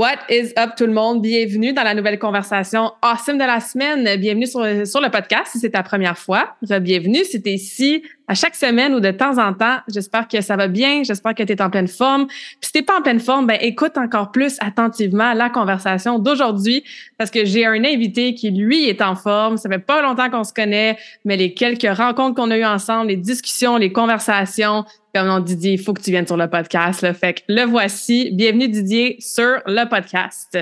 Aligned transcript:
What 0.00 0.30
is 0.30 0.54
up 0.56 0.76
tout 0.78 0.86
le 0.86 0.94
monde? 0.94 1.20
Bienvenue 1.20 1.74
dans 1.74 1.82
la 1.82 1.92
nouvelle 1.92 2.18
conversation 2.18 2.92
awesome 3.02 3.36
de 3.36 3.44
la 3.44 3.60
semaine. 3.60 4.18
Bienvenue 4.18 4.46
sur, 4.46 4.62
sur 4.86 4.98
le 4.98 5.10
podcast 5.10 5.52
si 5.52 5.58
c'est 5.58 5.72
ta 5.72 5.82
première 5.82 6.16
fois. 6.16 6.56
Bienvenue 6.62 7.22
si 7.22 7.42
tu 7.42 7.50
es 7.50 7.52
ici 7.52 8.02
à 8.26 8.32
chaque 8.32 8.54
semaine 8.54 8.94
ou 8.94 9.00
de 9.00 9.10
temps 9.10 9.36
en 9.36 9.52
temps. 9.52 9.76
J'espère 9.88 10.26
que 10.26 10.40
ça 10.40 10.56
va 10.56 10.68
bien. 10.68 11.02
J'espère 11.02 11.34
que 11.34 11.42
tu 11.42 11.52
es 11.52 11.60
en 11.60 11.68
pleine 11.68 11.86
forme. 11.86 12.28
Puis 12.28 12.58
si 12.62 12.72
t'es 12.72 12.80
pas 12.80 12.98
en 12.98 13.02
pleine 13.02 13.20
forme, 13.20 13.46
ben 13.46 13.58
écoute 13.60 13.98
encore 13.98 14.30
plus 14.30 14.56
attentivement 14.60 15.34
la 15.34 15.50
conversation 15.50 16.18
d'aujourd'hui 16.18 16.82
parce 17.18 17.30
que 17.30 17.44
j'ai 17.44 17.66
un 17.66 17.84
invité 17.84 18.32
qui, 18.32 18.50
lui, 18.52 18.88
est 18.88 19.02
en 19.02 19.16
forme. 19.16 19.58
Ça 19.58 19.68
fait 19.68 19.80
pas 19.80 20.00
longtemps 20.00 20.30
qu'on 20.30 20.44
se 20.44 20.54
connaît, 20.54 20.96
mais 21.26 21.36
les 21.36 21.52
quelques 21.52 21.94
rencontres 21.94 22.36
qu'on 22.36 22.50
a 22.50 22.56
eues 22.56 22.64
ensemble, 22.64 23.08
les 23.08 23.16
discussions, 23.16 23.76
les 23.76 23.92
conversations, 23.92 24.86
comme 25.14 25.28
on 25.28 25.40
Didier, 25.40 25.72
il 25.72 25.80
faut 25.80 25.92
que 25.92 26.02
tu 26.02 26.10
viennes 26.10 26.26
sur 26.26 26.36
le 26.36 26.48
podcast. 26.48 27.02
Là. 27.02 27.14
Fait 27.14 27.34
que 27.34 27.40
le 27.48 27.64
voici. 27.64 28.30
Bienvenue 28.32 28.68
Didier 28.68 29.16
sur 29.20 29.62
le 29.66 29.88
podcast. 29.88 30.58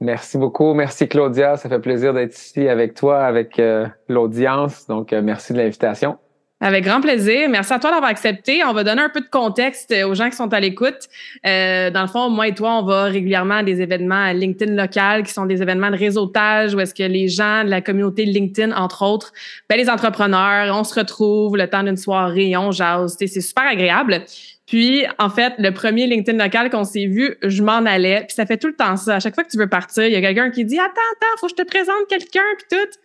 Merci 0.00 0.38
beaucoup. 0.38 0.74
Merci 0.74 1.08
Claudia. 1.08 1.56
Ça 1.56 1.68
fait 1.68 1.78
plaisir 1.78 2.12
d'être 2.12 2.36
ici 2.36 2.68
avec 2.68 2.94
toi, 2.94 3.24
avec 3.24 3.58
euh, 3.58 3.86
l'audience. 4.08 4.86
Donc, 4.86 5.12
euh, 5.12 5.22
merci 5.22 5.52
de 5.52 5.58
l'invitation. 5.58 6.18
Avec 6.58 6.84
grand 6.84 7.02
plaisir. 7.02 7.50
Merci 7.50 7.74
à 7.74 7.78
toi 7.78 7.90
d'avoir 7.90 8.10
accepté. 8.10 8.64
On 8.64 8.72
va 8.72 8.82
donner 8.82 9.02
un 9.02 9.10
peu 9.10 9.20
de 9.20 9.28
contexte 9.28 9.94
aux 10.06 10.14
gens 10.14 10.30
qui 10.30 10.36
sont 10.36 10.50
à 10.54 10.58
l'écoute. 10.58 10.96
Euh, 11.44 11.90
dans 11.90 12.00
le 12.00 12.06
fond, 12.06 12.30
moi 12.30 12.48
et 12.48 12.54
toi, 12.54 12.78
on 12.78 12.82
va 12.82 13.04
régulièrement 13.04 13.56
à 13.56 13.62
des 13.62 13.82
événements 13.82 14.32
LinkedIn 14.32 14.72
local 14.72 15.22
qui 15.24 15.34
sont 15.34 15.44
des 15.44 15.60
événements 15.60 15.90
de 15.90 15.96
réseautage 15.96 16.74
où 16.74 16.80
est-ce 16.80 16.94
que 16.94 17.02
les 17.02 17.28
gens 17.28 17.62
de 17.62 17.68
la 17.68 17.82
communauté 17.82 18.24
LinkedIn, 18.24 18.74
entre 18.74 19.02
autres, 19.02 19.34
ben, 19.68 19.76
les 19.76 19.90
entrepreneurs, 19.90 20.74
on 20.74 20.82
se 20.82 20.98
retrouve 20.98 21.58
le 21.58 21.68
temps 21.68 21.82
d'une 21.82 21.98
soirée, 21.98 22.56
on 22.56 22.70
jase. 22.70 23.16
C'est 23.18 23.40
super 23.42 23.66
agréable. 23.66 24.22
Puis, 24.64 25.04
en 25.18 25.28
fait, 25.28 25.52
le 25.58 25.72
premier 25.72 26.06
LinkedIn 26.06 26.42
local 26.42 26.70
qu'on 26.70 26.84
s'est 26.84 27.06
vu, 27.06 27.36
je 27.42 27.62
m'en 27.62 27.84
allais. 27.84 28.24
Puis 28.26 28.34
ça 28.34 28.46
fait 28.46 28.56
tout 28.56 28.68
le 28.68 28.74
temps 28.76 28.96
ça. 28.96 29.16
À 29.16 29.20
chaque 29.20 29.34
fois 29.34 29.44
que 29.44 29.50
tu 29.50 29.58
veux 29.58 29.68
partir, 29.68 30.06
il 30.06 30.12
y 30.12 30.16
a 30.16 30.22
quelqu'un 30.22 30.50
qui 30.50 30.64
dit 30.64 30.78
«Attends, 30.80 30.88
attends, 30.88 31.38
faut 31.38 31.48
que 31.48 31.52
je 31.56 31.62
te 31.62 31.68
présente 31.68 32.08
quelqu'un, 32.08 32.40
puis 32.56 32.78
tout.» 32.78 32.98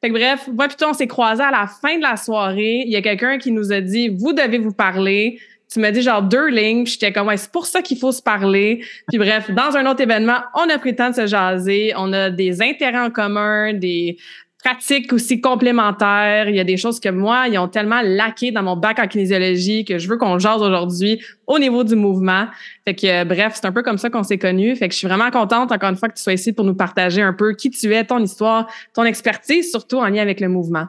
Fait 0.00 0.10
que 0.10 0.14
bref, 0.14 0.48
moi 0.52 0.68
plutôt 0.68 0.86
on 0.86 0.92
s'est 0.92 1.08
croisés 1.08 1.42
à 1.42 1.50
la 1.50 1.66
fin 1.66 1.96
de 1.96 2.02
la 2.02 2.16
soirée. 2.16 2.82
Il 2.86 2.90
y 2.90 2.96
a 2.96 3.02
quelqu'un 3.02 3.38
qui 3.38 3.50
nous 3.50 3.72
a 3.72 3.80
dit 3.80 4.08
vous 4.08 4.32
devez 4.32 4.58
vous 4.58 4.72
parler. 4.72 5.40
Tu 5.70 5.80
m'as 5.80 5.90
dit 5.90 6.00
genre 6.00 6.22
deux 6.22 6.48
lignes, 6.48 6.86
j'étais 6.86 7.12
comme 7.12 7.26
ouais, 7.26 7.36
c'est 7.36 7.50
pour 7.50 7.66
ça 7.66 7.82
qu'il 7.82 7.98
faut 7.98 8.12
se 8.12 8.22
parler. 8.22 8.82
Puis 9.08 9.18
bref, 9.18 9.50
dans 9.50 9.76
un 9.76 9.84
autre 9.86 10.00
événement, 10.00 10.38
on 10.54 10.68
a 10.70 10.78
pris 10.78 10.90
le 10.90 10.96
temps 10.96 11.10
de 11.10 11.14
se 11.14 11.26
jaser, 11.26 11.92
on 11.96 12.12
a 12.12 12.30
des 12.30 12.62
intérêts 12.62 13.00
en 13.00 13.10
commun, 13.10 13.74
des 13.74 14.16
pratiques 14.62 15.12
aussi 15.12 15.40
complémentaires. 15.40 16.48
Il 16.48 16.56
y 16.56 16.60
a 16.60 16.64
des 16.64 16.76
choses 16.76 17.00
que 17.00 17.08
moi, 17.08 17.46
ils 17.48 17.58
ont 17.58 17.68
tellement 17.68 18.00
laqué 18.02 18.50
dans 18.50 18.62
mon 18.62 18.76
bac 18.76 18.98
en 18.98 19.06
kinésiologie 19.06 19.84
que 19.84 19.98
je 19.98 20.08
veux 20.08 20.16
qu'on 20.16 20.38
jase 20.38 20.62
aujourd'hui 20.62 21.22
au 21.46 21.58
niveau 21.58 21.84
du 21.84 21.94
mouvement. 21.94 22.46
Fait 22.84 22.94
que, 22.94 23.06
euh, 23.06 23.24
bref, 23.24 23.54
c'est 23.54 23.66
un 23.66 23.72
peu 23.72 23.82
comme 23.82 23.98
ça 23.98 24.10
qu'on 24.10 24.24
s'est 24.24 24.38
connus. 24.38 24.74
Fait 24.76 24.88
que 24.88 24.94
je 24.94 24.98
suis 24.98 25.08
vraiment 25.08 25.30
contente, 25.30 25.70
encore 25.70 25.90
une 25.90 25.96
fois, 25.96 26.08
que 26.08 26.14
tu 26.14 26.22
sois 26.22 26.32
ici 26.32 26.52
pour 26.52 26.64
nous 26.64 26.74
partager 26.74 27.22
un 27.22 27.32
peu 27.32 27.54
qui 27.54 27.70
tu 27.70 27.94
es, 27.94 28.04
ton 28.04 28.18
histoire, 28.18 28.66
ton 28.94 29.04
expertise, 29.04 29.70
surtout 29.70 29.98
en 29.98 30.06
lien 30.06 30.22
avec 30.22 30.40
le 30.40 30.48
mouvement. 30.48 30.86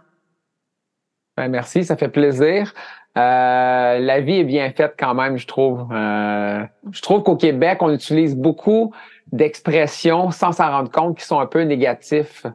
Ben, 1.38 1.47
merci, 1.47 1.84
ça 1.84 1.96
fait 1.96 2.09
plaisir. 2.09 2.74
Euh, 3.18 4.00
la 4.00 4.22
vie 4.22 4.40
est 4.40 4.44
bien 4.44 4.72
faite 4.72 4.96
quand 4.97 5.13
même, 5.13 5.38
je 5.38 5.47
trouve. 5.47 5.88
Euh, 5.91 6.63
je 6.91 7.01
trouve 7.01 7.24
qu'au 7.24 7.36
Québec, 7.36 7.80
on 7.81 7.94
utilise 7.94 8.36
beaucoup 8.36 8.94
d'expressions 9.31 10.31
sans 10.31 10.51
s'en 10.51 10.69
rendre 10.69 10.91
compte 10.91 11.18
qui 11.18 11.25
sont 11.25 11.40
un 11.40 11.46
peu 11.46 11.62
négatifs 11.62 12.46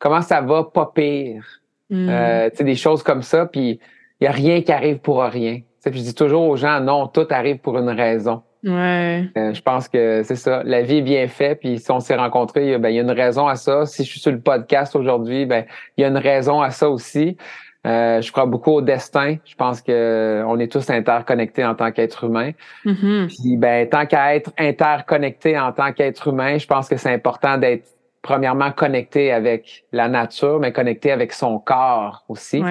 comment 0.00 0.22
ça 0.22 0.40
va, 0.40 0.64
pas 0.64 0.90
pire? 0.92 1.44
Mm. 1.90 2.08
Euh, 2.08 2.50
tu 2.50 2.56
sais, 2.56 2.64
des 2.64 2.74
choses 2.74 3.04
comme 3.04 3.22
ça, 3.22 3.46
puis 3.46 3.78
il 4.20 4.24
y 4.24 4.26
a 4.26 4.32
rien 4.32 4.62
qui 4.62 4.72
arrive 4.72 4.98
pour 4.98 5.22
rien. 5.22 5.60
Puis 5.84 6.00
je 6.00 6.04
dis 6.04 6.14
toujours 6.14 6.48
aux 6.48 6.56
gens, 6.56 6.80
non, 6.80 7.06
tout 7.06 7.26
arrive 7.30 7.58
pour 7.58 7.78
une 7.78 7.88
raison. 7.88 8.42
Ouais. 8.64 9.24
Euh, 9.38 9.54
je 9.54 9.62
pense 9.62 9.88
que 9.88 10.22
c'est 10.22 10.36
ça. 10.36 10.62
La 10.64 10.82
vie 10.82 10.98
est 10.98 11.02
bien 11.02 11.26
faite, 11.28 11.60
puis 11.60 11.78
si 11.78 11.90
on 11.90 12.00
s'est 12.00 12.16
rencontrés, 12.16 12.76
ben, 12.76 12.90
il 12.90 12.96
y 12.96 12.98
a 12.98 13.02
une 13.02 13.10
raison 13.10 13.46
à 13.46 13.56
ça. 13.56 13.86
Si 13.86 14.04
je 14.04 14.10
suis 14.10 14.20
sur 14.20 14.32
le 14.32 14.40
podcast 14.40 14.94
aujourd'hui, 14.94 15.46
ben 15.46 15.64
il 15.96 16.02
y 16.02 16.04
a 16.04 16.08
une 16.08 16.18
raison 16.18 16.60
à 16.60 16.70
ça 16.70 16.90
aussi. 16.90 17.38
Euh, 17.86 18.20
je 18.20 18.30
crois 18.30 18.44
beaucoup 18.44 18.72
au 18.72 18.82
destin. 18.82 19.36
Je 19.46 19.54
pense 19.54 19.80
que 19.80 20.44
on 20.46 20.58
est 20.58 20.70
tous 20.70 20.90
interconnectés 20.90 21.64
en 21.64 21.74
tant 21.74 21.90
qu'être 21.90 22.24
humain. 22.24 22.50
Mm-hmm. 22.84 23.26
Puis 23.28 23.56
ben 23.56 23.88
tant 23.88 24.04
qu'à 24.04 24.34
être 24.36 24.52
interconnecté 24.58 25.58
en 25.58 25.72
tant 25.72 25.92
qu'être 25.92 26.28
humain, 26.28 26.58
je 26.58 26.66
pense 26.66 26.90
que 26.90 26.98
c'est 26.98 27.12
important 27.12 27.56
d'être 27.56 27.88
premièrement 28.22 28.72
connecté 28.72 29.32
avec 29.32 29.84
la 29.92 30.08
nature, 30.08 30.60
mais 30.60 30.72
connecté 30.72 31.10
avec 31.10 31.32
son 31.32 31.58
corps 31.58 32.24
aussi. 32.28 32.62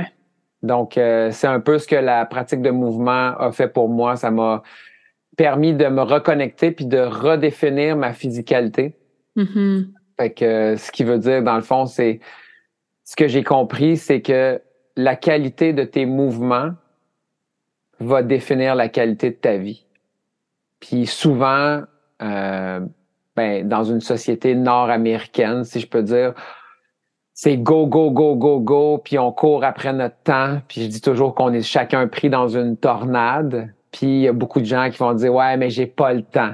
Donc, 0.62 0.98
euh, 0.98 1.32
c'est 1.32 1.48
un 1.48 1.60
peu 1.60 1.80
ce 1.80 1.88
que 1.88 1.96
la 1.96 2.26
pratique 2.26 2.62
de 2.62 2.70
mouvement 2.70 3.38
a 3.38 3.52
fait 3.52 3.70
pour 3.70 3.90
moi. 3.90 4.16
Ça 4.16 4.30
m'a 4.30 4.62
permis 5.38 5.74
de 5.74 5.88
me 5.88 6.02
reconnecter 6.02 6.72
puis 6.72 6.86
de 6.86 7.00
redéfinir 7.00 7.96
ma 7.96 8.14
physicalité. 8.14 8.94
Mm-hmm. 9.38 9.88
Fait 10.18 10.34
que 10.34 10.76
ce 10.76 10.92
qui 10.92 11.06
veut 11.06 11.18
dire, 11.18 11.42
dans 11.44 11.56
le 11.56 11.62
fond, 11.62 11.86
c'est 11.86 12.20
ce 13.06 13.16
que 13.16 13.28
j'ai 13.28 13.44
compris, 13.44 13.96
c'est 13.96 14.22
que 14.22 14.62
la 14.98 15.16
qualité 15.16 15.72
de 15.72 15.84
tes 15.84 16.06
mouvements 16.06 16.72
va 18.02 18.22
définir 18.22 18.76
la 18.76 18.90
qualité 18.90 19.30
de 19.30 19.36
ta 19.36 19.58
vie. 19.58 19.86
Puis 20.82 21.06
souvent, 21.06 21.84
euh, 22.22 22.82
ben, 23.40 23.68
dans 23.68 23.86
une 23.86 24.02
société 24.02 24.54
nord-américaine, 24.54 25.64
si 25.64 25.80
je 25.80 25.88
peux 25.88 26.04
dire, 26.04 26.34
c'est 27.34 27.56
go, 27.56 27.88
go, 27.88 28.12
go, 28.12 28.36
go, 28.36 28.60
go, 28.60 28.98
puis 28.98 29.18
on 29.18 29.32
court 29.32 29.64
après 29.64 29.94
notre 29.94 30.18
temps. 30.26 30.60
Puis 30.68 30.84
je 30.84 30.88
dis 30.88 31.00
toujours 31.00 31.36
qu'on 31.36 31.54
est 31.54 31.62
chacun 31.62 32.06
pris 32.10 32.30
dans 32.30 32.50
une 32.50 32.76
tornade. 32.76 33.74
Puis 33.94 34.08
il 34.08 34.20
y 34.24 34.28
a 34.28 34.34
beaucoup 34.34 34.60
de 34.60 34.66
gens 34.66 34.90
qui 34.90 34.98
vont 34.98 35.14
dire 35.14 35.34
Ouais, 35.34 35.56
mais 35.56 35.70
j'ai 35.70 35.86
pas 35.86 36.12
le 36.12 36.22
temps. 36.22 36.54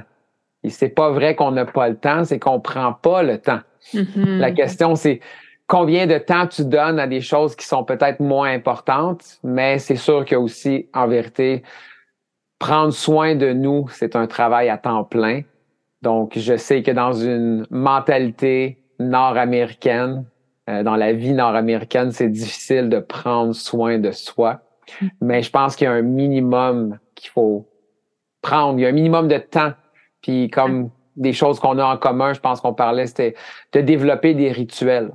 Et 0.62 0.70
c'est 0.70 0.88
pas 0.88 1.10
vrai 1.10 1.34
qu'on 1.34 1.50
n'a 1.50 1.64
pas 1.64 1.88
le 1.88 1.96
temps, 1.96 2.24
c'est 2.24 2.38
qu'on 2.38 2.60
prend 2.60 2.92
pas 2.92 3.24
le 3.24 3.38
temps. 3.38 3.58
Mm-hmm. 3.94 4.38
La 4.38 4.52
question, 4.52 4.94
c'est 4.94 5.18
combien 5.66 6.06
de 6.06 6.18
temps 6.18 6.46
tu 6.46 6.64
donnes 6.64 7.00
à 7.00 7.08
des 7.08 7.20
choses 7.20 7.56
qui 7.56 7.66
sont 7.66 7.82
peut-être 7.82 8.20
moins 8.20 8.52
importantes, 8.52 9.38
mais 9.42 9.80
c'est 9.80 9.96
sûr 9.96 10.24
que 10.24 10.36
aussi, 10.36 10.88
en 10.94 11.08
vérité, 11.08 11.64
prendre 12.60 12.92
soin 12.92 13.34
de 13.34 13.52
nous, 13.52 13.88
c'est 13.90 14.14
un 14.14 14.28
travail 14.28 14.68
à 14.68 14.78
temps 14.78 15.02
plein. 15.02 15.42
Donc, 16.06 16.38
je 16.38 16.56
sais 16.56 16.84
que 16.84 16.92
dans 16.92 17.14
une 17.14 17.66
mentalité 17.68 18.78
nord-américaine, 19.00 20.24
euh, 20.70 20.84
dans 20.84 20.94
la 20.94 21.12
vie 21.12 21.32
nord-américaine, 21.32 22.12
c'est 22.12 22.28
difficile 22.28 22.88
de 22.88 23.00
prendre 23.00 23.52
soin 23.56 23.98
de 23.98 24.12
soi. 24.12 24.60
Mais 25.20 25.42
je 25.42 25.50
pense 25.50 25.74
qu'il 25.74 25.86
y 25.86 25.88
a 25.88 25.92
un 25.92 26.02
minimum 26.02 27.00
qu'il 27.16 27.30
faut 27.30 27.68
prendre. 28.40 28.78
Il 28.78 28.82
y 28.82 28.86
a 28.86 28.90
un 28.90 28.92
minimum 28.92 29.26
de 29.26 29.38
temps. 29.38 29.72
Puis 30.22 30.48
comme 30.48 30.90
des 31.16 31.32
choses 31.32 31.58
qu'on 31.58 31.76
a 31.76 31.84
en 31.84 31.96
commun, 31.96 32.34
je 32.34 32.40
pense 32.40 32.60
qu'on 32.60 32.72
parlait, 32.72 33.08
c'était 33.08 33.34
de 33.72 33.80
développer 33.80 34.34
des 34.34 34.52
rituels. 34.52 35.10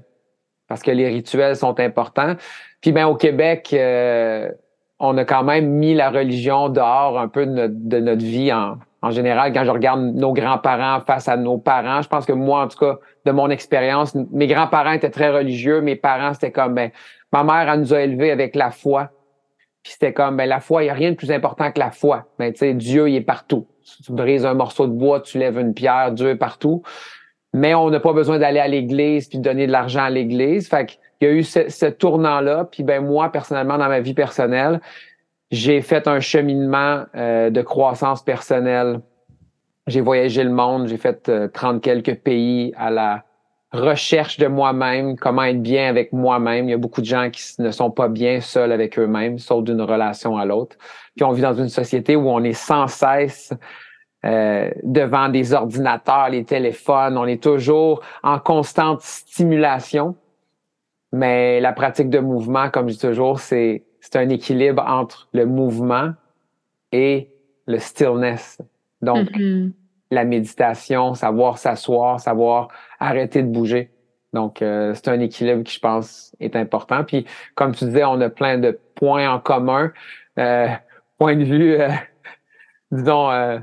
Parce 0.67 0.81
que 0.81 0.91
les 0.91 1.07
rituels 1.07 1.55
sont 1.55 1.79
importants. 1.79 2.35
Puis 2.81 2.91
ben 2.91 3.05
au 3.05 3.15
Québec, 3.15 3.69
euh, 3.71 4.51
on 4.99 5.17
a 5.17 5.23
quand 5.23 5.43
même 5.43 5.69
mis 5.69 5.93
la 5.93 6.09
religion 6.09 6.67
dehors 6.67 7.17
un 7.17 7.29
peu 7.29 7.45
de 7.45 7.51
notre, 7.51 7.75
de 7.77 7.99
notre 7.99 8.25
vie 8.25 8.51
en, 8.51 8.77
en 9.01 9.09
général, 9.09 9.51
quand 9.51 9.65
je 9.65 9.71
regarde 9.71 10.01
nos 10.01 10.31
grands-parents 10.31 10.99
face 11.01 11.27
à 11.27 11.35
nos 11.35 11.57
parents, 11.57 12.01
je 12.03 12.07
pense 12.07 12.25
que 12.25 12.33
moi, 12.33 12.61
en 12.61 12.67
tout 12.67 12.77
cas, 12.77 12.99
de 13.25 13.31
mon 13.31 13.49
expérience, 13.49 14.15
mes 14.31 14.47
grands-parents 14.47 14.91
étaient 14.91 15.09
très 15.09 15.31
religieux, 15.31 15.81
mes 15.81 15.95
parents, 15.95 16.33
c'était 16.33 16.51
comme, 16.51 16.75
ben, 16.75 16.91
ma 17.33 17.43
mère, 17.43 17.67
elle 17.67 17.79
nous 17.79 17.93
a 17.93 18.01
élevés 18.01 18.31
avec 18.31 18.55
la 18.55 18.69
foi. 18.69 19.09
Puis 19.81 19.93
c'était 19.93 20.13
comme, 20.13 20.37
ben, 20.37 20.47
la 20.47 20.59
foi, 20.59 20.83
il 20.83 20.85
n'y 20.85 20.91
a 20.91 20.93
rien 20.93 21.11
de 21.11 21.15
plus 21.15 21.31
important 21.31 21.71
que 21.71 21.79
la 21.79 21.89
foi. 21.89 22.27
Ben, 22.37 22.53
tu 22.53 22.59
sais, 22.59 22.73
Dieu, 22.75 23.09
il 23.09 23.15
est 23.15 23.21
partout. 23.21 23.65
Tu 24.05 24.11
brises 24.11 24.45
un 24.45 24.53
morceau 24.53 24.85
de 24.85 24.93
bois, 24.93 25.19
tu 25.19 25.39
lèves 25.39 25.57
une 25.57 25.73
pierre, 25.73 26.11
Dieu 26.11 26.29
est 26.29 26.35
partout. 26.35 26.83
mais 27.53 27.73
on 27.73 27.89
n'a 27.89 27.99
pas 27.99 28.13
besoin 28.13 28.37
d'aller 28.37 28.59
à 28.59 28.67
l'église 28.67 29.27
puis 29.27 29.39
de 29.39 29.43
donner 29.43 29.65
de 29.65 29.71
l'argent 29.71 30.03
à 30.03 30.09
l'église. 30.11 30.69
Fait 30.69 30.85
qu'il 30.85 30.99
y 31.21 31.25
a 31.25 31.33
eu 31.33 31.43
ce, 31.43 31.89
tournant-là. 31.89 32.65
Puis 32.65 32.83
ben 32.83 33.03
moi, 33.03 33.31
personnellement, 33.31 33.79
dans 33.79 33.89
ma 33.89 33.99
vie 33.99 34.13
personnelle, 34.13 34.79
j'ai 35.51 35.81
fait 35.81 36.07
un 36.07 36.19
cheminement 36.19 37.03
euh, 37.15 37.49
de 37.49 37.61
croissance 37.61 38.23
personnelle. 38.23 39.01
J'ai 39.87 40.01
voyagé 40.01 40.43
le 40.43 40.51
monde, 40.51 40.87
j'ai 40.87 40.97
fait 40.97 41.29
30 41.51 41.75
euh, 41.75 41.79
quelques 41.79 42.15
pays 42.15 42.73
à 42.77 42.89
la 42.89 43.25
recherche 43.73 44.37
de 44.37 44.47
moi-même, 44.47 45.17
comment 45.17 45.43
être 45.43 45.61
bien 45.61 45.87
avec 45.89 46.13
moi-même. 46.13 46.67
Il 46.67 46.71
y 46.71 46.73
a 46.73 46.77
beaucoup 46.77 47.01
de 47.01 47.05
gens 47.05 47.29
qui 47.29 47.61
ne 47.61 47.71
sont 47.71 47.91
pas 47.91 48.07
bien 48.07 48.41
seuls 48.41 48.71
avec 48.71 48.97
eux-mêmes, 48.99 49.39
sauf 49.39 49.63
d'une 49.63 49.81
relation 49.81 50.37
à 50.37 50.45
l'autre. 50.45 50.77
Puis 51.15 51.23
on 51.23 51.31
vit 51.31 51.41
dans 51.41 51.53
une 51.53 51.69
société 51.69 52.15
où 52.15 52.29
on 52.29 52.43
est 52.43 52.53
sans 52.53 52.87
cesse 52.87 53.53
euh, 54.25 54.69
devant 54.83 55.29
des 55.29 55.53
ordinateurs, 55.53 56.29
les 56.29 56.43
téléphones, 56.43 57.17
on 57.17 57.25
est 57.25 57.41
toujours 57.41 58.01
en 58.23 58.39
constante 58.39 59.01
stimulation. 59.01 60.15
Mais 61.13 61.59
la 61.59 61.73
pratique 61.73 62.09
de 62.09 62.19
mouvement, 62.19 62.69
comme 62.69 62.87
je 62.87 62.93
dis 62.93 62.99
toujours, 62.99 63.39
c'est 63.39 63.83
c'est 64.01 64.17
un 64.17 64.27
équilibre 64.29 64.83
entre 64.85 65.29
le 65.31 65.45
mouvement 65.45 66.11
et 66.91 67.29
le 67.67 67.79
stillness. 67.79 68.59
Donc, 69.01 69.31
mm-hmm. 69.31 69.71
la 70.09 70.25
méditation, 70.25 71.13
savoir 71.13 71.57
s'asseoir, 71.57 72.19
savoir 72.19 72.67
arrêter 72.99 73.43
de 73.43 73.47
bouger. 73.47 73.91
Donc, 74.33 74.61
euh, 74.61 74.93
c'est 74.93 75.07
un 75.09 75.19
équilibre 75.19 75.63
qui, 75.63 75.75
je 75.75 75.79
pense, 75.79 76.35
est 76.39 76.55
important. 76.55 77.03
Puis, 77.03 77.25
comme 77.55 77.73
tu 77.73 77.85
disais, 77.85 78.03
on 78.03 78.19
a 78.21 78.29
plein 78.29 78.57
de 78.57 78.79
points 78.95 79.29
en 79.29 79.39
commun. 79.39 79.91
Euh, 80.39 80.67
point 81.17 81.35
de 81.35 81.43
vue, 81.43 81.79
euh, 81.79 81.89
disons, 82.91 83.29
euh, 83.29 83.59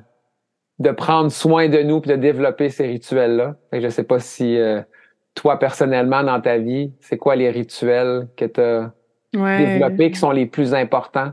de 0.78 0.90
prendre 0.90 1.30
soin 1.30 1.68
de 1.68 1.82
nous 1.82 2.00
puis 2.00 2.10
de 2.10 2.16
développer 2.16 2.68
ces 2.68 2.86
rituels-là. 2.86 3.56
Je 3.72 3.78
ne 3.78 3.88
sais 3.88 4.04
pas 4.04 4.20
si 4.20 4.58
toi, 5.34 5.58
personnellement, 5.58 6.22
dans 6.22 6.40
ta 6.40 6.58
vie, 6.58 6.92
c'est 7.00 7.16
quoi 7.16 7.34
les 7.34 7.50
rituels 7.50 8.28
que 8.36 8.44
tu 8.44 8.60
as 8.60 8.92
développés 9.32 10.10
qui 10.10 10.18
sont 10.18 10.30
les 10.30 10.46
plus 10.46 10.74
importants? 10.74 11.32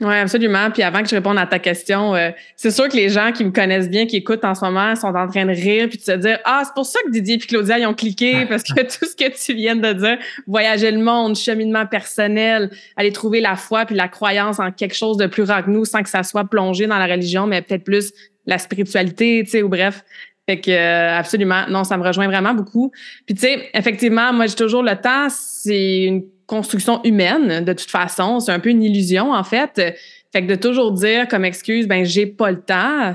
Oui, 0.00 0.14
absolument. 0.14 0.70
Puis 0.70 0.82
avant 0.82 1.02
que 1.02 1.08
je 1.10 1.14
réponde 1.14 1.36
à 1.36 1.46
ta 1.46 1.58
question, 1.58 2.14
euh, 2.14 2.30
c'est 2.56 2.70
sûr 2.70 2.88
que 2.88 2.96
les 2.96 3.10
gens 3.10 3.32
qui 3.32 3.44
me 3.44 3.50
connaissent 3.50 3.90
bien, 3.90 4.06
qui 4.06 4.16
écoutent 4.16 4.46
en 4.46 4.54
ce 4.54 4.64
moment, 4.64 4.96
sont 4.96 5.14
en 5.14 5.28
train 5.28 5.44
de 5.44 5.50
rire 5.50 5.88
puis 5.90 5.98
de 5.98 6.02
se 6.02 6.12
dire 6.12 6.38
Ah, 6.46 6.62
c'est 6.64 6.72
pour 6.72 6.86
ça 6.86 7.00
que 7.04 7.10
Didier 7.10 7.34
et 7.34 7.38
Claudia 7.38 7.78
ils 7.78 7.86
ont 7.86 7.92
cliqué, 7.92 8.46
parce 8.46 8.62
que 8.62 8.80
tout 8.80 9.04
ce 9.04 9.14
que 9.14 9.30
tu 9.30 9.54
viens 9.54 9.76
de 9.76 9.92
dire, 9.92 10.16
voyager 10.46 10.90
le 10.90 11.02
monde, 11.02 11.36
cheminement 11.36 11.84
personnel, 11.84 12.70
aller 12.96 13.12
trouver 13.12 13.42
la 13.42 13.56
foi 13.56 13.84
puis 13.84 13.94
la 13.94 14.08
croyance 14.08 14.58
en 14.58 14.72
quelque 14.72 14.94
chose 14.96 15.18
de 15.18 15.26
plus 15.26 15.42
rare 15.42 15.66
que 15.66 15.70
nous 15.70 15.84
sans 15.84 16.02
que 16.02 16.08
ça 16.08 16.22
soit 16.22 16.44
plongé 16.44 16.86
dans 16.86 16.98
la 16.98 17.06
religion, 17.06 17.46
mais 17.46 17.60
peut-être 17.60 17.84
plus 17.84 18.14
la 18.46 18.56
spiritualité, 18.56 19.42
tu 19.44 19.50
sais, 19.50 19.62
ou 19.62 19.68
bref. 19.68 20.02
Fait 20.48 20.58
que 20.58 20.70
euh, 20.70 21.18
absolument, 21.18 21.64
non, 21.68 21.84
ça 21.84 21.98
me 21.98 22.02
rejoint 22.02 22.26
vraiment 22.26 22.54
beaucoup. 22.54 22.90
Puis 23.26 23.34
tu 23.34 23.42
sais, 23.42 23.68
effectivement, 23.74 24.32
moi 24.32 24.46
j'ai 24.46 24.56
toujours 24.56 24.82
le 24.82 24.96
temps, 24.96 25.28
c'est 25.28 26.04
une 26.04 26.24
construction 26.50 27.00
humaine, 27.04 27.64
de 27.64 27.72
toute 27.72 27.90
façon. 27.90 28.40
C'est 28.40 28.50
un 28.50 28.58
peu 28.58 28.70
une 28.70 28.82
illusion, 28.82 29.32
en 29.32 29.44
fait. 29.44 29.96
Fait 30.32 30.42
que 30.42 30.48
de 30.48 30.56
toujours 30.56 30.90
dire 30.90 31.28
comme 31.28 31.44
excuse, 31.44 31.86
ben 31.86 32.04
j'ai 32.04 32.26
pas 32.26 32.50
le 32.50 32.60
temps. 32.60 33.14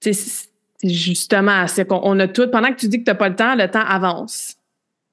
C'est 0.00 0.16
justement, 0.82 1.68
c'est 1.68 1.86
qu'on 1.86 2.00
on 2.02 2.18
a 2.18 2.26
tout. 2.26 2.48
Pendant 2.50 2.72
que 2.72 2.76
tu 2.76 2.88
dis 2.88 2.98
que 2.98 3.04
t'as 3.04 3.14
pas 3.14 3.28
le 3.28 3.36
temps, 3.36 3.54
le 3.54 3.68
temps 3.68 3.84
avance. 3.86 4.56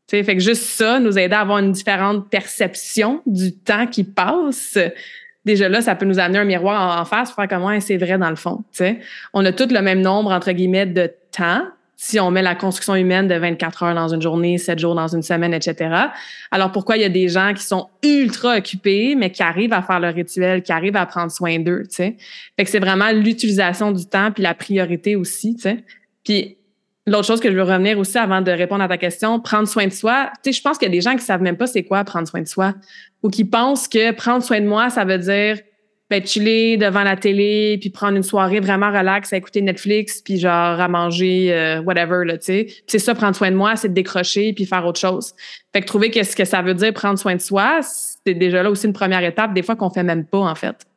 Fait 0.09 0.23
que 0.23 0.39
juste 0.39 0.63
ça 0.63 0.99
nous 0.99 1.19
aide 1.19 1.31
à 1.33 1.41
avoir 1.41 1.59
une 1.59 1.71
différente 1.71 2.27
perception 2.31 3.21
du 3.27 3.53
temps 3.55 3.85
qui 3.85 4.03
passe. 4.03 4.79
Déjà 5.45 5.69
là, 5.69 5.81
ça 5.81 5.93
peut 5.93 6.07
nous 6.07 6.17
amener 6.17 6.39
un 6.39 6.45
miroir 6.45 6.99
en, 6.99 7.05
face 7.05 7.29
pour 7.29 7.35
faire 7.35 7.47
comment 7.47 7.79
c'est 7.79 7.97
vrai 7.97 8.17
dans 8.17 8.31
le 8.31 8.35
fond. 8.35 8.63
On 9.33 9.45
a 9.45 9.51
tout 9.51 9.67
le 9.69 9.81
même 9.81 10.01
nombre, 10.01 10.31
entre 10.31 10.51
guillemets, 10.53 10.87
de 10.87 11.11
temps, 11.31 11.61
si 12.01 12.17
on 12.17 12.31
met 12.31 12.41
la 12.41 12.55
construction 12.55 12.95
humaine 12.95 13.27
de 13.27 13.35
24 13.35 13.83
heures 13.83 13.93
dans 13.93 14.07
une 14.07 14.21
journée, 14.21 14.57
7 14.57 14.79
jours 14.79 14.95
dans 14.95 15.09
une 15.09 15.21
semaine, 15.21 15.53
etc. 15.53 15.93
Alors 16.49 16.71
pourquoi 16.71 16.95
il 16.95 17.01
y 17.01 17.05
a 17.05 17.09
des 17.09 17.27
gens 17.27 17.53
qui 17.53 17.61
sont 17.61 17.89
ultra 18.01 18.55
occupés, 18.55 19.15
mais 19.15 19.31
qui 19.31 19.43
arrivent 19.43 19.73
à 19.73 19.81
faire 19.81 19.99
leur 19.99 20.13
rituel, 20.13 20.63
qui 20.63 20.71
arrivent 20.71 20.95
à 20.95 21.05
prendre 21.05 21.29
soin 21.29 21.59
d'eux, 21.59 21.83
tu 21.89 21.95
sais? 21.97 22.15
Fait 22.55 22.63
que 22.63 22.69
c'est 22.69 22.79
vraiment 22.79 23.11
l'utilisation 23.11 23.91
du 23.91 24.05
temps 24.05 24.31
puis 24.31 24.41
la 24.41 24.53
priorité 24.53 25.17
aussi, 25.17 25.55
tu 25.55 25.63
sais. 25.63 25.83
Puis 26.23 26.55
l'autre 27.05 27.27
chose 27.27 27.41
que 27.41 27.51
je 27.51 27.55
veux 27.55 27.63
revenir 27.63 27.99
aussi 27.99 28.17
avant 28.17 28.39
de 28.39 28.51
répondre 28.51 28.81
à 28.81 28.87
ta 28.87 28.97
question, 28.97 29.41
prendre 29.41 29.67
soin 29.67 29.85
de 29.85 29.91
soi. 29.91 30.31
Tu 30.41 30.53
sais, 30.53 30.57
je 30.57 30.61
pense 30.63 30.77
qu'il 30.77 30.87
y 30.87 30.91
a 30.91 30.93
des 30.93 31.01
gens 31.01 31.17
qui 31.17 31.25
savent 31.25 31.41
même 31.41 31.57
pas 31.57 31.67
c'est 31.67 31.83
quoi 31.83 32.05
prendre 32.05 32.29
soin 32.29 32.41
de 32.41 32.47
soi 32.47 32.75
ou 33.23 33.29
qui 33.29 33.43
pensent 33.43 33.89
que 33.89 34.11
prendre 34.13 34.41
soin 34.41 34.61
de 34.61 34.67
moi, 34.67 34.89
ça 34.89 35.03
veut 35.03 35.17
dire 35.17 35.57
ben, 36.09 36.25
chiller 36.25 36.77
devant 36.77 37.03
la 37.03 37.15
télé, 37.15 37.77
puis 37.79 37.89
prendre 37.89 38.17
une 38.17 38.23
soirée 38.23 38.59
vraiment 38.59 38.91
relax 38.91 39.31
à 39.31 39.37
écouter 39.37 39.61
Netflix, 39.61 40.21
puis 40.21 40.39
genre 40.39 40.79
à 40.79 40.87
manger 40.87 41.53
euh, 41.53 41.81
whatever, 41.81 42.25
là, 42.25 42.37
tu 42.37 42.45
sais. 42.45 42.67
c'est 42.87 42.99
ça, 42.99 43.13
prendre 43.13 43.35
soin 43.35 43.51
de 43.51 43.55
moi, 43.55 43.75
c'est 43.75 43.89
de 43.89 43.93
décrocher 43.93 44.53
puis 44.53 44.65
faire 44.65 44.85
autre 44.85 44.99
chose. 44.99 45.33
Fait 45.71 45.81
que 45.81 45.85
trouver 45.85 46.09
qu'est-ce 46.09 46.35
que 46.35 46.45
ça 46.45 46.61
veut 46.61 46.73
dire 46.73 46.93
prendre 46.93 47.19
soin 47.19 47.35
de 47.35 47.41
soi, 47.41 47.81
c'est 47.83 48.33
déjà 48.33 48.63
là 48.63 48.71
aussi 48.71 48.87
une 48.87 48.93
première 48.93 49.23
étape, 49.23 49.53
des 49.53 49.61
fois 49.61 49.75
qu'on 49.75 49.89
fait 49.89 50.03
même 50.03 50.25
pas, 50.25 50.39
en 50.39 50.55
fait. 50.55 50.88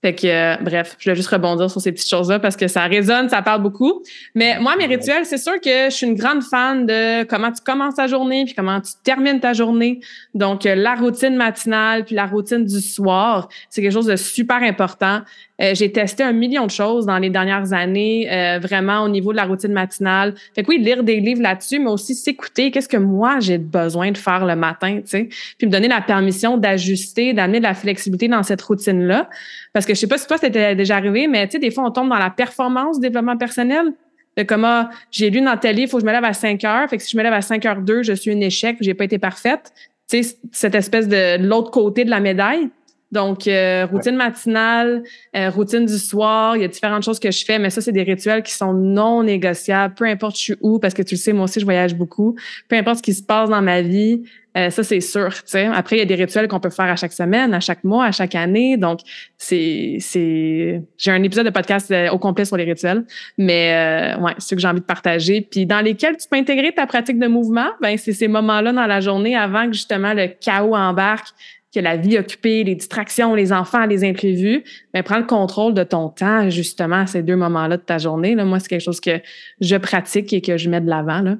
Fait 0.00 0.14
que, 0.14 0.26
euh, 0.28 0.56
bref, 0.60 0.94
je 1.00 1.10
vais 1.10 1.16
juste 1.16 1.28
rebondir 1.28 1.68
sur 1.68 1.80
ces 1.80 1.90
petites 1.90 2.08
choses-là 2.08 2.38
parce 2.38 2.56
que 2.56 2.68
ça 2.68 2.84
résonne, 2.84 3.28
ça 3.28 3.42
parle 3.42 3.62
beaucoup. 3.62 4.04
Mais 4.36 4.60
moi, 4.60 4.76
mes 4.76 4.86
rituels, 4.86 5.26
c'est 5.26 5.38
sûr 5.38 5.60
que 5.60 5.86
je 5.86 5.90
suis 5.90 6.06
une 6.06 6.14
grande 6.14 6.42
fan 6.42 6.86
de 6.86 7.24
comment 7.24 7.50
tu 7.50 7.60
commences 7.64 7.96
ta 7.96 8.06
journée 8.06 8.44
puis 8.44 8.54
comment 8.54 8.80
tu 8.80 8.92
termines 9.02 9.40
ta 9.40 9.52
journée. 9.54 9.98
Donc, 10.34 10.66
euh, 10.66 10.76
la 10.76 10.94
routine 10.94 11.34
matinale 11.34 12.04
puis 12.04 12.14
la 12.14 12.26
routine 12.26 12.64
du 12.64 12.80
soir, 12.80 13.48
c'est 13.70 13.82
quelque 13.82 13.92
chose 13.92 14.06
de 14.06 14.14
super 14.14 14.62
important. 14.62 15.22
Euh, 15.60 15.74
j'ai 15.74 15.90
testé 15.90 16.22
un 16.22 16.32
million 16.32 16.66
de 16.66 16.70
choses 16.70 17.04
dans 17.06 17.18
les 17.18 17.30
dernières 17.30 17.72
années, 17.72 18.28
euh, 18.30 18.60
vraiment 18.60 19.02
au 19.02 19.08
niveau 19.08 19.32
de 19.32 19.36
la 19.36 19.44
routine 19.44 19.72
matinale. 19.72 20.34
Fait 20.54 20.62
que 20.62 20.68
oui, 20.68 20.78
lire 20.78 21.02
des 21.02 21.18
livres 21.18 21.42
là-dessus, 21.42 21.80
mais 21.80 21.90
aussi 21.90 22.14
s'écouter. 22.14 22.70
Qu'est-ce 22.70 22.88
que 22.88 22.96
moi 22.96 23.40
j'ai 23.40 23.58
besoin 23.58 24.12
de 24.12 24.18
faire 24.18 24.46
le 24.46 24.54
matin, 24.54 25.00
tu 25.00 25.08
sais, 25.08 25.28
puis 25.58 25.66
me 25.66 25.72
donner 25.72 25.88
la 25.88 26.00
permission 26.00 26.58
d'ajuster, 26.58 27.32
d'amener 27.32 27.58
de 27.58 27.64
la 27.64 27.74
flexibilité 27.74 28.28
dans 28.28 28.44
cette 28.44 28.62
routine-là. 28.62 29.28
Parce 29.72 29.84
que 29.84 29.94
je 29.94 29.98
sais 29.98 30.06
pas 30.06 30.18
si 30.18 30.28
toi 30.28 30.38
c'était 30.38 30.76
déjà 30.76 30.96
arrivé, 30.96 31.26
mais 31.26 31.46
tu 31.46 31.52
sais, 31.52 31.58
des 31.58 31.72
fois 31.72 31.84
on 31.84 31.90
tombe 31.90 32.08
dans 32.08 32.18
la 32.18 32.30
performance, 32.30 33.00
développement 33.00 33.36
personnel. 33.36 33.92
De 34.36 34.44
comme 34.44 34.64
ah, 34.64 34.90
j'ai 35.10 35.30
lu 35.30 35.40
dans 35.40 35.56
tel 35.56 35.76
il 35.80 35.88
faut 35.88 35.96
que 35.96 36.02
je 36.02 36.06
me 36.06 36.12
lève 36.12 36.24
à 36.24 36.32
5 36.32 36.62
heures. 36.62 36.88
Fait 36.88 36.96
que 36.96 37.02
si 37.02 37.10
je 37.10 37.16
me 37.16 37.24
lève 37.24 37.32
à 37.32 37.42
5 37.42 37.66
heures 37.66 37.82
2, 37.82 38.04
je 38.04 38.12
suis 38.12 38.30
un 38.30 38.40
échec, 38.40 38.76
j'ai 38.80 38.94
pas 38.94 39.04
été 39.04 39.18
parfaite. 39.18 39.72
Tu 40.08 40.22
sais, 40.22 40.36
cette 40.52 40.76
espèce 40.76 41.08
de 41.08 41.44
l'autre 41.44 41.72
côté 41.72 42.04
de 42.04 42.10
la 42.10 42.20
médaille. 42.20 42.68
Donc, 43.10 43.48
euh, 43.48 43.86
routine 43.86 44.16
matinale, 44.16 45.02
euh, 45.34 45.48
routine 45.48 45.86
du 45.86 45.98
soir, 45.98 46.56
il 46.56 46.62
y 46.62 46.64
a 46.64 46.68
différentes 46.68 47.02
choses 47.02 47.18
que 47.18 47.30
je 47.30 47.44
fais, 47.44 47.58
mais 47.58 47.70
ça, 47.70 47.80
c'est 47.80 47.92
des 47.92 48.02
rituels 48.02 48.42
qui 48.42 48.52
sont 48.52 48.74
non 48.74 49.22
négociables, 49.22 49.94
peu 49.94 50.04
importe 50.04 50.36
je 50.36 50.42
suis 50.42 50.56
où, 50.60 50.78
parce 50.78 50.92
que 50.92 51.02
tu 51.02 51.14
le 51.14 51.18
sais, 51.18 51.32
moi 51.32 51.44
aussi, 51.44 51.58
je 51.58 51.64
voyage 51.64 51.94
beaucoup. 51.94 52.36
Peu 52.68 52.76
importe 52.76 52.98
ce 52.98 53.02
qui 53.02 53.14
se 53.14 53.22
passe 53.22 53.48
dans 53.48 53.62
ma 53.62 53.80
vie, 53.80 54.22
euh, 54.56 54.70
ça, 54.70 54.82
c'est 54.82 55.00
sûr. 55.00 55.32
sais. 55.44 55.66
Après, 55.66 55.96
il 55.96 55.98
y 56.00 56.02
a 56.02 56.04
des 56.04 56.16
rituels 56.16 56.48
qu'on 56.48 56.58
peut 56.58 56.70
faire 56.70 56.86
à 56.86 56.96
chaque 56.96 57.12
semaine, 57.12 57.54
à 57.54 57.60
chaque 57.60 57.84
mois, 57.84 58.06
à 58.06 58.12
chaque 58.12 58.34
année. 58.34 58.76
Donc, 58.76 59.00
c'est... 59.36 59.98
c'est 60.00 60.82
J'ai 60.98 61.10
un 61.10 61.22
épisode 61.22 61.46
de 61.46 61.50
podcast 61.50 61.94
au 62.10 62.18
complet 62.18 62.44
sur 62.44 62.56
les 62.56 62.64
rituels, 62.64 63.04
mais 63.36 64.16
ouais, 64.20 64.32
c'est 64.38 64.50
ce 64.50 64.54
que 64.56 64.60
j'ai 64.60 64.68
envie 64.68 64.80
de 64.80 64.84
partager. 64.84 65.42
Puis 65.42 65.64
dans 65.64 65.80
lesquels 65.80 66.16
tu 66.16 66.26
peux 66.28 66.36
intégrer 66.36 66.72
ta 66.72 66.86
pratique 66.86 67.18
de 67.18 67.26
mouvement, 67.28 67.68
ben 67.80 67.96
c'est 67.96 68.12
ces 68.12 68.26
moments-là 68.26 68.72
dans 68.72 68.86
la 68.86 69.00
journée 69.00 69.36
avant 69.36 69.66
que 69.66 69.74
justement 69.74 70.12
le 70.12 70.26
chaos 70.26 70.74
embarque, 70.74 71.28
que 71.74 71.80
la 71.80 71.96
vie 71.96 72.18
occupée, 72.18 72.64
les 72.64 72.74
distractions, 72.74 73.34
les 73.34 73.52
enfants, 73.52 73.84
les 73.84 74.04
imprévus, 74.04 74.64
mais 74.94 75.00
ben, 75.00 75.02
prends 75.02 75.18
le 75.18 75.26
contrôle 75.26 75.74
de 75.74 75.82
ton 75.82 76.08
temps, 76.08 76.48
justement, 76.48 77.00
à 77.00 77.06
ces 77.06 77.22
deux 77.22 77.36
moments-là 77.36 77.76
de 77.76 77.82
ta 77.82 77.98
journée. 77.98 78.34
Là. 78.34 78.44
Moi, 78.44 78.58
c'est 78.58 78.68
quelque 78.68 78.84
chose 78.84 79.00
que 79.00 79.20
je 79.60 79.76
pratique 79.76 80.32
et 80.32 80.40
que 80.40 80.56
je 80.56 80.70
mets 80.70 80.80
de 80.80 80.88
l'avant. 80.88 81.20
Là. 81.20 81.36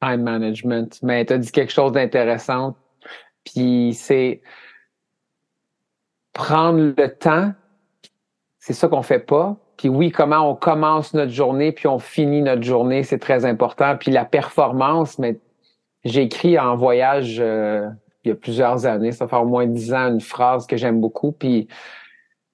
Time 0.00 0.22
management. 0.22 0.98
Mais 1.02 1.24
tu 1.26 1.34
as 1.34 1.38
dit 1.38 1.52
quelque 1.52 1.72
chose 1.72 1.92
d'intéressant. 1.92 2.76
Puis 3.44 3.92
c'est 3.94 4.40
prendre 6.32 6.94
le 6.96 7.08
temps. 7.08 7.52
C'est 8.58 8.72
ça 8.72 8.88
qu'on 8.88 9.02
fait 9.02 9.18
pas. 9.18 9.56
Puis 9.76 9.88
oui, 9.88 10.10
comment 10.12 10.48
on 10.48 10.54
commence 10.54 11.12
notre 11.12 11.32
journée, 11.32 11.72
puis 11.72 11.88
on 11.88 11.98
finit 11.98 12.40
notre 12.40 12.62
journée, 12.62 13.02
c'est 13.02 13.18
très 13.18 13.44
important. 13.44 13.96
Puis 13.98 14.12
la 14.12 14.24
performance, 14.24 15.18
mais 15.18 15.40
j'ai 16.04 16.22
écrit 16.22 16.58
en 16.58 16.76
voyage 16.76 17.38
euh, 17.40 17.88
il 18.24 18.28
y 18.28 18.32
a 18.32 18.34
plusieurs 18.34 18.86
années, 18.86 19.12
ça 19.12 19.26
fait 19.26 19.36
au 19.36 19.44
moins 19.44 19.66
dix 19.66 19.92
ans, 19.92 20.08
une 20.08 20.20
phrase 20.20 20.66
que 20.66 20.76
j'aime 20.76 21.00
beaucoup. 21.00 21.32
Puis, 21.32 21.68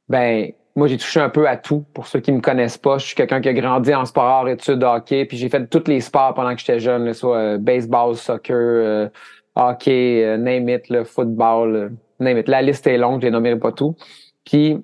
ben, 0.08 0.52
moi, 0.78 0.87
j'ai 0.87 0.96
touché 0.96 1.20
un 1.20 1.28
peu 1.28 1.48
à 1.48 1.56
tout. 1.56 1.84
Pour 1.92 2.06
ceux 2.06 2.20
qui 2.20 2.32
me 2.32 2.40
connaissent 2.40 2.78
pas, 2.78 2.98
je 2.98 3.06
suis 3.06 3.16
quelqu'un 3.16 3.40
qui 3.40 3.48
a 3.48 3.52
grandi 3.52 3.92
en 3.94 4.04
sport, 4.04 4.48
études, 4.48 4.82
hockey. 4.82 5.25
Puis 5.25 5.37
j'ai 5.37 5.48
fait 5.48 5.66
tous 5.66 5.88
les 5.88 6.00
sports 6.00 6.34
pendant 6.34 6.54
que 6.54 6.60
j'étais 6.60 6.78
jeune, 6.78 7.12
soit 7.12 7.37
euh, 7.37 7.58
baseball, 7.58 8.14
soccer, 8.16 8.56
euh, 8.56 9.08
hockey, 9.56 10.25
euh, 10.25 10.37
name 10.37 10.68
it, 10.68 10.88
le 10.88 11.04
football, 11.04 11.92
name 12.20 12.38
it. 12.38 12.48
La 12.48 12.62
liste 12.62 12.87
est 12.87 12.96
longue, 12.96 13.20
je 13.20 13.26
les 13.26 13.32
nommerai 13.32 13.58
pas 13.58 13.72
tout. 13.72 13.96
Puis, 14.44 14.80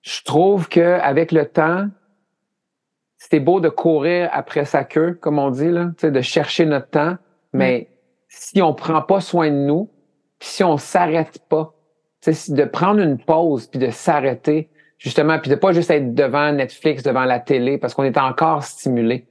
je 0.00 0.22
trouve 0.24 0.68
que 0.68 0.80
avec 0.80 1.30
le 1.30 1.44
temps, 1.44 1.86
c'était 3.18 3.40
beau 3.40 3.60
de 3.60 3.68
courir 3.68 4.30
après 4.32 4.64
sa 4.64 4.84
queue, 4.84 5.12
comme 5.20 5.38
on 5.38 5.50
dit, 5.50 5.70
là, 5.70 5.90
de 6.02 6.20
chercher 6.22 6.64
notre 6.64 6.88
temps, 6.88 7.16
mais 7.52 7.88
si 8.28 8.62
on 8.62 8.74
prend 8.74 9.02
pas 9.02 9.20
soin 9.20 9.50
de 9.50 9.56
nous, 9.56 9.90
puis 10.38 10.48
si 10.48 10.64
on 10.64 10.76
s'arrête 10.76 11.40
pas, 11.48 11.74
de 12.26 12.64
prendre 12.64 13.00
une 13.00 13.18
pause 13.18 13.66
puis 13.66 13.78
de 13.78 13.90
s'arrêter 13.90 14.68
justement, 14.98 15.38
puis 15.38 15.50
de 15.50 15.54
pas 15.54 15.72
juste 15.72 15.90
être 15.90 16.14
devant 16.14 16.52
Netflix, 16.52 17.02
devant 17.02 17.24
la 17.24 17.38
télé, 17.38 17.78
parce 17.78 17.94
qu'on 17.94 18.04
est 18.04 18.18
encore 18.18 18.64
stimulé. 18.64 19.26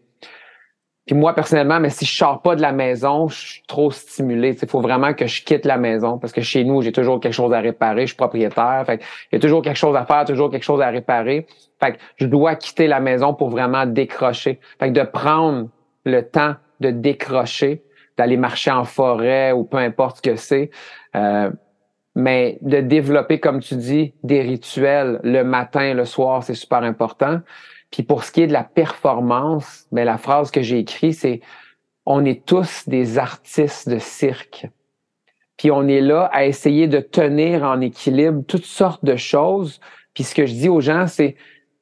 Puis 1.05 1.15
moi, 1.15 1.33
personnellement, 1.33 1.79
mais 1.79 1.89
si 1.89 2.05
je 2.05 2.13
sors 2.13 2.41
pas 2.41 2.57
de 2.57 2.61
la 2.61 2.73
maison, 2.73 3.29
je 3.29 3.35
suis 3.35 3.63
trop 3.65 3.91
stimulé. 3.91 4.57
Il 4.61 4.67
faut 4.67 4.81
vraiment 4.81 5.13
que 5.13 5.25
je 5.25 5.41
quitte 5.41 5.63
la 5.63 5.77
maison 5.77 6.17
parce 6.17 6.33
que 6.33 6.41
chez 6.41 6.65
nous, 6.65 6.81
j'ai 6.81 6.91
toujours 6.91 7.21
quelque 7.21 7.33
chose 7.33 7.53
à 7.53 7.61
réparer. 7.61 8.01
Je 8.01 8.07
suis 8.07 8.17
propriétaire. 8.17 8.83
Fait 8.85 9.01
il 9.31 9.35
y 9.35 9.37
a 9.37 9.39
toujours 9.39 9.61
quelque 9.61 9.77
chose 9.77 9.95
à 9.95 10.05
faire, 10.05 10.25
toujours 10.25 10.51
quelque 10.51 10.65
chose 10.65 10.81
à 10.81 10.89
réparer. 10.89 11.47
Fait 11.79 11.93
que 11.93 11.97
je 12.17 12.25
dois 12.25 12.55
quitter 12.55 12.87
la 12.87 12.99
maison 12.99 13.33
pour 13.33 13.49
vraiment 13.49 13.85
décrocher. 13.85 14.59
Fait 14.79 14.89
que 14.89 14.99
de 14.99 15.03
prendre 15.03 15.69
le 16.03 16.23
temps 16.23 16.55
de 16.81 16.91
décrocher, 16.91 17.83
d'aller 18.17 18.37
marcher 18.37 18.71
en 18.71 18.83
forêt 18.83 19.51
ou 19.51 19.63
peu 19.63 19.77
importe 19.77 20.17
ce 20.17 20.21
que 20.21 20.35
c'est. 20.35 20.69
Euh, 21.15 21.51
mais 22.15 22.57
de 22.61 22.81
développer, 22.81 23.39
comme 23.39 23.59
tu 23.59 23.75
dis, 23.75 24.13
des 24.23 24.41
rituels 24.41 25.19
le 25.23 25.43
matin, 25.43 25.93
le 25.93 26.03
soir, 26.03 26.43
c'est 26.43 26.55
super 26.55 26.81
important. 26.83 27.41
Puis 27.91 28.03
pour 28.03 28.23
ce 28.23 28.31
qui 28.31 28.41
est 28.41 28.47
de 28.47 28.53
la 28.53 28.63
performance, 28.63 29.85
ben 29.91 30.03
la 30.03 30.17
phrase 30.17 30.51
que 30.51 30.61
j'ai 30.61 30.79
écrite, 30.79 31.13
c'est 31.13 31.41
on 32.05 32.25
est 32.25 32.45
tous 32.45 32.87
des 32.87 33.17
artistes 33.17 33.87
de 33.87 33.99
cirque. 33.99 34.67
Puis 35.57 35.71
on 35.71 35.87
est 35.87 36.01
là 36.01 36.29
à 36.33 36.45
essayer 36.45 36.87
de 36.87 36.99
tenir 36.99 37.63
en 37.63 37.81
équilibre 37.81 38.43
toutes 38.47 38.65
sortes 38.65 39.03
de 39.05 39.15
choses. 39.15 39.79
Puis 40.13 40.23
ce 40.23 40.33
que 40.33 40.45
je 40.45 40.53
dis 40.53 40.69
aux 40.69 40.81
gens, 40.81 41.07
c'est 41.07 41.35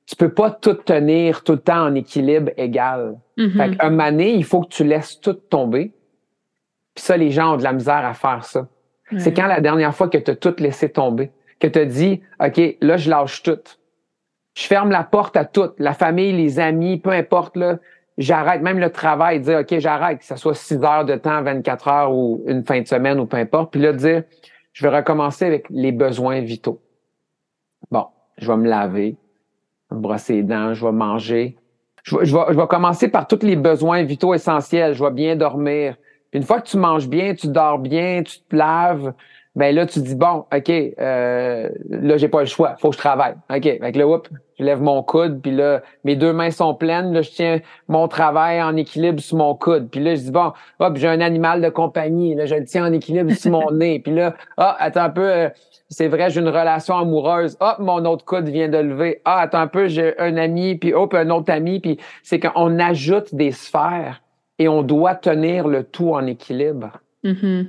tu 0.05 0.15
peux 0.15 0.33
pas 0.33 0.51
tout 0.51 0.73
tenir 0.73 1.43
tout 1.43 1.53
le 1.53 1.59
temps 1.59 1.85
en 1.85 1.95
équilibre 1.95 2.51
égal. 2.57 3.17
Mm 3.37 3.49
Fait 3.57 3.77
un 3.79 3.89
mané, 3.89 4.33
il 4.33 4.43
faut 4.43 4.61
que 4.61 4.69
tu 4.69 4.83
laisses 4.83 5.19
tout 5.19 5.33
tomber. 5.33 5.93
Puis 6.95 7.03
ça, 7.03 7.17
les 7.17 7.31
gens 7.31 7.53
ont 7.53 7.57
de 7.57 7.63
la 7.63 7.73
misère 7.73 8.05
à 8.05 8.13
faire 8.13 8.43
ça. 8.45 8.67
C'est 9.17 9.33
quand 9.33 9.45
la 9.45 9.61
dernière 9.61 9.93
fois 9.93 10.09
que 10.09 10.17
tu 10.17 10.31
as 10.31 10.35
tout 10.35 10.55
laissé 10.57 10.89
tomber, 10.89 11.31
que 11.59 11.67
tu 11.67 11.77
as 11.77 11.85
dit, 11.85 12.23
OK, 12.43 12.59
là, 12.81 12.97
je 12.97 13.09
lâche 13.09 13.43
tout 13.43 13.59
je 14.55 14.63
ferme 14.63 14.89
la 14.89 15.03
porte 15.03 15.37
à 15.37 15.45
tout, 15.45 15.71
la 15.77 15.93
famille, 15.93 16.31
les 16.31 16.59
amis, 16.59 16.97
peu 16.97 17.11
importe, 17.11 17.57
là, 17.57 17.77
j'arrête 18.17 18.61
même 18.61 18.79
le 18.79 18.89
travail, 18.89 19.41
dire 19.41 19.59
OK, 19.59 19.77
j'arrête, 19.79 20.19
que 20.19 20.25
ce 20.25 20.37
soit 20.37 20.55
6 20.55 20.83
heures 20.83 21.05
de 21.05 21.15
temps, 21.15 21.43
24 21.43 21.87
heures 21.89 22.13
ou 22.13 22.41
une 22.47 22.63
fin 22.63 22.81
de 22.81 22.87
semaine 22.87 23.19
ou 23.19 23.25
peu 23.25 23.37
importe. 23.37 23.71
Puis 23.71 23.81
là, 23.81 23.91
dire 23.91 24.23
je 24.71 24.87
vais 24.87 24.95
recommencer 24.95 25.45
avec 25.45 25.67
les 25.69 25.91
besoins 25.91 26.41
vitaux. 26.41 26.81
Bon, 27.91 28.07
je 28.37 28.47
vais 28.49 28.57
me 28.57 28.67
laver, 28.67 29.17
me 29.91 29.99
brosser 29.99 30.35
les 30.35 30.43
dents, 30.43 30.73
je 30.73 30.85
vais 30.85 30.91
manger. 30.91 31.57
Je 32.03 32.17
vais, 32.17 32.25
je, 32.25 32.35
vais, 32.35 32.43
je 32.49 32.57
vais 32.57 32.67
commencer 32.67 33.09
par 33.09 33.27
tous 33.27 33.43
les 33.43 33.55
besoins 33.55 34.03
vitaux 34.03 34.33
essentiels. 34.33 34.93
Je 34.93 35.03
vais 35.03 35.11
bien 35.11 35.35
dormir. 35.35 35.95
Puis 36.35 36.41
une 36.41 36.45
fois 36.45 36.59
que 36.59 36.67
tu 36.67 36.75
manges 36.75 37.07
bien, 37.07 37.33
tu 37.33 37.47
dors 37.47 37.79
bien, 37.79 38.21
tu 38.21 38.39
te 38.39 38.53
laves, 38.53 39.13
ben 39.55 39.73
là, 39.73 39.85
tu 39.85 40.01
dis, 40.01 40.15
bon, 40.15 40.43
OK, 40.53 40.69
euh, 40.69 41.69
là, 41.89 42.17
j'ai 42.17 42.27
pas 42.27 42.41
le 42.41 42.45
choix, 42.45 42.75
faut 42.77 42.89
que 42.89 42.95
je 42.95 42.99
travaille. 42.99 43.35
OK, 43.49 43.65
avec 43.65 43.95
là, 43.95 44.05
whoop, 44.05 44.27
je 44.59 44.65
lève 44.65 44.81
mon 44.81 45.01
coude, 45.01 45.41
puis 45.41 45.51
là, 45.51 45.81
mes 46.03 46.17
deux 46.17 46.33
mains 46.33 46.51
sont 46.51 46.75
pleines, 46.75 47.13
là, 47.13 47.21
je 47.21 47.29
tiens 47.29 47.61
mon 47.87 48.09
travail 48.09 48.61
en 48.61 48.75
équilibre 48.75 49.21
sur 49.21 49.37
mon 49.37 49.55
coude. 49.55 49.87
Puis 49.89 50.01
là, 50.01 50.15
je 50.15 50.23
dis, 50.23 50.31
bon, 50.31 50.51
hop, 50.79 50.97
j'ai 50.97 51.07
un 51.07 51.21
animal 51.21 51.61
de 51.61 51.69
compagnie, 51.69 52.35
là, 52.35 52.45
je 52.47 52.55
le 52.55 52.65
tiens 52.65 52.85
en 52.85 52.91
équilibre 52.91 53.31
sur 53.31 53.51
mon 53.51 53.71
nez. 53.71 53.99
Puis 53.99 54.13
là, 54.13 54.35
ah, 54.57 54.75
attends 54.77 55.03
un 55.03 55.09
peu, 55.11 55.31
euh, 55.31 55.47
c'est 55.87 56.09
vrai, 56.09 56.31
j'ai 56.31 56.41
une 56.41 56.49
relation 56.49 56.97
amoureuse. 56.97 57.55
Hop, 57.61 57.79
mon 57.79 58.03
autre 58.03 58.25
coude 58.25 58.49
vient 58.49 58.67
de 58.67 58.79
lever. 58.79 59.21
Ah, 59.23 59.39
attends 59.39 59.59
un 59.59 59.67
peu, 59.67 59.87
j'ai 59.87 60.19
un 60.19 60.35
ami, 60.35 60.75
puis 60.75 60.93
hop, 60.93 61.13
un 61.13 61.29
autre 61.29 61.53
ami. 61.53 61.79
Puis 61.79 61.97
c'est 62.23 62.41
qu'on 62.41 62.77
ajoute 62.77 63.33
des 63.33 63.53
sphères 63.53 64.19
et 64.59 64.67
on 64.67 64.83
doit 64.83 65.15
tenir 65.15 65.67
le 65.67 65.83
tout 65.83 66.13
en 66.13 66.25
équilibre. 66.25 66.99
Mm-hmm 67.23 67.67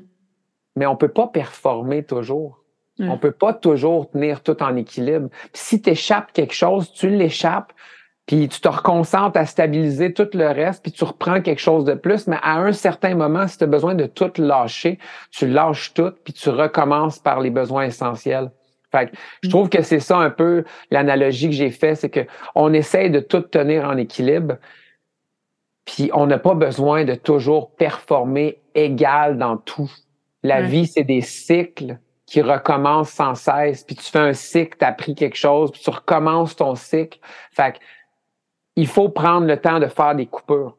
mais 0.77 0.87
on 0.87 0.95
peut 0.95 1.09
pas 1.09 1.27
performer 1.27 2.05
toujours. 2.05 2.63
On 2.99 3.19
peut 3.19 3.33
pas 3.33 3.53
toujours 3.53 4.11
tenir 4.11 4.43
tout 4.43 4.63
en 4.63 4.75
équilibre. 4.75 5.29
si 5.53 5.83
tu 5.83 5.91
échappes 5.91 6.33
quelque 6.33 6.55
chose, 6.55 6.91
tu 6.95 7.11
l'échappes, 7.11 7.75
puis 8.25 8.49
tu 8.49 8.59
te 8.59 8.69
reconcentres 8.69 9.39
à 9.39 9.45
stabiliser 9.45 10.15
tout 10.15 10.29
le 10.33 10.47
reste, 10.47 10.83
puis 10.83 10.93
tu 10.93 11.05
reprends 11.05 11.43
quelque 11.43 11.61
chose 11.61 11.85
de 11.85 11.93
plus. 11.93 12.27
Mais 12.27 12.39
à 12.43 12.59
un 12.59 12.73
certain 12.73 13.15
moment, 13.15 13.49
si 13.49 13.59
tu 13.59 13.65
as 13.65 13.67
besoin 13.67 13.95
de 13.95 14.07
tout 14.07 14.33
lâcher, 14.39 14.99
tu 15.31 15.47
lâches 15.47 15.93
tout, 15.93 16.13
puis 16.25 16.33
tu 16.33 16.49
recommences 16.49 17.19
par 17.19 17.41
les 17.41 17.51
besoins 17.51 17.85
essentiels. 17.85 18.51
Fait 18.91 19.11
que 19.11 19.17
je 19.43 19.51
trouve 19.51 19.69
que 19.69 19.83
c'est 19.83 20.01
ça 20.01 20.17
un 20.17 20.31
peu 20.31 20.65
l'analogie 20.91 21.51
que 21.51 21.55
j'ai 21.55 21.71
fait, 21.71 21.97
c'est 21.97 22.09
que 22.09 22.21
on 22.55 22.73
essaye 22.73 23.11
de 23.11 23.21
tout 23.21 23.43
tenir 23.43 23.85
en 23.85 23.99
équilibre, 23.99 24.57
puis 25.87 26.11
on 26.13 26.27
n'a 26.27 26.39
pas 26.39 26.55
besoin 26.55 27.05
de 27.05 27.15
toujours 27.15 27.75
performer 27.77 28.61
égal 28.75 29.39
dans 29.39 29.57
tout. 29.57 29.91
La 30.43 30.61
vie, 30.61 30.87
c'est 30.87 31.05
des 31.05 31.23
cycles 31.23 31.99
qui 32.27 32.43
recommencent 32.43 33.11
sans 33.11 33.35
cesse. 33.35 33.85
Puis 33.85 33.97
tu 33.97 34.05
fais 34.05 34.19
un 34.19 34.33
cycle, 34.33 34.77
tu 34.79 34.85
as 34.85 34.89
appris 34.89 35.15
quelque 35.15 35.37
chose, 35.37 35.71
puis 35.71 35.81
tu 35.81 35.91
recommences 35.91 36.57
ton 36.57 36.75
cycle. 36.75 37.19
Fait 37.53 37.73
que, 37.73 37.79
il 38.75 38.89
faut 38.89 39.09
prendre 39.09 39.47
le 39.47 39.57
temps 39.57 39.79
de 39.79 39.87
faire 39.87 40.15
des 40.15 40.27
coupures. 40.27 40.77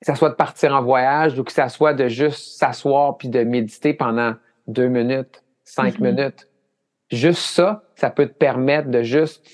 Que 0.00 0.06
ça 0.06 0.14
soit 0.14 0.30
de 0.30 0.34
partir 0.34 0.74
en 0.74 0.82
voyage 0.82 1.38
ou 1.38 1.44
que 1.44 1.52
ça 1.52 1.68
soit 1.68 1.94
de 1.94 2.08
juste 2.08 2.58
s'asseoir 2.58 3.16
puis 3.16 3.28
de 3.28 3.44
méditer 3.44 3.94
pendant 3.94 4.34
deux 4.66 4.88
minutes, 4.88 5.44
cinq 5.62 5.98
mm-hmm. 5.98 6.02
minutes. 6.02 6.48
Juste 7.10 7.42
ça, 7.42 7.84
ça 7.94 8.10
peut 8.10 8.26
te 8.26 8.34
permettre 8.34 8.88
de 8.88 9.02
juste 9.02 9.46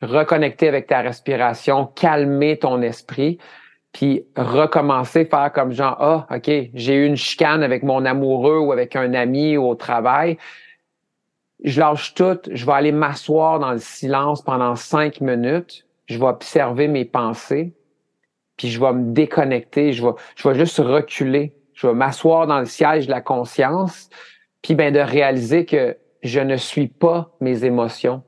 reconnecter 0.00 0.68
avec 0.68 0.86
ta 0.86 1.00
respiration, 1.00 1.86
calmer 1.86 2.58
ton 2.58 2.82
esprit, 2.82 3.38
puis 3.94 4.26
recommencer, 4.36 5.24
faire 5.24 5.52
comme 5.52 5.72
genre, 5.72 5.96
ah, 6.00 6.26
OK, 6.34 6.50
j'ai 6.74 6.94
eu 6.94 7.06
une 7.06 7.16
chicane 7.16 7.62
avec 7.62 7.84
mon 7.84 8.04
amoureux 8.04 8.58
ou 8.58 8.72
avec 8.72 8.96
un 8.96 9.14
ami 9.14 9.56
au 9.56 9.76
travail. 9.76 10.36
Je 11.62 11.80
lâche 11.80 12.12
tout, 12.12 12.40
je 12.50 12.66
vais 12.66 12.72
aller 12.72 12.92
m'asseoir 12.92 13.60
dans 13.60 13.70
le 13.70 13.78
silence 13.78 14.42
pendant 14.42 14.74
cinq 14.74 15.20
minutes, 15.20 15.86
je 16.06 16.18
vais 16.18 16.26
observer 16.26 16.88
mes 16.88 17.04
pensées, 17.04 17.72
puis 18.56 18.68
je 18.68 18.80
vais 18.80 18.92
me 18.92 19.12
déconnecter, 19.12 19.92
je 19.92 20.04
vais, 20.04 20.12
je 20.34 20.48
vais 20.48 20.56
juste 20.56 20.78
reculer, 20.78 21.56
je 21.72 21.86
vais 21.86 21.94
m'asseoir 21.94 22.48
dans 22.48 22.58
le 22.58 22.66
siège 22.66 23.06
de 23.06 23.12
la 23.12 23.20
conscience, 23.20 24.10
puis 24.60 24.74
ben 24.74 24.92
de 24.92 24.98
réaliser 24.98 25.66
que 25.66 25.96
je 26.24 26.40
ne 26.40 26.56
suis 26.56 26.88
pas 26.88 27.30
mes 27.40 27.64
émotions. 27.64 28.24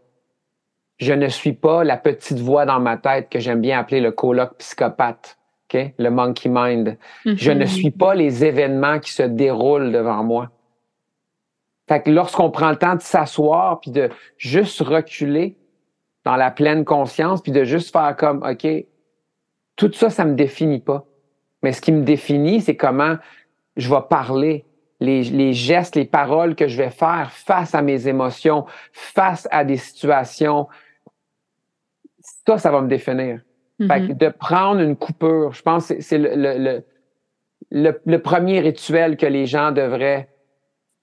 Je 0.99 1.13
ne 1.13 1.29
suis 1.29 1.55
pas 1.55 1.83
la 1.83 1.97
petite 1.97 2.39
voix 2.39 2.67
dans 2.67 2.81
ma 2.81 2.97
tête 2.97 3.29
que 3.31 3.41
j'aime 3.41 3.61
bien 3.61 3.81
appeler 3.81 4.01
le 4.01 4.13
colloque 4.13 4.57
psychopathe 4.59 5.36
le 5.73 6.09
monkey 6.09 6.49
mind. 6.49 6.97
Je 7.25 7.51
ne 7.51 7.61
mhm. 7.61 7.67
suis 7.67 7.91
pas 7.91 8.15
les 8.15 8.45
événements 8.45 8.99
qui 8.99 9.13
se 9.13 9.23
déroulent 9.23 9.93
devant 9.93 10.23
moi. 10.25 10.51
Fait 11.89 12.03
que 12.03 12.11
lorsqu'on 12.11 12.51
prend 12.51 12.71
le 12.71 12.77
temps 12.77 12.97
de 12.97 13.01
s'asseoir 13.01 13.81
puis 13.81 13.91
de 13.91 14.11
juste 14.39 14.81
reculer 14.81 15.57
dans 16.25 16.37
la 16.37 16.51
pleine 16.51 16.85
conscience 16.85 17.41
puis 17.41 17.53
de 17.53 17.65
juste 17.65 17.93
faire 17.93 18.17
comme 18.17 18.43
OK, 18.43 18.67
tout 19.77 19.93
ça, 19.93 20.11
ça 20.11 20.25
me 20.25 20.35
définit 20.35 20.81
pas. 20.81 21.05
Mais 21.63 21.73
ce 21.73 21.81
qui 21.81 21.93
me 21.93 22.03
définit, 22.03 22.61
c'est 22.61 22.77
comment 22.77 23.17
je 23.77 23.89
vais 23.89 24.03
parler, 24.09 24.65
les, 25.01 25.23
les, 25.25 25.53
gestes, 25.53 25.95
les 25.95 26.07
paroles 26.07 26.57
que 26.57 26.67
je 26.67 26.77
vais 26.77 26.91
faire 26.91 27.31
face 27.31 27.75
à 27.75 27.83
mes 27.83 28.09
émotions, 28.09 28.65
face 28.93 29.47
à 29.51 29.65
des 29.65 29.77
situations. 29.77 30.67
Ça, 32.47 32.59
ça 32.59 32.71
va 32.71 32.81
me 32.81 32.89
définir. 32.89 33.41
Mm-hmm. 33.79 34.17
de 34.17 34.29
prendre 34.31 34.81
une 34.81 34.97
coupure, 34.97 35.53
je 35.53 35.61
pense 35.61 35.89
que 35.89 36.01
c'est 36.01 36.17
le, 36.17 36.83
le, 37.71 38.19
premier 38.19 38.61
rituel 38.61 39.19
que 39.19 39.27
les 39.27 39.45
gens 39.45 39.71
devraient 39.71 40.31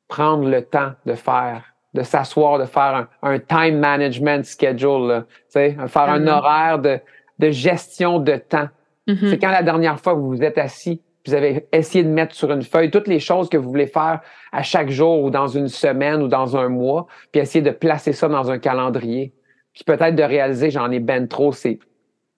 prendre 0.07 0.49
le 0.49 0.63
temps 0.63 0.93
de 1.05 1.13
faire, 1.13 1.65
de 1.93 2.01
s'asseoir, 2.01 2.57
de 2.57 2.65
faire 2.65 3.09
un, 3.21 3.37
time 3.37 3.77
management 3.77 4.43
schedule, 4.43 5.23
faire 5.49 5.87
un 5.95 6.25
horaire 6.25 6.79
de, 6.79 6.99
de 7.37 7.51
gestion 7.51 8.17
de 8.17 8.37
temps. 8.37 8.69
Mm-hmm. 9.07 9.29
C'est 9.29 9.37
quand 9.37 9.51
la 9.51 9.63
dernière 9.63 9.99
fois 9.99 10.15
vous 10.15 10.29
vous 10.29 10.43
êtes 10.43 10.57
assis, 10.57 10.99
vous 11.27 11.33
avez 11.35 11.67
essayé 11.71 12.03
de 12.03 12.09
mettre 12.09 12.33
sur 12.33 12.51
une 12.51 12.63
feuille 12.63 12.89
toutes 12.89 13.07
les 13.07 13.19
choses 13.19 13.49
que 13.49 13.57
vous 13.57 13.69
voulez 13.69 13.87
faire 13.87 14.21
à 14.51 14.63
chaque 14.63 14.89
jour 14.89 15.23
ou 15.23 15.29
dans 15.29 15.47
une 15.47 15.67
semaine 15.67 16.23
ou 16.23 16.27
dans 16.27 16.57
un 16.57 16.69
mois, 16.69 17.07
puis 17.31 17.39
essayer 17.39 17.61
de 17.61 17.71
placer 17.71 18.13
ça 18.13 18.27
dans 18.27 18.49
un 18.51 18.57
calendrier. 18.57 19.31
Puis 19.73 19.83
peut-être 19.83 20.15
de 20.15 20.23
réaliser 20.23 20.69
j'en 20.69 20.91
ai 20.91 20.99
ben 20.99 21.27
trop, 21.27 21.51
c'est 21.51 21.79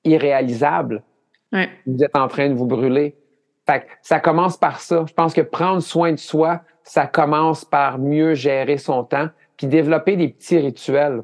irréalisable, 0.05 1.03
vous 1.51 2.03
êtes 2.03 2.15
en 2.15 2.27
train 2.27 2.49
de 2.49 2.53
vous 2.53 2.65
brûler. 2.65 3.15
Fait 3.65 3.87
ça 4.01 4.19
commence 4.19 4.57
par 4.57 4.79
ça. 4.79 5.05
Je 5.07 5.13
pense 5.13 5.33
que 5.33 5.41
prendre 5.41 5.81
soin 5.81 6.11
de 6.11 6.17
soi, 6.17 6.61
ça 6.83 7.07
commence 7.07 7.65
par 7.65 7.97
mieux 7.97 8.33
gérer 8.33 8.77
son 8.77 9.03
temps, 9.03 9.29
puis 9.57 9.67
développer 9.67 10.15
des 10.17 10.27
petits 10.27 10.57
rituels. 10.57 11.23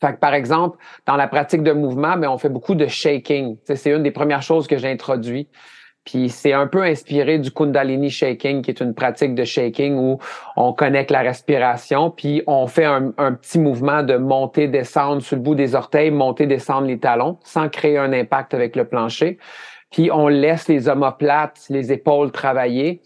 Fait 0.00 0.12
que, 0.12 0.18
par 0.18 0.34
exemple, 0.34 0.78
dans 1.06 1.16
la 1.16 1.26
pratique 1.26 1.62
de 1.62 1.72
mouvement, 1.72 2.16
mais 2.16 2.26
ben, 2.26 2.30
on 2.30 2.38
fait 2.38 2.48
beaucoup 2.48 2.74
de 2.74 2.86
shaking. 2.86 3.56
C'est 3.64 3.90
une 3.90 4.02
des 4.02 4.10
premières 4.10 4.42
choses 4.42 4.68
que 4.68 4.78
j'ai 4.78 4.90
introduit. 4.90 5.48
Puis 6.08 6.30
c'est 6.30 6.54
un 6.54 6.66
peu 6.66 6.84
inspiré 6.84 7.38
du 7.38 7.50
Kundalini 7.50 8.08
shaking, 8.08 8.62
qui 8.62 8.70
est 8.70 8.80
une 8.80 8.94
pratique 8.94 9.34
de 9.34 9.44
shaking 9.44 9.94
où 9.98 10.18
on 10.56 10.72
connecte 10.72 11.10
la 11.10 11.20
respiration, 11.20 12.10
puis 12.10 12.42
on 12.46 12.66
fait 12.66 12.86
un, 12.86 13.12
petit 13.34 13.58
mouvement 13.58 14.02
de 14.02 14.16
monter, 14.16 14.68
descendre 14.68 15.20
sur 15.20 15.36
le 15.36 15.42
bout 15.42 15.54
des 15.54 15.74
orteils, 15.74 16.10
monter, 16.10 16.46
descendre 16.46 16.86
les 16.86 16.98
talons, 16.98 17.36
sans 17.44 17.68
créer 17.68 17.98
un 17.98 18.14
impact 18.14 18.54
avec 18.54 18.74
le 18.74 18.86
plancher. 18.86 19.36
Puis 19.90 20.10
on 20.10 20.28
laisse 20.28 20.66
les 20.66 20.88
omoplates, 20.88 21.66
les 21.68 21.92
épaules 21.92 22.32
travailler, 22.32 23.02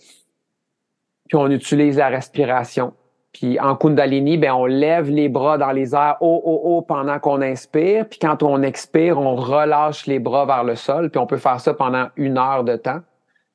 puis 1.26 1.37
on 1.37 1.50
utilise 1.50 1.97
la 1.97 2.06
respiration. 2.06 2.92
Puis 3.32 3.58
en 3.58 3.76
Kundalini, 3.76 4.36
ben 4.36 4.52
on 4.52 4.66
lève 4.66 5.08
les 5.08 5.28
bras 5.28 5.56
dans 5.56 5.72
les 5.72 5.94
airs 5.94 6.16
haut, 6.20 6.42
haut, 6.44 6.60
haut 6.64 6.82
pendant 6.82 7.18
qu'on 7.18 7.40
inspire. 7.40 8.06
Puis 8.08 8.18
quand 8.18 8.42
on 8.42 8.62
expire, 8.62 9.18
on 9.18 9.34
relâche 9.36 10.06
les 10.06 10.18
bras 10.18 10.44
vers 10.44 10.64
le 10.64 10.74
sol. 10.74 11.10
Puis 11.10 11.18
on 11.18 11.26
peut 11.26 11.38
faire 11.38 11.60
ça 11.60 11.72
pendant 11.72 12.08
une 12.16 12.36
heure 12.36 12.64
de 12.64 12.76
temps. 12.76 13.00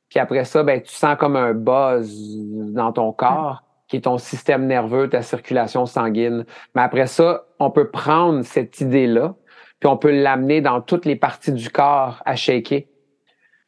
Puis 0.10 0.20
après 0.20 0.46
ça, 0.46 0.64
ben 0.64 0.82
tu 0.82 0.94
sens 0.94 1.18
comme 1.18 1.36
un 1.36 1.54
buzz 1.54 2.38
dans 2.74 2.92
ton 2.92 3.12
corps, 3.12 3.64
qui 3.88 3.98
est 3.98 4.02
ton 4.02 4.18
système 4.18 4.66
nerveux, 4.66 5.10
ta 5.10 5.22
circulation 5.22 5.86
sanguine. 5.86 6.46
Mais 6.76 6.82
après 6.82 7.08
ça, 7.08 7.46
on 7.60 7.72
peut 7.72 7.90
prendre 7.90 8.44
cette 8.44 8.80
idée-là, 8.82 9.36
puis 9.80 9.90
on 9.90 9.98
peut 9.98 10.12
l'amener 10.12 10.62
dans 10.62 10.82
toutes 10.82 11.06
les 11.06 11.16
parties 11.16 11.52
du 11.52 11.70
corps 11.70 12.22
à 12.26 12.36
shaker. 12.36 12.84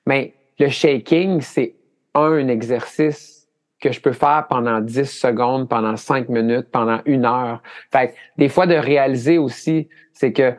Mais 0.05 0.33
le 0.59 0.69
shaking, 0.69 1.41
c'est 1.41 1.75
un 2.15 2.47
exercice 2.47 3.38
que 3.79 3.91
je 3.91 4.01
peux 4.01 4.11
faire 4.11 4.45
pendant 4.49 4.81
10 4.81 5.05
secondes, 5.05 5.69
pendant 5.69 5.95
5 5.95 6.29
minutes, 6.29 6.69
pendant 6.71 6.99
une 7.05 7.25
heure. 7.25 7.61
Fait 7.91 8.13
des 8.37 8.49
fois, 8.49 8.67
de 8.67 8.75
réaliser 8.75 9.37
aussi, 9.37 9.87
c'est 10.13 10.33
que 10.33 10.53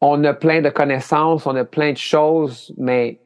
on 0.00 0.22
a 0.24 0.34
plein 0.34 0.60
de 0.60 0.68
connaissances, 0.68 1.46
on 1.46 1.56
a 1.56 1.64
plein 1.64 1.92
de 1.92 1.96
choses, 1.96 2.74
mais 2.76 3.20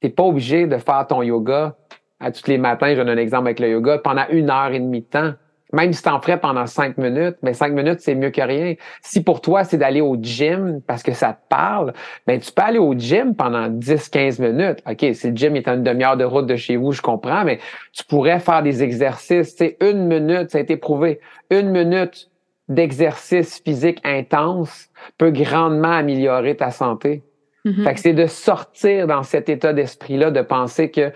t'es 0.00 0.08
pas 0.08 0.24
obligé 0.24 0.66
de 0.66 0.76
faire 0.76 1.06
ton 1.06 1.22
yoga 1.22 1.76
à 2.18 2.32
tous 2.32 2.46
les 2.48 2.58
matins. 2.58 2.90
Je 2.90 2.96
donne 2.96 3.08
un 3.08 3.16
exemple 3.16 3.46
avec 3.46 3.60
le 3.60 3.70
yoga 3.70 3.98
pendant 3.98 4.26
une 4.30 4.50
heure 4.50 4.72
et 4.72 4.80
demie 4.80 5.02
de 5.02 5.06
temps. 5.06 5.32
Même 5.72 5.92
si 5.92 6.02
t'en 6.02 6.20
ferais 6.20 6.40
pendant 6.40 6.66
cinq 6.66 6.98
minutes, 6.98 7.36
mais 7.42 7.54
cinq 7.54 7.72
minutes, 7.72 8.00
c'est 8.00 8.14
mieux 8.14 8.30
que 8.30 8.40
rien. 8.40 8.74
Si 9.02 9.22
pour 9.22 9.40
toi, 9.40 9.64
c'est 9.64 9.78
d'aller 9.78 10.00
au 10.00 10.16
gym 10.20 10.80
parce 10.86 11.02
que 11.02 11.12
ça 11.12 11.32
te 11.32 11.48
parle, 11.48 11.92
ben 12.26 12.40
tu 12.40 12.50
peux 12.52 12.62
aller 12.62 12.78
au 12.78 12.94
gym 12.94 13.36
pendant 13.36 13.68
10, 13.68 14.08
15 14.08 14.38
minutes. 14.40 14.82
OK, 14.88 15.06
si 15.12 15.30
le 15.30 15.36
gym 15.36 15.56
est 15.56 15.68
à 15.68 15.74
une 15.74 15.82
demi-heure 15.82 16.16
de 16.16 16.24
route 16.24 16.46
de 16.46 16.56
chez 16.56 16.76
vous, 16.76 16.92
je 16.92 17.00
comprends, 17.00 17.44
mais 17.44 17.60
tu 17.92 18.04
pourrais 18.04 18.40
faire 18.40 18.62
des 18.62 18.82
exercices. 18.82 19.54
Tu 19.54 19.64
sais, 19.64 19.76
une 19.80 20.06
minute, 20.06 20.50
ça 20.50 20.58
a 20.58 20.60
été 20.60 20.76
prouvé. 20.76 21.20
Une 21.50 21.70
minute 21.70 22.30
d'exercice 22.68 23.60
physique 23.64 24.00
intense 24.04 24.88
peut 25.18 25.30
grandement 25.30 25.92
améliorer 25.92 26.56
ta 26.56 26.70
santé. 26.70 27.22
Mm-hmm. 27.64 27.84
Fait 27.84 27.94
que 27.94 28.00
c'est 28.00 28.12
de 28.12 28.26
sortir 28.26 29.06
dans 29.06 29.22
cet 29.22 29.48
état 29.48 29.72
d'esprit-là, 29.72 30.30
de 30.30 30.40
penser 30.40 30.90
que 30.90 31.12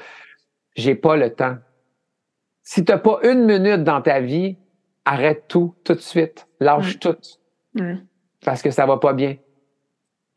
j'ai 0.76 0.94
pas 0.94 1.16
le 1.16 1.30
temps 1.30 1.56
si 2.64 2.84
tu 2.84 2.90
n'as 2.90 2.98
pas 2.98 3.20
une 3.22 3.44
minute 3.44 3.84
dans 3.84 4.00
ta 4.00 4.20
vie, 4.20 4.56
arrête 5.04 5.44
tout, 5.46 5.74
tout 5.84 5.94
de 5.94 6.00
suite. 6.00 6.46
Lâche 6.60 6.98
tout. 6.98 7.16
Parce 8.44 8.62
que 8.62 8.70
ça 8.70 8.86
va 8.86 8.96
pas 8.96 9.12
bien. 9.12 9.36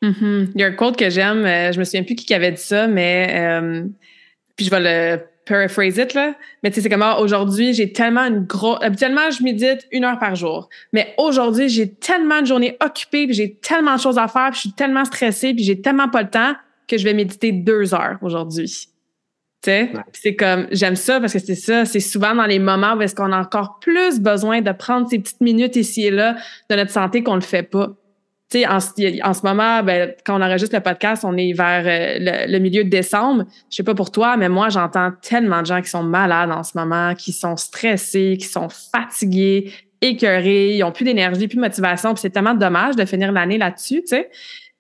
Mm-hmm. 0.04 0.52
Il 0.54 0.62
y 0.62 0.64
a 0.64 0.68
un 0.68 0.74
quote 0.74 0.98
que 0.98 1.10
j'aime, 1.10 1.46
euh, 1.46 1.72
je 1.72 1.80
me 1.80 1.84
souviens 1.84 2.04
plus 2.04 2.16
qui 2.16 2.34
avait 2.34 2.52
dit 2.52 2.62
ça, 2.62 2.88
mais 2.88 3.30
euh, 3.32 3.86
puis 4.56 4.66
je 4.66 4.70
vais 4.70 4.80
le 4.80 5.24
paraphrase 5.46 5.98
it, 5.98 6.14
là. 6.14 6.36
Mais 6.62 6.70
tu 6.70 6.76
sais, 6.76 6.82
c'est 6.82 6.90
comme 6.90 7.02
ah, 7.02 7.20
aujourd'hui, 7.20 7.74
j'ai 7.74 7.94
tellement 7.94 8.26
une 8.26 8.46
grosse. 8.46 8.78
Habituellement, 8.82 9.32
je 9.32 9.42
médite 9.42 9.88
une 9.92 10.04
heure 10.04 10.20
par 10.20 10.36
jour. 10.36 10.70
Mais 10.94 11.16
aujourd'hui, 11.18 11.70
j'ai 11.70 11.90
tellement 11.90 12.42
de 12.42 12.46
journées 12.46 12.78
occupées, 12.84 13.26
puis 13.26 13.34
j'ai 13.34 13.56
tellement 13.56 13.96
de 13.96 14.02
choses 14.02 14.18
à 14.18 14.28
faire, 14.28 14.50
puis 14.52 14.56
je 14.56 14.60
suis 14.62 14.74
tellement 14.74 15.06
stressée, 15.06 15.54
puis 15.54 15.64
j'ai 15.64 15.82
tellement 15.82 16.10
pas 16.10 16.22
le 16.22 16.30
temps 16.30 16.54
que 16.88 16.98
je 16.98 17.04
vais 17.04 17.14
méditer 17.14 17.52
deux 17.52 17.94
heures 17.96 18.18
aujourd'hui. 18.22 18.90
C'est 19.64 20.36
comme, 20.36 20.68
j'aime 20.72 20.96
ça 20.96 21.20
parce 21.20 21.34
que 21.34 21.40
c'est 21.40 21.56
ça, 21.56 21.86
c'est 21.86 22.00
souvent 22.00 22.34
dans 22.34 22.46
les 22.46 22.60
moments 22.60 22.94
où 22.94 23.02
est-ce 23.02 23.16
qu'on 23.16 23.32
a 23.32 23.40
encore 23.40 23.80
plus 23.80 24.20
besoin 24.20 24.62
de 24.62 24.72
prendre 24.72 25.10
ces 25.10 25.20
petites 25.20 25.42
minutes 25.42 25.76
ici 25.76 26.06
et 26.06 26.12
là 26.12 26.36
de 26.70 26.76
notre 26.76 26.92
santé 26.92 27.24
qu'on 27.24 27.36
le 27.36 27.42
fait 27.42 27.64
pas. 27.64 27.90
Tu 28.50 28.60
sais, 28.60 28.68
en, 28.68 28.80
ce 28.80 29.46
moment, 29.46 29.84
ben, 29.84 30.14
quand 30.26 30.40
on 30.40 30.42
enregistre 30.42 30.74
le 30.74 30.82
podcast, 30.82 31.26
on 31.26 31.36
est 31.36 31.52
vers 31.52 31.84
euh, 31.86 32.46
le, 32.48 32.60
milieu 32.60 32.86
de 32.86 32.90
décembre. 32.90 33.44
Je 33.70 33.76
sais 33.76 33.84
pas 33.84 33.94
pour 33.94 34.10
toi, 34.10 34.38
mais 34.38 34.48
moi, 34.48 34.70
j'entends 34.70 35.12
tellement 35.22 35.62
de 35.62 35.66
gens 35.66 35.82
qui 35.82 35.90
sont 35.90 36.04
malades 36.04 36.50
en 36.50 36.64
ce 36.64 36.78
moment, 36.78 37.14
qui 37.14 37.34
sont 37.34 37.58
stressés, 37.58 38.38
qui 38.40 38.46
sont 38.46 38.70
fatigués, 38.70 39.74
écœurés, 40.00 40.78
ils 40.78 40.84
ont 40.84 40.94
plus 40.94 41.04
d'énergie, 41.04 41.50
plus 41.50 41.58
de 41.58 41.62
motivation. 41.62 42.14
Puis 42.14 42.22
c'est 42.22 42.30
tellement 42.30 42.54
dommage 42.54 42.96
de 42.96 43.04
finir 43.04 43.34
l'année 43.34 43.58
là-dessus, 43.58 44.02
tu 44.02 44.16
sais. 44.16 44.30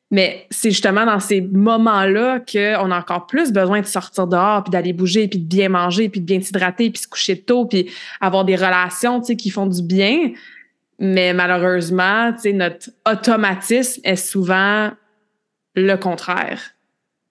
Mais 0.10 0.48
c'est 0.50 0.72
justement 0.72 1.06
dans 1.06 1.20
ces 1.20 1.42
moments-là 1.42 2.40
qu'on 2.40 2.92
a 2.92 2.98
encore 2.98 3.28
plus 3.28 3.52
besoin 3.52 3.82
de 3.82 3.86
sortir 3.86 4.26
dehors, 4.28 4.64
puis 4.64 4.72
d'aller 4.72 4.94
bouger, 4.94 5.28
puis 5.28 5.40
de 5.40 5.46
bien 5.46 5.68
manger, 5.68 6.08
puis 6.08 6.22
de 6.22 6.26
bien 6.26 6.40
s'hydrater, 6.42 6.90
puis 6.90 7.02
se 7.02 7.08
coucher 7.08 7.42
tôt, 7.42 7.66
puis 7.66 7.92
avoir 8.22 8.46
des 8.46 8.56
relations 8.56 9.20
qui 9.20 9.50
font 9.50 9.66
du 9.66 9.84
bien. 9.84 10.32
Mais 11.00 11.34
malheureusement, 11.34 12.32
notre 12.54 12.90
automatisme 13.10 14.02
est 14.04 14.16
souvent 14.16 14.92
le 15.76 15.96
contraire. 15.96 16.62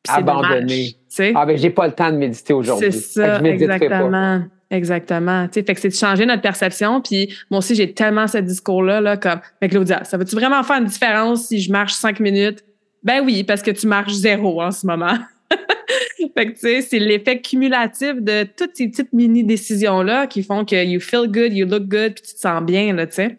Abandonné. 0.08 0.94
ah 1.34 1.44
ben 1.46 1.56
j'ai 1.56 1.70
pas 1.70 1.86
le 1.86 1.92
temps 1.92 2.12
de 2.12 2.16
méditer 2.16 2.52
aujourd'hui. 2.52 2.92
C'est 2.92 3.00
ça, 3.00 3.40
exactement. 3.40 4.42
Exactement. 4.70 5.46
fait 5.52 5.62
que 5.62 5.80
c'est 5.80 5.88
de 5.88 5.94
changer 5.94 6.26
notre 6.26 6.42
perception. 6.42 7.00
Puis 7.00 7.34
moi 7.50 7.58
aussi, 7.58 7.74
j'ai 7.74 7.92
tellement 7.92 8.26
ce 8.26 8.38
discours-là, 8.38 9.00
là, 9.00 9.16
comme, 9.16 9.40
mais 9.62 9.68
Claudia, 9.68 10.04
ça 10.04 10.16
va-tu 10.16 10.34
vraiment 10.34 10.62
faire 10.62 10.78
une 10.78 10.86
différence 10.86 11.46
si 11.46 11.60
je 11.60 11.70
marche 11.70 11.92
cinq 11.92 12.18
minutes? 12.20 12.64
Ben 13.02 13.22
oui, 13.24 13.44
parce 13.44 13.62
que 13.62 13.70
tu 13.70 13.86
marches 13.86 14.14
zéro 14.14 14.60
en 14.60 14.72
ce 14.72 14.86
moment. 14.86 15.16
fait 16.36 16.46
que 16.46 16.52
tu 16.52 16.58
sais, 16.58 16.80
c'est 16.80 16.98
l'effet 16.98 17.40
cumulatif 17.40 18.20
de 18.20 18.42
toutes 18.42 18.74
ces 18.74 18.88
petites 18.88 19.12
mini-décisions-là 19.12 20.26
qui 20.26 20.42
font 20.42 20.64
que 20.64 20.84
you 20.84 20.98
feel 20.98 21.28
good, 21.28 21.52
you 21.52 21.66
look 21.66 21.84
good, 21.84 22.14
puis 22.14 22.22
tu 22.22 22.34
te 22.34 22.40
sens 22.40 22.62
bien, 22.62 22.92
là, 22.92 23.06
tu 23.06 23.14
sais. 23.14 23.36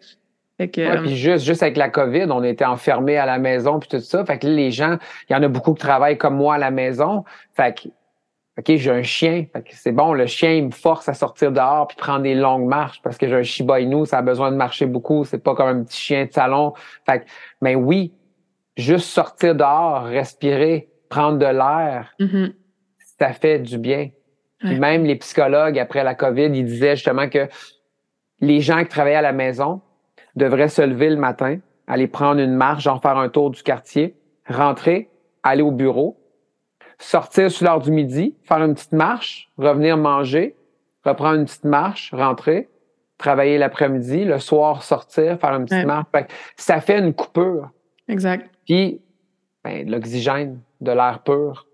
Fait 0.58 0.68
que, 0.68 0.80
ouais, 0.80 0.98
puis 1.02 1.16
juste, 1.16 1.44
juste 1.44 1.62
avec 1.62 1.76
la 1.76 1.88
COVID, 1.88 2.26
on 2.30 2.42
était 2.42 2.64
enfermés 2.64 3.16
à 3.16 3.26
la 3.26 3.38
maison 3.38 3.78
puis 3.78 3.88
tout 3.88 4.00
ça. 4.00 4.24
Fait 4.24 4.38
que 4.38 4.46
les 4.48 4.72
gens, 4.72 4.98
il 5.28 5.32
y 5.32 5.36
en 5.36 5.42
a 5.44 5.48
beaucoup 5.48 5.72
qui 5.72 5.80
travaillent 5.80 6.18
comme 6.18 6.34
moi 6.34 6.56
à 6.56 6.58
la 6.58 6.72
maison. 6.72 7.24
Fait 7.54 7.76
que 7.76 7.88
OK, 8.58 8.74
j'ai 8.74 8.90
un 8.90 9.02
chien. 9.02 9.46
C'est 9.70 9.92
bon, 9.92 10.12
le 10.12 10.26
chien, 10.26 10.52
il 10.52 10.66
me 10.66 10.70
force 10.72 11.08
à 11.08 11.14
sortir 11.14 11.52
dehors 11.52 11.86
puis 11.86 11.96
prendre 11.96 12.22
des 12.22 12.34
longues 12.34 12.66
marches 12.66 13.00
parce 13.02 13.16
que 13.16 13.28
j'ai 13.28 13.36
un 13.36 13.42
Shiba 13.44 13.80
Inu, 13.80 14.04
ça 14.04 14.18
a 14.18 14.22
besoin 14.22 14.50
de 14.50 14.56
marcher 14.56 14.86
beaucoup. 14.86 15.24
C'est 15.24 15.38
pas 15.38 15.54
comme 15.54 15.68
un 15.68 15.84
petit 15.84 16.00
chien 16.00 16.24
de 16.24 16.32
salon. 16.32 16.72
Fait 17.08 17.24
mais 17.60 17.76
oui, 17.76 18.12
juste 18.76 19.06
sortir 19.06 19.54
dehors, 19.54 20.04
respirer, 20.04 20.88
prendre 21.08 21.38
de 21.38 21.46
l'air, 21.46 22.12
mm-hmm. 22.18 22.52
ça 23.18 23.32
fait 23.32 23.60
du 23.60 23.78
bien. 23.78 24.10
même 24.62 25.04
les 25.04 25.16
psychologues, 25.16 25.78
après 25.78 26.02
la 26.02 26.16
COVID, 26.16 26.46
ils 26.46 26.64
disaient 26.64 26.96
justement 26.96 27.28
que 27.28 27.48
les 28.40 28.60
gens 28.60 28.80
qui 28.80 28.88
travaillaient 28.88 29.16
à 29.16 29.22
la 29.22 29.32
maison 29.32 29.80
devraient 30.34 30.68
se 30.68 30.82
lever 30.82 31.10
le 31.10 31.16
matin, 31.16 31.58
aller 31.86 32.08
prendre 32.08 32.40
une 32.40 32.54
marche, 32.54 32.84
genre 32.84 33.00
faire 33.00 33.18
un 33.18 33.28
tour 33.28 33.50
du 33.50 33.62
quartier, 33.62 34.16
rentrer, 34.48 35.10
aller 35.44 35.62
au 35.62 35.70
bureau, 35.70 36.16
sortir 36.98 37.50
sur 37.50 37.66
l'heure 37.66 37.80
du 37.80 37.90
midi, 37.90 38.34
faire 38.44 38.62
une 38.62 38.74
petite 38.74 38.92
marche, 38.92 39.48
revenir 39.56 39.96
manger, 39.96 40.56
reprendre 41.04 41.38
une 41.38 41.44
petite 41.44 41.64
marche, 41.64 42.12
rentrer, 42.12 42.68
travailler 43.18 43.58
l'après-midi, 43.58 44.24
le 44.24 44.38
soir 44.38 44.82
sortir, 44.82 45.38
faire 45.38 45.54
une 45.54 45.66
petite 45.66 45.86
marche. 45.86 46.06
ça 46.56 46.80
fait 46.80 46.98
une 46.98 47.12
coupure. 47.12 47.70
Exact. 48.08 48.48
Puis, 48.66 49.00
ben, 49.64 49.88
l'oxygène, 49.88 50.60
de 50.80 50.92
l'air 50.92 51.20
pur, 51.24 51.66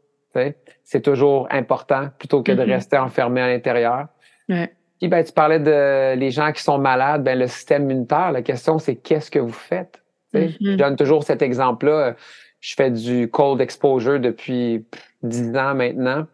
c'est 0.82 1.00
toujours 1.00 1.46
important 1.50 2.08
plutôt 2.18 2.42
que 2.42 2.52
de 2.52 2.62
mm-hmm. 2.62 2.70
rester 2.70 2.98
enfermé 2.98 3.40
à 3.40 3.48
l'intérieur. 3.48 4.08
Puis, 4.48 5.08
ben, 5.08 5.22
tu 5.22 5.32
parlais 5.32 5.60
de 5.60 6.14
les 6.18 6.30
gens 6.30 6.50
qui 6.52 6.62
sont 6.62 6.78
malades, 6.78 7.22
ben, 7.22 7.38
le 7.38 7.46
système 7.46 7.84
immunitaire. 7.84 8.32
La 8.32 8.42
question, 8.42 8.78
c'est 8.78 8.96
qu'est-ce 8.96 9.30
que 9.30 9.38
vous 9.38 9.52
faites? 9.52 10.02
Mm-hmm. 10.32 10.56
Je 10.60 10.76
donne 10.76 10.96
toujours 10.96 11.22
cet 11.24 11.42
exemple-là. 11.42 12.16
Je 12.60 12.74
fais 12.74 12.90
du 12.90 13.28
cold 13.28 13.60
exposure 13.60 14.18
depuis 14.18 14.86
dix 15.24 15.56
ans 15.56 15.74
maintenant. 15.74 16.26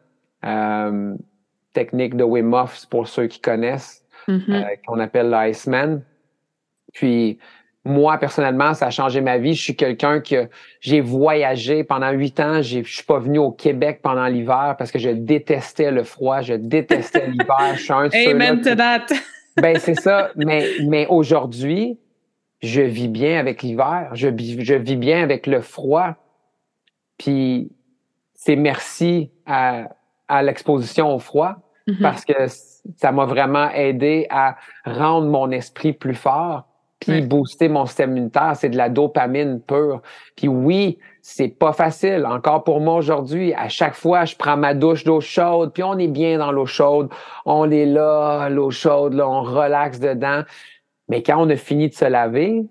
Euh, 0.45 1.15
technique 1.73 2.17
de 2.17 2.25
Wim 2.25 2.53
Hof 2.53 2.87
pour 2.91 3.09
ceux 3.09 3.27
qui 3.27 3.41
connaissent, 3.41 4.03
mm-hmm. 4.29 4.51
euh, 4.51 4.77
qu'on 4.87 4.99
appelle 4.99 5.31
l'Iceman. 5.31 6.03
Puis 6.93 7.39
moi, 7.85 8.19
personnellement, 8.19 8.75
ça 8.75 8.87
a 8.87 8.91
changé 8.91 9.21
ma 9.21 9.39
vie. 9.39 9.55
Je 9.55 9.63
suis 9.63 9.77
quelqu'un 9.77 10.21
que 10.21 10.49
j'ai 10.81 11.01
voyagé 11.01 11.85
pendant 11.85 12.11
huit 12.11 12.39
ans. 12.41 12.63
Je 12.63 12.83
suis 12.83 13.05
pas 13.05 13.19
venu 13.19 13.39
au 13.39 13.53
Québec 13.53 14.01
pendant 14.03 14.27
l'hiver 14.27 14.75
parce 14.79 14.91
que 14.91 14.99
je 14.99 15.11
détestais 15.11 15.91
le 15.91 16.05
froid, 16.05 16.43
je 16.43 16.55
détestais 16.55 17.27
l'hiver. 17.29 17.75
Je 17.75 17.83
suis 17.83 17.93
un 17.93 18.09
de 18.09 18.31
Amen 18.31 18.61
to 18.61 18.75
that. 18.75 19.07
ben, 19.57 19.79
c'est 19.79 19.99
ça. 19.99 20.31
Mais, 20.37 20.67
mais 20.87 21.07
aujourd'hui, 21.07 21.99
je 22.63 22.83
vis 22.83 23.09
bien 23.09 23.39
avec 23.39 23.63
l'hiver. 23.63 24.11
Je, 24.15 24.29
je 24.29 24.75
vis 24.75 24.97
bien 24.97 25.23
avec 25.23 25.47
le 25.47 25.61
froid. 25.61 26.17
Puis 27.17 27.71
c'est 28.41 28.57
merci 28.57 29.31
à, 29.45 29.89
à 30.27 30.43
l'exposition 30.43 31.15
au 31.15 31.19
froid 31.19 31.57
mm-hmm. 31.87 32.01
parce 32.01 32.25
que 32.25 32.47
ça 32.97 33.13
m'a 33.13 33.27
vraiment 33.27 33.71
aidé 33.71 34.27
à 34.31 34.57
rendre 34.87 35.27
mon 35.29 35.51
esprit 35.51 35.93
plus 35.93 36.15
fort 36.15 36.65
puis 37.01 37.23
booster 37.23 37.71
mon 37.71 37.87
système 37.87 38.11
immunitaire, 38.11 38.53
c'est 38.55 38.69
de 38.69 38.77
la 38.77 38.91
dopamine 38.91 39.61
pure. 39.63 40.03
Puis 40.37 40.49
oui, 40.49 40.99
c'est 41.23 41.49
pas 41.49 41.73
facile. 41.73 42.27
Encore 42.27 42.63
pour 42.63 42.79
moi 42.81 42.97
aujourd'hui, 42.97 43.55
à 43.55 43.71
chaque 43.71 43.95
fois, 43.95 44.27
je 44.27 44.37
prends 44.37 44.59
ma 44.59 44.75
douche 44.75 45.05
d'eau 45.05 45.23
chaude, 45.23 45.73
puis 45.73 45.83
on 45.83 45.97
est 45.97 46.09
bien 46.09 46.39
dans 46.39 46.53
l'eau 46.53 46.67
chaude, 46.67 47.09
on 47.47 47.71
est 47.71 47.87
là, 47.87 48.51
l'eau 48.51 48.71
chaude, 48.71 49.15
là, 49.15 49.27
on 49.27 49.43
relaxe 49.43 49.99
dedans. 49.99 50.43
Mais 51.09 51.23
quand 51.23 51.43
on 51.43 51.49
a 51.49 51.57
fini 51.57 51.89
de 51.89 51.95
se 51.95 52.05
laver, 52.05 52.67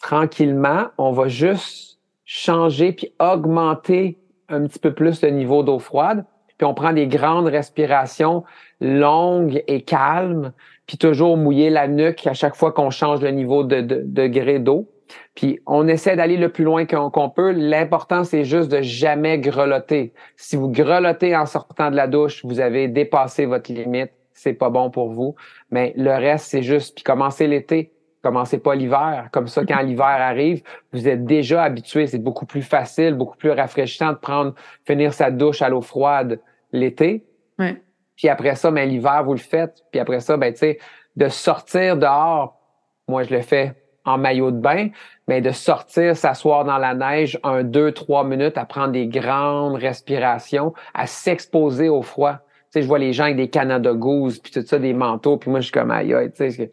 tranquillement, 0.00 0.86
on 0.98 1.12
va 1.12 1.28
juste 1.28 2.00
changer 2.24 2.92
puis 2.92 3.12
augmenter 3.20 4.18
un 4.50 4.66
petit 4.66 4.78
peu 4.78 4.92
plus 4.92 5.22
le 5.22 5.30
niveau 5.30 5.62
d'eau 5.62 5.78
froide, 5.78 6.24
puis 6.58 6.66
on 6.66 6.74
prend 6.74 6.92
des 6.92 7.06
grandes 7.06 7.46
respirations 7.46 8.44
longues 8.80 9.62
et 9.66 9.82
calmes, 9.82 10.52
puis 10.86 10.98
toujours 10.98 11.36
mouiller 11.36 11.70
la 11.70 11.88
nuque 11.88 12.26
à 12.26 12.34
chaque 12.34 12.54
fois 12.54 12.72
qu'on 12.72 12.90
change 12.90 13.22
le 13.22 13.30
niveau 13.30 13.64
de, 13.64 13.80
degré 13.80 14.58
d'eau. 14.58 14.90
Puis 15.34 15.58
on 15.66 15.88
essaie 15.88 16.16
d'aller 16.16 16.36
le 16.36 16.50
plus 16.50 16.64
loin 16.64 16.84
qu'on 16.84 17.30
peut. 17.30 17.50
L'important, 17.52 18.24
c'est 18.24 18.44
juste 18.44 18.70
de 18.70 18.82
jamais 18.82 19.38
grelotter. 19.38 20.12
Si 20.36 20.56
vous 20.56 20.68
grelottez 20.68 21.34
en 21.34 21.46
sortant 21.46 21.90
de 21.90 21.96
la 21.96 22.06
douche, 22.06 22.44
vous 22.44 22.60
avez 22.60 22.88
dépassé 22.88 23.46
votre 23.46 23.72
limite. 23.72 24.10
C'est 24.34 24.52
pas 24.52 24.70
bon 24.70 24.90
pour 24.90 25.10
vous. 25.10 25.34
Mais 25.70 25.92
le 25.96 26.10
reste, 26.10 26.46
c'est 26.46 26.62
juste. 26.62 26.94
Puis 26.94 27.04
commencez 27.04 27.46
l'été. 27.46 27.92
Commencez 28.22 28.58
pas 28.58 28.74
l'hiver. 28.74 29.28
Comme 29.32 29.48
ça, 29.48 29.64
quand 29.64 29.80
l'hiver 29.80 30.04
arrive, 30.04 30.62
vous 30.92 31.08
êtes 31.08 31.24
déjà 31.24 31.62
habitué. 31.62 32.06
C'est 32.06 32.18
beaucoup 32.18 32.46
plus 32.46 32.62
facile, 32.62 33.14
beaucoup 33.14 33.36
plus 33.36 33.50
rafraîchissant 33.50 34.12
de 34.12 34.18
prendre, 34.18 34.54
finir 34.84 35.14
sa 35.14 35.30
douche 35.30 35.62
à 35.62 35.68
l'eau 35.68 35.80
froide 35.80 36.40
l'été. 36.72 37.24
Ouais. 37.58 37.82
Puis 38.16 38.28
après 38.28 38.54
ça, 38.54 38.70
ben, 38.70 38.88
l'hiver, 38.88 39.24
vous 39.24 39.32
le 39.32 39.38
faites. 39.38 39.82
Puis 39.90 40.00
après 40.00 40.20
ça, 40.20 40.36
ben, 40.36 40.52
tu 40.52 40.58
sais, 40.58 40.78
de 41.16 41.28
sortir 41.28 41.96
dehors, 41.96 42.60
moi, 43.08 43.22
je 43.22 43.34
le 43.34 43.40
fais 43.40 43.74
en 44.04 44.18
maillot 44.18 44.50
de 44.50 44.58
bain, 44.58 44.88
mais 45.28 45.40
de 45.40 45.50
sortir, 45.50 46.16
s'asseoir 46.16 46.64
dans 46.64 46.78
la 46.78 46.94
neige 46.94 47.38
un, 47.42 47.62
deux, 47.62 47.92
trois 47.92 48.24
minutes, 48.24 48.58
à 48.58 48.64
prendre 48.64 48.92
des 48.92 49.06
grandes 49.06 49.76
respirations, 49.76 50.74
à 50.94 51.06
s'exposer 51.06 51.88
au 51.88 52.02
froid. 52.02 52.34
Tu 52.34 52.40
sais, 52.70 52.82
je 52.82 52.86
vois 52.86 52.98
les 52.98 53.12
gens 53.12 53.24
avec 53.24 53.36
des 53.36 53.48
Canada 53.48 53.92
Goose, 53.92 54.38
puis 54.38 54.52
tout 54.52 54.62
ça, 54.62 54.78
des 54.78 54.92
manteaux, 54.92 55.36
puis 55.36 55.50
moi, 55.50 55.60
je 55.60 55.64
suis 55.64 55.72
comme, 55.72 55.90
aïe, 55.90 56.14
aïe, 56.14 56.30
tu 56.30 56.50
sais, 56.50 56.70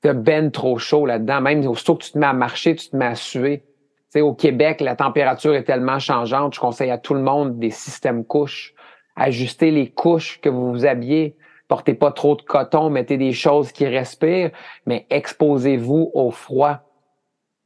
t'as 0.00 0.12
ben 0.12 0.50
trop 0.50 0.78
chaud 0.78 1.06
là-dedans. 1.06 1.40
Même 1.40 1.66
aussitôt 1.66 1.96
que 1.96 2.04
tu 2.04 2.12
te 2.12 2.18
mets 2.18 2.26
à 2.26 2.32
marcher, 2.32 2.74
tu 2.74 2.88
te 2.88 2.96
mets 2.96 3.06
à 3.06 3.14
suer. 3.14 3.60
Tu 3.60 3.64
sais, 4.10 4.20
au 4.20 4.34
Québec, 4.34 4.80
la 4.80 4.96
température 4.96 5.54
est 5.54 5.64
tellement 5.64 5.98
changeante, 5.98 6.54
je 6.54 6.60
conseille 6.60 6.90
à 6.90 6.98
tout 6.98 7.14
le 7.14 7.20
monde 7.20 7.58
des 7.58 7.70
systèmes 7.70 8.24
couches. 8.24 8.74
Ajuster 9.16 9.70
les 9.70 9.90
couches 9.90 10.40
que 10.40 10.48
vous 10.48 10.70
vous 10.70 10.86
habillez. 10.86 11.36
Portez 11.66 11.92
pas 11.92 12.12
trop 12.12 12.34
de 12.34 12.42
coton, 12.42 12.88
mettez 12.88 13.18
des 13.18 13.32
choses 13.32 13.72
qui 13.72 13.86
respirent, 13.86 14.50
mais 14.86 15.06
exposez-vous 15.10 16.10
au 16.14 16.30
froid. 16.30 16.80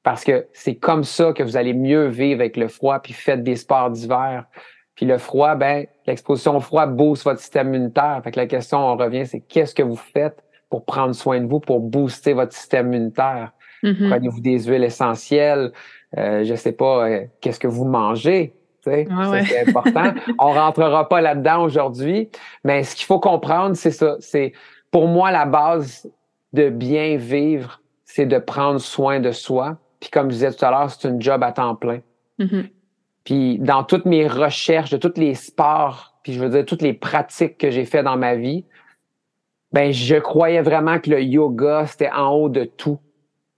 Parce 0.02 0.24
que 0.24 0.48
c'est 0.52 0.74
comme 0.74 1.04
ça 1.04 1.32
que 1.32 1.44
vous 1.44 1.56
allez 1.56 1.74
mieux 1.74 2.08
vivre 2.08 2.40
avec 2.40 2.56
le 2.56 2.66
froid, 2.66 2.98
puis 2.98 3.12
faites 3.12 3.44
des 3.44 3.54
sports 3.54 3.90
d'hiver. 3.90 4.46
Puis 4.96 5.06
le 5.06 5.18
froid, 5.18 5.54
ben, 5.54 5.86
l'exposition 6.06 6.56
au 6.56 6.60
froid 6.60 6.86
booste 6.86 7.22
votre 7.24 7.38
système 7.38 7.68
immunitaire. 7.68 8.20
Fait 8.24 8.32
que 8.32 8.40
la 8.40 8.46
question, 8.46 8.78
on 8.78 8.96
revient, 8.96 9.26
c'est 9.26 9.40
qu'est-ce 9.40 9.74
que 9.74 9.84
vous 9.84 9.96
faites 9.96 10.42
pour 10.72 10.86
prendre 10.86 11.14
soin 11.14 11.38
de 11.38 11.46
vous, 11.46 11.60
pour 11.60 11.80
booster 11.80 12.32
votre 12.32 12.54
système 12.54 12.86
immunitaire? 12.94 13.52
Mm-hmm. 13.82 14.08
Prenez-vous 14.08 14.40
des 14.40 14.58
huiles 14.60 14.84
essentielles, 14.84 15.70
euh, 16.16 16.44
je 16.44 16.54
sais 16.54 16.72
pas, 16.72 17.06
euh, 17.06 17.26
qu'est-ce 17.42 17.60
que 17.60 17.68
vous 17.68 17.84
mangez? 17.84 18.54
C'est 18.82 19.06
important. 19.68 20.14
On 20.38 20.52
rentrera 20.52 21.10
pas 21.10 21.20
là-dedans 21.20 21.62
aujourd'hui, 21.62 22.30
mais 22.64 22.84
ce 22.84 22.96
qu'il 22.96 23.04
faut 23.04 23.20
comprendre, 23.20 23.76
c'est 23.76 23.90
ça. 23.90 24.16
C'est 24.20 24.54
pour 24.90 25.08
moi 25.08 25.30
la 25.30 25.44
base 25.44 26.10
de 26.54 26.70
bien 26.70 27.18
vivre, 27.18 27.82
c'est 28.06 28.26
de 28.26 28.38
prendre 28.38 28.80
soin 28.80 29.20
de 29.20 29.30
soi. 29.30 29.76
Puis 30.00 30.08
comme 30.08 30.30
je 30.30 30.36
disais 30.36 30.52
tout 30.52 30.64
à 30.64 30.70
l'heure, 30.70 30.90
c'est 30.90 31.06
une 31.06 31.20
job 31.20 31.42
à 31.42 31.52
temps 31.52 31.76
plein. 31.76 32.00
Mm-hmm. 32.38 32.70
Puis 33.24 33.58
dans 33.58 33.84
toutes 33.84 34.06
mes 34.06 34.26
recherches 34.26 34.90
de 34.90 34.96
tous 34.96 35.20
les 35.20 35.34
sports, 35.34 36.14
puis 36.22 36.32
je 36.32 36.40
veux 36.40 36.48
dire 36.48 36.64
toutes 36.64 36.82
les 36.82 36.94
pratiques 36.94 37.58
que 37.58 37.70
j'ai 37.70 37.84
fait 37.84 38.02
dans 38.02 38.16
ma 38.16 38.36
vie, 38.36 38.64
ben 39.72 39.92
je 39.92 40.16
croyais 40.16 40.62
vraiment 40.62 40.98
que 40.98 41.10
le 41.10 41.22
yoga 41.22 41.86
c'était 41.86 42.10
en 42.10 42.30
haut 42.32 42.48
de 42.48 42.64
tout. 42.64 42.98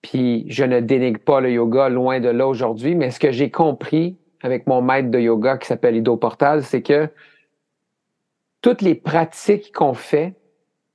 Puis 0.03 0.45
je 0.49 0.65
ne 0.65 0.81
dénigre 0.81 1.21
pas 1.21 1.41
le 1.41 1.51
yoga 1.51 1.89
loin 1.89 2.21
de 2.21 2.29
là 2.29 2.47
aujourd'hui, 2.47 2.95
mais 2.95 3.11
ce 3.11 3.19
que 3.19 3.33
j'ai 3.33 3.51
compris 3.51 4.19
avec 4.43 4.67
mon 4.67 4.83
maître 4.83 5.11
de 5.11 5.19
yoga 5.19 5.57
qui 5.57 5.67
s'appelle 5.67 5.97
Ido 5.97 6.17
Portal, 6.19 6.63
c'est 6.63 6.83
que 6.83 7.09
toutes 8.61 8.83
les 8.83 8.95
pratiques 8.95 9.73
qu'on 9.73 9.95
fait 9.95 10.35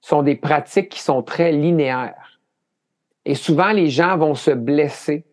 sont 0.02 0.22
des 0.22 0.36
pratiques 0.36 0.90
qui 0.90 1.02
sont 1.02 1.24
très 1.24 1.52
linéaires. 1.52 2.40
Et 3.26 3.36
souvent, 3.36 3.72
les 3.72 3.88
gens 3.88 4.18
vont 4.18 4.36
se 4.36 4.52
blesser. 4.52 5.26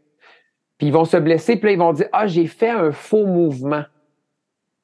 Puis 0.79 0.88
ils 0.88 0.92
vont 0.92 1.05
se 1.05 1.16
blesser, 1.16 1.57
puis 1.57 1.68
là, 1.68 1.72
ils 1.72 1.79
vont 1.79 1.92
dire, 1.92 2.09
ah, 2.12 2.27
j'ai 2.27 2.46
fait 2.46 2.70
un 2.70 2.92
faux 2.92 3.27
mouvement. 3.27 3.85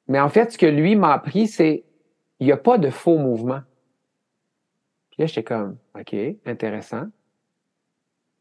Mais 0.07 0.19
en 0.19 0.29
fait, 0.29 0.51
ce 0.51 0.57
que 0.57 0.65
lui 0.65 0.95
m'a 0.95 1.13
appris, 1.13 1.47
c'est, 1.47 1.83
il 2.39 2.47
n'y 2.47 2.51
a 2.51 2.57
pas 2.57 2.77
de 2.77 2.89
faux 2.89 3.17
mouvement. 3.17 3.61
Puis 5.13 5.21
là, 5.21 5.25
j'étais 5.27 5.43
comme, 5.43 5.77
OK, 5.95 6.15
intéressant. 6.47 7.03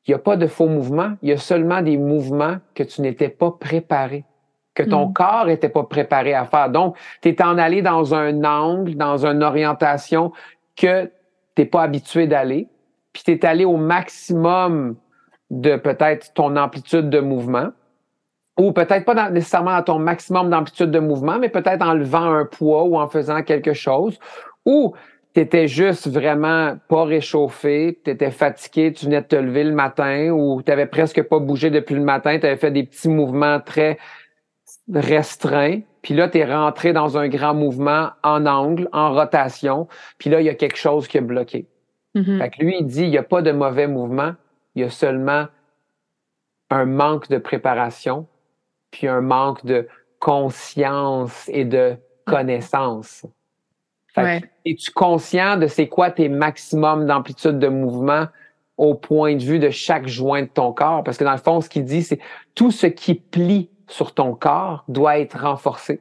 Il 0.07 0.11
n'y 0.11 0.15
a 0.15 0.19
pas 0.19 0.37
de 0.37 0.47
faux 0.47 0.69
mouvement, 0.69 1.17
il 1.21 1.29
y 1.29 1.33
a 1.33 1.37
seulement 1.37 1.83
des 1.83 1.99
mouvements 1.99 2.57
que 2.75 2.83
tu 2.83 3.03
n'étais 3.03 3.29
pas 3.29 3.51
préparé 3.51 4.25
que 4.75 4.83
ton 4.83 5.09
mm. 5.09 5.13
corps 5.13 5.49
était 5.51 5.69
pas 5.69 5.83
préparé 5.83 6.33
à 6.33 6.47
faire. 6.47 6.71
Donc, 6.71 6.97
tu 7.21 7.29
es 7.29 7.43
en 7.43 7.59
allé 7.59 7.83
dans 7.83 8.15
un 8.15 8.43
angle, 8.43 8.95
dans 8.95 9.27
une 9.27 9.43
orientation 9.43 10.33
que 10.77 11.11
t'es 11.55 11.67
pas 11.67 11.83
habitué 11.83 12.27
d'aller, 12.27 12.69
puis 13.13 13.23
tu 13.23 13.33
es 13.33 13.45
allé 13.45 13.67
au 13.67 13.77
maximum 13.77 14.97
de 15.51 15.77
peut-être 15.77 16.33
ton 16.33 16.57
amplitude 16.57 17.11
de 17.11 17.21
mouvement, 17.21 17.69
ou 18.59 18.73
peut-être 18.73 19.05
pas 19.05 19.31
nécessairement 19.31 19.75
à 19.75 19.83
ton 19.83 19.99
maximum 19.99 20.49
d'amplitude 20.49 20.91
de 20.91 20.99
mouvement, 20.99 21.39
mais 21.39 21.51
peut-être 21.51 21.83
en 21.83 21.93
levant 21.93 22.33
un 22.33 22.47
poids 22.47 22.85
ou 22.85 22.99
en 22.99 23.09
faisant 23.09 23.43
quelque 23.43 23.75
chose, 23.75 24.19
ou 24.65 24.95
tu 25.35 25.41
étais 25.41 25.67
juste 25.67 26.09
vraiment 26.09 26.77
pas 26.89 27.05
réchauffé, 27.05 28.01
tu 28.05 28.11
étais 28.11 28.31
fatigué, 28.31 28.93
tu 28.93 29.07
venais 29.07 29.23
de 29.23 29.27
te 29.27 29.37
lever 29.37 29.65
le 29.65 29.73
matin, 29.73 30.31
ou 30.31 30.63
tu 30.63 30.71
avais 30.71 30.87
presque 30.87 31.23
pas 31.23 31.39
bougé 31.39 31.71
depuis 31.71 31.95
le 31.95 32.03
matin, 32.03 32.39
tu 32.39 32.47
avais 32.47 32.57
fait 32.57 32.71
des 32.71 32.85
petits 32.85 33.09
mouvements 33.09 33.61
très 33.61 33.99
restreint, 34.93 35.81
puis 36.03 36.15
là, 36.15 36.29
tu 36.29 36.39
es 36.39 36.45
rentré 36.45 36.93
dans 36.93 37.17
un 37.17 37.29
grand 37.29 37.55
mouvement 37.55 38.11
en 38.23 38.47
angle, 38.47 38.89
en 38.93 39.13
rotation, 39.13 39.89
puis 40.19 40.29
là, 40.29 40.41
il 40.41 40.47
y 40.47 40.51
a 40.51 40.55
quelque 40.55 40.77
chose 40.77 41.09
qui 41.09 41.19
est 41.19 41.23
bloqué. 41.23 41.67
Mm-hmm. 42.15 42.39
Fait 42.39 42.51
que 42.51 42.63
lui, 42.63 42.77
il 42.81 42.87
dit, 42.87 43.05
il 43.05 43.11
n'y 43.11 43.19
a 43.19 43.23
pas 43.23 43.43
de 43.43 43.53
mauvais 43.53 43.87
mouvement, 43.87 44.35
il 44.75 44.83
y 44.83 44.85
a 44.85 44.91
seulement 44.91 45.47
un 46.71 46.85
manque 46.85 47.29
de 47.29 47.39
préparation, 47.39 48.27
puis 48.91 49.09
un 49.09 49.21
manque 49.21 49.65
de 49.65 49.89
conscience 50.19 51.49
et 51.53 51.65
de 51.65 51.97
connaissance. 52.27 53.27
Es-tu 54.17 54.91
conscient 54.91 55.57
de 55.57 55.67
c'est 55.67 55.89
quoi 55.89 56.11
tes 56.11 56.29
maximums 56.29 57.07
d'amplitude 57.07 57.59
de 57.59 57.69
mouvement 57.69 58.27
au 58.77 58.95
point 58.95 59.37
de 59.37 59.43
vue 59.43 59.59
de 59.59 59.71
chaque 59.71 60.07
joint 60.07 60.43
de 60.43 60.49
ton 60.49 60.73
corps? 60.73 61.03
Parce 61.03 61.17
que 61.17 61.25
dans 61.25 61.33
le 61.33 61.39
fond, 61.39 61.61
ce 61.61 61.69
qu'il 61.69 61.85
dit, 61.85 62.03
c'est 62.03 62.19
tout 62.55 62.71
ce 62.71 62.87
qui 62.87 63.15
plie 63.15 63.71
sur 63.89 64.15
ton 64.15 64.35
corps 64.35 64.85
doit 64.89 65.19
être 65.19 65.41
renforcé. 65.41 66.01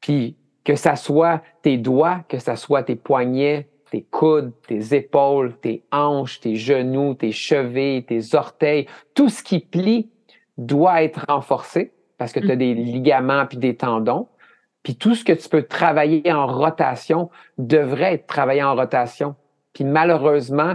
Puis 0.00 0.36
que 0.64 0.76
ça 0.76 0.96
soit 0.96 1.42
tes 1.62 1.76
doigts, 1.76 2.24
que 2.28 2.38
ça 2.38 2.56
soit 2.56 2.82
tes 2.82 2.96
poignets, 2.96 3.68
tes 3.90 4.02
coudes, 4.02 4.52
tes 4.66 4.94
épaules, 4.94 5.56
tes 5.60 5.82
hanches, 5.90 6.40
tes 6.40 6.56
genoux, 6.56 7.14
tes 7.14 7.32
chevilles, 7.32 8.04
tes 8.04 8.34
orteils, 8.34 8.86
tout 9.14 9.28
ce 9.28 9.42
qui 9.42 9.60
plie 9.60 10.08
doit 10.58 11.02
être 11.02 11.24
renforcé 11.28 11.92
parce 12.18 12.32
que 12.32 12.40
tu 12.40 12.50
as 12.50 12.56
des 12.56 12.74
mm. 12.74 12.78
ligaments 12.78 13.46
puis 13.46 13.58
des 13.58 13.74
tendons. 13.74 14.28
Puis 14.82 14.96
tout 14.96 15.14
ce 15.14 15.24
que 15.24 15.32
tu 15.32 15.48
peux 15.48 15.62
travailler 15.62 16.32
en 16.32 16.46
rotation 16.46 17.30
devrait 17.58 18.14
être 18.14 18.26
travaillé 18.26 18.62
en 18.62 18.74
rotation. 18.74 19.34
Puis 19.72 19.84
malheureusement, 19.84 20.74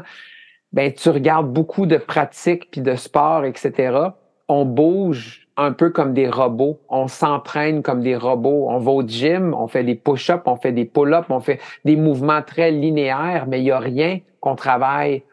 ben 0.71 0.93
tu 0.93 1.09
regardes 1.09 1.51
beaucoup 1.51 1.85
de 1.85 1.97
pratiques 1.97 2.69
puis 2.71 2.81
de 2.81 2.95
sports, 2.95 3.45
etc 3.45 4.09
on 4.47 4.65
bouge 4.65 5.47
un 5.57 5.71
peu 5.71 5.89
comme 5.89 6.13
des 6.13 6.29
robots, 6.29 6.81
on 6.89 7.07
s'entraîne 7.07 7.81
comme 7.81 8.01
des 8.01 8.15
robots, 8.15 8.67
on 8.69 8.77
va 8.77 8.91
au 8.91 9.07
gym, 9.07 9.53
on 9.53 9.67
fait 9.67 9.83
des 9.83 9.95
push-ups, 9.95 10.43
on 10.45 10.57
fait 10.57 10.73
des 10.73 10.85
pull-ups, 10.85 11.27
on 11.29 11.39
fait 11.39 11.59
des 11.85 11.95
mouvements 11.95 12.41
très 12.41 12.71
linéaires, 12.71 13.45
mais 13.47 13.61
il 13.61 13.63
n'y 13.63 13.71
a 13.71 13.79
rien 13.79 14.19
qu'on 14.41 14.55
travaille 14.55 15.23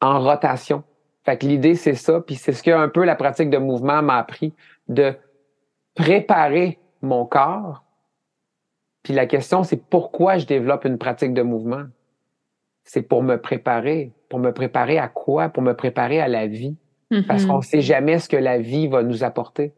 en 0.00 0.20
rotation. 0.20 0.84
Fait 1.24 1.38
que 1.38 1.46
l'idée, 1.46 1.74
c'est 1.74 1.94
ça, 1.94 2.20
puis 2.20 2.34
c'est 2.34 2.52
ce 2.52 2.62
que 2.62 2.70
un 2.70 2.88
peu 2.88 3.04
la 3.04 3.14
pratique 3.14 3.48
de 3.48 3.58
mouvement 3.58 4.02
m'a 4.02 4.18
appris, 4.18 4.52
de 4.88 5.14
préparer 5.94 6.78
mon 7.00 7.24
corps. 7.24 7.84
Puis 9.02 9.14
la 9.14 9.26
question, 9.26 9.62
c'est 9.62 9.76
pourquoi 9.76 10.38
je 10.38 10.46
développe 10.46 10.84
une 10.84 10.98
pratique 10.98 11.34
de 11.34 11.42
mouvement? 11.42 11.84
C'est 12.84 13.02
pour 13.02 13.22
me 13.22 13.36
préparer. 13.36 14.12
Pour 14.28 14.38
me 14.38 14.52
préparer 14.52 14.98
à 14.98 15.08
quoi? 15.08 15.48
Pour 15.48 15.62
me 15.62 15.74
préparer 15.74 16.20
à 16.20 16.28
la 16.28 16.46
vie. 16.46 16.76
Parce 17.28 17.44
qu'on 17.44 17.56
ne 17.56 17.58
mm-hmm. 17.58 17.66
sait 17.66 17.80
jamais 17.82 18.18
ce 18.18 18.28
que 18.28 18.38
la 18.38 18.58
vie 18.58 18.88
va 18.88 19.02
nous 19.02 19.22
apporter. 19.22 19.74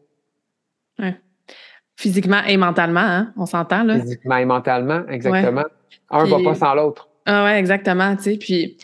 Physiquement 1.97 2.41
et 2.47 2.57
mentalement, 2.57 3.01
hein? 3.01 3.33
on 3.37 3.45
s'entend 3.45 3.83
là? 3.83 3.99
Physiquement 3.99 4.37
et 4.37 4.45
mentalement, 4.45 5.07
exactement. 5.07 5.63
Un 6.09 6.25
ne 6.25 6.29
va 6.29 6.43
pas 6.43 6.55
sans 6.55 6.73
l'autre. 6.75 7.09
Ah 7.25 7.45
ouais, 7.45 7.59
exactement. 7.59 8.15
Tu 8.15 8.23
sais, 8.23 8.37
puis 8.37 8.77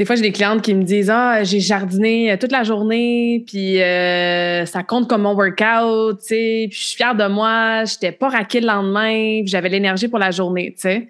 des 0.00 0.06
fois, 0.06 0.16
j'ai 0.16 0.22
des 0.22 0.32
clientes 0.32 0.62
qui 0.62 0.74
me 0.74 0.82
disent 0.82 1.10
Ah, 1.10 1.44
j'ai 1.44 1.60
jardiné 1.60 2.32
euh, 2.32 2.38
toute 2.38 2.52
la 2.52 2.64
journée, 2.64 3.44
puis 3.46 3.82
euh, 3.82 4.64
ça 4.64 4.82
compte 4.82 5.06
comme 5.10 5.20
mon 5.20 5.34
workout, 5.34 6.18
tu 6.20 6.26
sais, 6.26 6.66
puis 6.70 6.78
je 6.78 6.86
suis 6.86 6.96
fière 6.96 7.14
de 7.14 7.26
moi, 7.26 7.84
j'étais 7.84 8.10
pas 8.10 8.30
raquée 8.30 8.62
le 8.62 8.68
lendemain, 8.68 9.42
puis 9.42 9.48
j'avais 9.48 9.68
l'énergie 9.68 10.08
pour 10.08 10.18
la 10.18 10.30
journée, 10.30 10.72
tu 10.72 10.80
sais. 10.80 11.06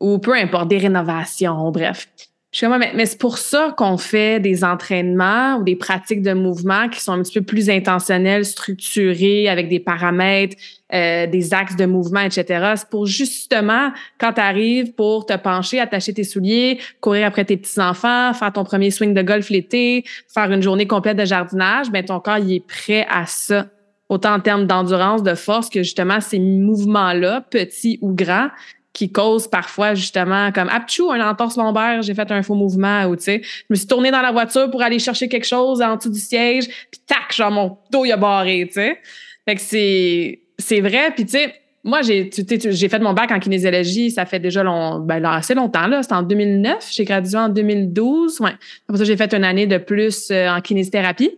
Ou 0.00 0.18
peu 0.18 0.34
importe, 0.34 0.66
des 0.66 0.78
rénovations, 0.78 1.70
bref. 1.70 2.08
Je 2.52 2.58
suis 2.58 2.66
comme, 2.66 2.78
mais, 2.78 2.92
mais 2.94 3.06
c'est 3.06 3.18
pour 3.18 3.38
ça 3.38 3.74
qu'on 3.78 3.96
fait 3.96 4.38
des 4.38 4.62
entraînements 4.62 5.56
ou 5.56 5.64
des 5.64 5.74
pratiques 5.74 6.20
de 6.20 6.34
mouvement 6.34 6.90
qui 6.90 7.00
sont 7.00 7.12
un 7.12 7.22
petit 7.22 7.38
peu 7.38 7.44
plus 7.44 7.70
intentionnelles, 7.70 8.44
structurées, 8.44 9.48
avec 9.48 9.70
des 9.70 9.80
paramètres, 9.80 10.54
euh, 10.92 11.26
des 11.26 11.54
axes 11.54 11.76
de 11.76 11.86
mouvement, 11.86 12.20
etc. 12.20 12.74
C'est 12.76 12.90
pour 12.90 13.06
justement, 13.06 13.90
quand 14.18 14.34
tu 14.34 14.40
arrives 14.42 14.92
pour 14.92 15.24
te 15.24 15.34
pencher, 15.34 15.80
attacher 15.80 16.12
tes 16.12 16.24
souliers, 16.24 16.78
courir 17.00 17.26
après 17.26 17.46
tes 17.46 17.56
petits-enfants, 17.56 18.34
faire 18.34 18.52
ton 18.52 18.64
premier 18.64 18.90
swing 18.90 19.14
de 19.14 19.22
golf 19.22 19.48
l'été, 19.48 20.04
faire 20.32 20.52
une 20.52 20.62
journée 20.62 20.86
complète 20.86 21.16
de 21.16 21.24
jardinage, 21.24 21.90
ben 21.90 22.04
ton 22.04 22.20
corps, 22.20 22.36
il 22.36 22.56
est 22.56 22.66
prêt 22.66 23.06
à 23.08 23.24
ça 23.24 23.66
autant 24.10 24.34
en 24.34 24.40
termes 24.40 24.66
d'endurance, 24.66 25.22
de 25.22 25.34
force, 25.34 25.70
que 25.70 25.82
justement 25.82 26.20
ces 26.20 26.38
mouvements-là, 26.38 27.40
petits 27.50 27.98
ou 28.02 28.12
grands, 28.12 28.48
qui 28.92 29.10
causent 29.10 29.48
parfois 29.48 29.94
justement 29.94 30.52
comme 30.52 30.68
apchou 30.68 31.10
un 31.10 31.26
entorse 31.28 31.56
lombaire, 31.56 32.02
j'ai 32.02 32.14
fait 32.14 32.30
un 32.30 32.42
faux 32.42 32.54
mouvement 32.54 33.04
ou 33.06 33.16
tu 33.16 33.22
sais, 33.22 33.42
je 33.42 33.64
me 33.70 33.76
suis 33.76 33.86
tournée 33.86 34.10
dans 34.10 34.22
la 34.22 34.32
voiture 34.32 34.70
pour 34.70 34.82
aller 34.82 34.98
chercher 34.98 35.28
quelque 35.28 35.46
chose 35.46 35.80
en 35.80 35.96
dessous 35.96 36.10
du 36.10 36.20
siège, 36.20 36.66
puis 36.90 37.00
tac, 37.06 37.34
genre 37.34 37.50
mon 37.50 37.78
dos 37.90 38.04
il 38.04 38.12
a 38.12 38.16
barré, 38.16 38.64
tu 38.66 38.74
sais. 38.74 38.98
Fait 39.46 39.54
que 39.54 39.60
c'est 39.60 40.40
c'est 40.58 40.80
vrai, 40.80 41.12
puis 41.14 41.24
tu 41.24 41.32
sais 41.32 41.54
moi, 41.84 42.02
j'ai 42.02 42.30
j'ai 42.30 42.88
fait 42.88 42.98
mon 43.00 43.12
bac 43.12 43.32
en 43.32 43.40
kinésiologie, 43.40 44.12
ça 44.12 44.24
fait 44.24 44.38
déjà 44.38 44.62
long, 44.62 45.00
ben, 45.00 45.24
assez 45.24 45.54
longtemps. 45.54 45.88
là. 45.88 46.02
C'était 46.02 46.14
en 46.14 46.22
2009. 46.22 46.88
J'ai 46.92 47.04
gradué 47.04 47.36
en 47.36 47.48
2012. 47.48 48.40
Ouais. 48.40 48.50
Après 48.88 48.98
ça, 48.98 49.04
j'ai 49.04 49.16
fait 49.16 49.34
une 49.34 49.44
année 49.44 49.66
de 49.66 49.78
plus 49.78 50.30
euh, 50.30 50.48
en 50.48 50.60
kinésithérapie. 50.60 51.32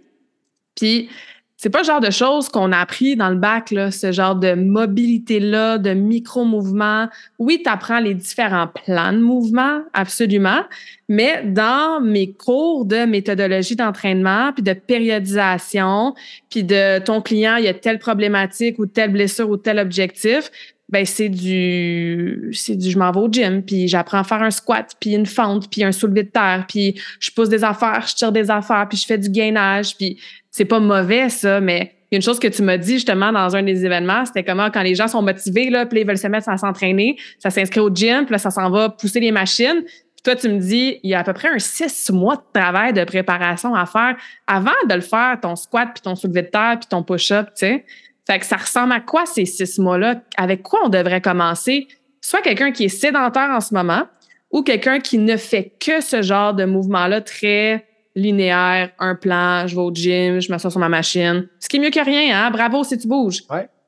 Puis, 0.75 1.09
c'est 1.57 1.71
pas 1.71 1.81
le 1.81 1.85
genre 1.85 2.01
de 2.01 2.11
choses 2.11 2.49
qu'on 2.49 2.73
a 2.73 2.79
appris 2.79 3.17
dans 3.17 3.31
le 3.31 3.37
bac, 3.37 3.71
là, 3.71 3.91
ce 3.91 4.11
genre 4.11 4.35
de 4.35 4.55
mobilité-là, 4.55 5.79
de 5.79 5.95
micro-mouvements. 5.95 7.09
Oui, 7.39 7.61
tu 7.63 7.71
apprends 7.71 8.01
les 8.01 8.15
différents 8.15 8.67
plans 8.67 9.13
de 9.13 9.19
mouvement, 9.19 9.83
absolument, 9.93 10.63
mais 11.09 11.45
dans 11.45 12.01
mes 12.01 12.33
cours 12.33 12.85
de 12.85 13.05
méthodologie 13.05 13.77
d'entraînement, 13.77 14.53
puis 14.53 14.63
de 14.65 14.73
périodisation, 14.73 16.15
puis 16.51 16.65
de 16.65 16.99
ton 16.99 17.23
client, 17.23 17.57
il 17.57 17.65
y 17.65 17.69
a 17.69 17.75
telle 17.75 17.99
problématique 17.99 18.79
ou 18.79 18.87
telle 18.87 19.13
blessure 19.13 19.49
ou 19.49 19.57
tel 19.57 19.79
objectif, 19.79 20.51
ben 20.91 21.07
c'est 21.07 21.31
du 21.31 22.51
c'est 22.53 22.77
du 22.77 22.91
je 22.91 22.99
m'en 22.99 23.11
vais 23.11 23.21
au 23.21 23.29
gym 23.31 23.63
puis 23.63 23.89
j'apprends 23.89 24.19
à 24.19 24.25
faire 24.25 24.43
un 24.43 24.51
squat 24.51 24.95
puis 25.01 25.13
une 25.13 25.25
fente 25.25 25.71
puis 25.71 25.83
un 25.83 25.93
soulevé 25.93 26.25
de 26.25 26.29
terre 26.29 26.67
puis 26.69 27.01
je 27.21 27.31
pousse 27.31 27.49
des 27.49 27.65
affaires 27.65 28.05
je 28.07 28.15
tire 28.15 28.33
des 28.33 28.51
affaires 28.51 28.87
puis 28.89 28.99
je 28.99 29.07
fais 29.07 29.17
du 29.17 29.31
gainage 29.31 29.97
puis 29.97 30.19
c'est 30.55 30.67
pas 30.67 30.79
mauvais, 30.79 31.31
ça, 31.31 31.61
mais 31.61 31.97
une 32.13 32.23
chose 32.23 32.39
que 32.39 32.47
tu 32.47 32.63
m'as 32.63 32.77
dit 32.77 32.93
justement 32.93 33.33
dans 33.33 33.57
un 33.57 33.65
des 33.65 33.85
événements, 33.85 34.25
c'était 34.25 34.45
comment 34.45 34.71
quand 34.71 34.83
les 34.83 34.95
gens 34.95 35.09
sont 35.09 35.21
motivés, 35.21 35.69
là, 35.69 35.85
puis 35.85 36.03
ils 36.03 36.07
veulent 36.07 36.17
se 36.17 36.29
mettre 36.29 36.49
à 36.49 36.57
s'entraîner, 36.57 37.17
ça 37.41 37.51
s'inscrit 37.51 37.81
au 37.81 37.93
gym, 37.93 38.25
puis 38.25 38.39
ça 38.39 38.53
s'en 38.53 38.71
va 38.71 38.89
pousser 38.89 39.19
les 39.19 39.33
machines. 39.33 39.83
Puis 39.83 40.23
toi, 40.23 40.37
tu 40.37 40.49
me 40.49 40.61
dis, 40.61 41.01
il 41.03 41.11
y 41.11 41.15
a 41.15 41.19
à 41.19 41.25
peu 41.25 41.33
près 41.33 41.49
un 41.49 41.59
six 41.59 42.09
mois 42.13 42.37
de 42.37 42.61
travail 42.61 42.93
de 42.93 43.03
préparation 43.03 43.75
à 43.75 43.85
faire 43.85 44.15
avant 44.47 44.71
de 44.89 44.95
le 44.95 45.01
faire, 45.01 45.41
ton 45.43 45.57
squat, 45.57 45.89
puis 45.93 46.03
ton 46.03 46.15
soulevé 46.15 46.43
de 46.43 46.51
terre, 46.51 46.77
puis 46.79 46.89
ton 46.89 47.03
push-up, 47.03 47.49
tu 47.49 47.67
sais. 47.67 47.85
Fait 48.25 48.39
que 48.39 48.47
ça 48.47 48.59
ressemble 48.59 48.93
à 48.93 49.01
quoi 49.01 49.27
ces 49.27 49.47
six 49.47 49.81
mois-là? 49.81 50.23
Avec 50.37 50.63
quoi 50.63 50.83
on 50.85 50.89
devrait 50.89 51.21
commencer? 51.21 51.89
Soit 52.21 52.43
quelqu'un 52.43 52.71
qui 52.71 52.85
est 52.85 52.89
sédentaire 52.89 53.51
en 53.51 53.61
ce 53.61 53.75
moment 53.75 54.05
ou 54.53 54.63
quelqu'un 54.63 55.01
qui 55.01 55.19
ne 55.19 55.37
fait 55.37 55.73
que 55.81 56.01
ce 56.01 56.23
genre 56.23 56.55
de 56.55 56.65
mouvement-là 56.65 57.23
très 57.23 57.89
linéaire, 58.15 58.91
un 58.99 59.15
plan, 59.15 59.67
je 59.67 59.75
vais 59.75 59.81
au 59.81 59.93
gym, 59.93 60.41
je 60.41 60.51
m'assois 60.51 60.71
sur 60.71 60.81
ma 60.81 60.89
machine. 60.89 61.49
Ce 61.59 61.69
qui 61.69 61.77
est 61.77 61.81
mieux 61.81 61.91
que 61.91 62.05
rien, 62.05 62.47
hein? 62.47 62.51
Bravo 62.51 62.85
si 62.85 62.97
tu 62.99 63.09
bouges. 63.09 63.43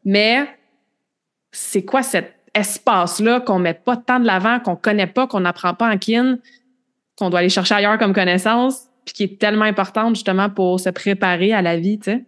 Mais 0.05 0.47
c'est 1.53 1.85
quoi 1.85 2.03
cet 2.03 2.35
espace-là 2.55 3.41
qu'on 3.41 3.59
met 3.59 3.75
pas 3.75 3.97
tant 3.97 4.19
de 4.19 4.27
l'avant, 4.27 4.61
qu'on 4.61 4.77
connaît 4.77 5.07
pas, 5.07 5.27
qu'on 5.27 5.41
n'apprend 5.41 5.75
pas 5.75 5.93
en 5.93 5.99
kin, 5.99 6.39
qu'on 7.19 7.31
doit 7.31 7.41
aller 7.41 7.49
chercher 7.49 7.75
ailleurs 7.75 7.99
comme 7.99 8.15
connaissance, 8.15 8.89
puis 9.05 9.15
qui 9.15 9.23
est 9.25 9.41
tellement 9.41 9.65
importante 9.65 10.17
justement 10.17 10.51
pour 10.51 10.81
se 10.81 10.91
préparer 10.91 11.53
à 11.53 11.63
la 11.63 11.77
vie, 11.77 11.99
tu 11.99 12.11
sais? 12.11 12.25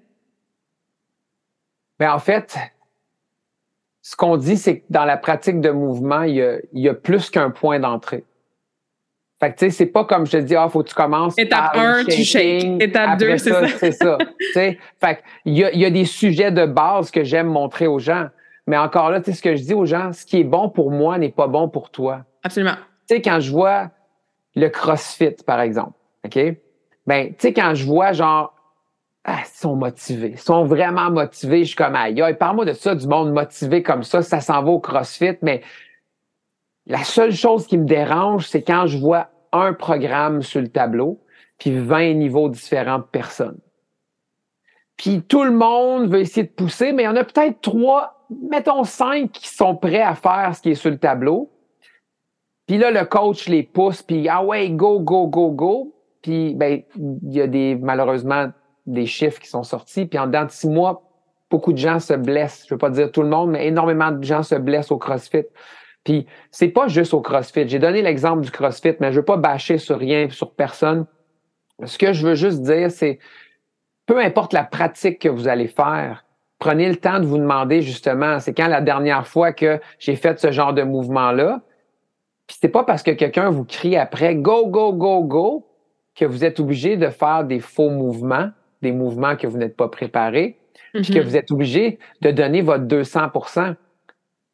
Mais 2.00 2.06
ben, 2.06 2.12
en 2.12 2.20
fait, 2.20 2.56
ce 4.02 4.14
qu'on 4.14 4.36
dit, 4.36 4.56
c'est 4.56 4.80
que 4.80 4.84
dans 4.88 5.04
la 5.04 5.16
pratique 5.16 5.60
de 5.60 5.70
mouvement, 5.70 6.22
il 6.22 6.36
y 6.36 6.42
a, 6.42 6.58
il 6.72 6.80
y 6.82 6.88
a 6.88 6.94
plus 6.94 7.28
qu'un 7.30 7.50
point 7.50 7.80
d'entrée. 7.80 8.24
Fait 9.40 9.52
que, 9.52 9.58
tu 9.58 9.66
sais, 9.66 9.70
c'est 9.70 9.86
pas 9.86 10.04
comme 10.04 10.26
je 10.26 10.32
te 10.32 10.36
dis, 10.38 10.56
ah, 10.56 10.68
faut 10.68 10.82
que 10.82 10.88
tu 10.88 10.94
commences. 10.94 11.38
Étape 11.38 11.76
1, 11.76 12.04
tu 12.06 12.24
shakes. 12.24 12.82
Étape 12.82 13.18
2, 13.18 13.36
c'est 13.38 13.50
ça. 13.50 13.68
C'est 13.68 13.92
ça. 13.92 14.18
tu 14.40 14.52
sais, 14.52 14.78
fait 15.00 15.16
que, 15.16 15.20
il 15.44 15.58
y 15.58 15.64
a, 15.64 15.74
y 15.74 15.84
a 15.84 15.90
des 15.90 16.04
sujets 16.04 16.50
de 16.50 16.66
base 16.66 17.10
que 17.10 17.22
j'aime 17.22 17.46
montrer 17.46 17.86
aux 17.86 18.00
gens. 18.00 18.26
Mais 18.66 18.76
encore 18.76 19.10
là, 19.10 19.20
tu 19.20 19.30
sais, 19.30 19.36
ce 19.36 19.42
que 19.42 19.54
je 19.54 19.62
dis 19.62 19.74
aux 19.74 19.86
gens, 19.86 20.12
ce 20.12 20.26
qui 20.26 20.40
est 20.40 20.44
bon 20.44 20.68
pour 20.68 20.90
moi 20.90 21.18
n'est 21.18 21.30
pas 21.30 21.46
bon 21.46 21.68
pour 21.68 21.90
toi. 21.90 22.24
Absolument. 22.42 22.76
Tu 23.08 23.14
sais, 23.14 23.22
quand 23.22 23.38
je 23.40 23.50
vois 23.50 23.90
le 24.56 24.68
CrossFit, 24.68 25.36
par 25.46 25.60
exemple, 25.60 25.92
OK? 26.24 26.38
Ben, 27.06 27.28
tu 27.28 27.34
sais, 27.38 27.52
quand 27.52 27.74
je 27.74 27.86
vois 27.86 28.12
genre, 28.12 28.54
ah, 29.24 29.38
ils 29.40 29.58
sont 29.58 29.76
motivés, 29.76 30.32
ils 30.32 30.38
sont 30.38 30.64
vraiment 30.64 31.10
motivés, 31.10 31.60
je 31.60 31.68
suis 31.68 31.76
comme, 31.76 31.94
aïe, 31.94 32.22
parle-moi 32.38 32.64
de 32.64 32.72
ça, 32.72 32.94
du 32.94 33.06
monde 33.06 33.32
motivé 33.32 33.82
comme 33.82 34.02
ça, 34.02 34.22
ça 34.22 34.40
s'en 34.40 34.62
va 34.62 34.70
au 34.70 34.80
CrossFit, 34.80 35.38
mais 35.42 35.62
la 36.88 37.04
seule 37.04 37.32
chose 37.32 37.66
qui 37.66 37.78
me 37.78 37.84
dérange, 37.84 38.46
c'est 38.46 38.62
quand 38.62 38.86
je 38.86 38.98
vois 38.98 39.28
un 39.52 39.74
programme 39.74 40.42
sur 40.42 40.60
le 40.60 40.68
tableau, 40.68 41.20
puis 41.58 41.78
20 41.78 42.14
niveaux 42.14 42.48
différents 42.48 42.98
de 42.98 43.04
personnes. 43.04 43.58
Puis 44.96 45.22
tout 45.22 45.44
le 45.44 45.52
monde 45.52 46.10
veut 46.10 46.20
essayer 46.20 46.46
de 46.46 46.52
pousser, 46.52 46.92
mais 46.92 47.04
il 47.04 47.06
y 47.06 47.08
en 47.08 47.16
a 47.16 47.24
peut-être 47.24 47.60
trois, 47.60 48.26
mettons 48.50 48.84
cinq 48.84 49.32
qui 49.32 49.48
sont 49.48 49.76
prêts 49.76 50.02
à 50.02 50.14
faire 50.14 50.54
ce 50.56 50.62
qui 50.62 50.70
est 50.70 50.74
sur 50.74 50.90
le 50.90 50.98
tableau. 50.98 51.50
Puis 52.66 52.78
là, 52.78 52.90
le 52.90 53.04
coach 53.04 53.48
les 53.48 53.62
pousse, 53.62 54.02
puis 54.02 54.28
ah 54.28 54.44
ouais, 54.44 54.70
go, 54.70 55.00
go, 55.00 55.26
go, 55.28 55.50
go. 55.50 55.94
Puis 56.22 56.54
ben, 56.54 56.82
il 56.96 57.32
y 57.32 57.40
a 57.40 57.46
des 57.46 57.76
malheureusement 57.76 58.50
des 58.86 59.06
chiffres 59.06 59.40
qui 59.40 59.48
sont 59.48 59.62
sortis. 59.62 60.06
Puis 60.06 60.18
en 60.18 60.26
dedans 60.26 60.46
de 60.46 60.50
six 60.50 60.68
mois, 60.68 61.02
beaucoup 61.50 61.72
de 61.72 61.78
gens 61.78 62.00
se 62.00 62.14
blessent. 62.14 62.64
Je 62.68 62.74
veux 62.74 62.78
pas 62.78 62.90
dire 62.90 63.12
tout 63.12 63.22
le 63.22 63.28
monde, 63.28 63.50
mais 63.50 63.66
énormément 63.66 64.10
de 64.10 64.22
gens 64.24 64.42
se 64.42 64.56
blessent 64.56 64.90
au 64.90 64.98
CrossFit. 64.98 65.46
Puis 66.08 66.24
c'est 66.50 66.68
pas 66.68 66.88
juste 66.88 67.12
au 67.12 67.20
CrossFit. 67.20 67.68
J'ai 67.68 67.78
donné 67.78 68.00
l'exemple 68.00 68.40
du 68.40 68.50
CrossFit, 68.50 68.94
mais 68.98 69.12
je 69.12 69.16
veux 69.18 69.26
pas 69.26 69.36
bâcher 69.36 69.76
sur 69.76 69.98
rien, 69.98 70.30
sur 70.30 70.54
personne. 70.54 71.04
Ce 71.84 71.98
que 71.98 72.14
je 72.14 72.26
veux 72.26 72.34
juste 72.34 72.62
dire, 72.62 72.90
c'est 72.90 73.18
peu 74.06 74.18
importe 74.18 74.54
la 74.54 74.64
pratique 74.64 75.18
que 75.18 75.28
vous 75.28 75.48
allez 75.48 75.68
faire, 75.68 76.24
prenez 76.58 76.88
le 76.88 76.96
temps 76.96 77.20
de 77.20 77.26
vous 77.26 77.36
demander 77.36 77.82
justement, 77.82 78.40
c'est 78.40 78.54
quand 78.54 78.68
la 78.68 78.80
dernière 78.80 79.26
fois 79.26 79.52
que 79.52 79.80
j'ai 79.98 80.16
fait 80.16 80.40
ce 80.40 80.50
genre 80.50 80.72
de 80.72 80.82
mouvement-là? 80.82 81.60
Puis 82.46 82.56
c'est 82.58 82.70
pas 82.70 82.84
parce 82.84 83.02
que 83.02 83.10
quelqu'un 83.10 83.50
vous 83.50 83.66
crie 83.66 83.98
après 83.98 84.34
go, 84.34 84.66
go, 84.66 84.94
go, 84.94 85.22
go 85.24 85.66
que 86.14 86.24
vous 86.24 86.42
êtes 86.42 86.58
obligé 86.58 86.96
de 86.96 87.08
faire 87.08 87.44
des 87.44 87.60
faux 87.60 87.90
mouvements, 87.90 88.48
des 88.80 88.92
mouvements 88.92 89.36
que 89.36 89.46
vous 89.46 89.58
n'êtes 89.58 89.76
pas 89.76 89.88
préparés, 89.88 90.58
puis 90.94 91.02
que 91.02 91.18
mm-hmm. 91.18 91.22
vous 91.22 91.36
êtes 91.36 91.50
obligé 91.50 91.98
de 92.22 92.30
donner 92.30 92.62
votre 92.62 92.84
200 92.84 93.28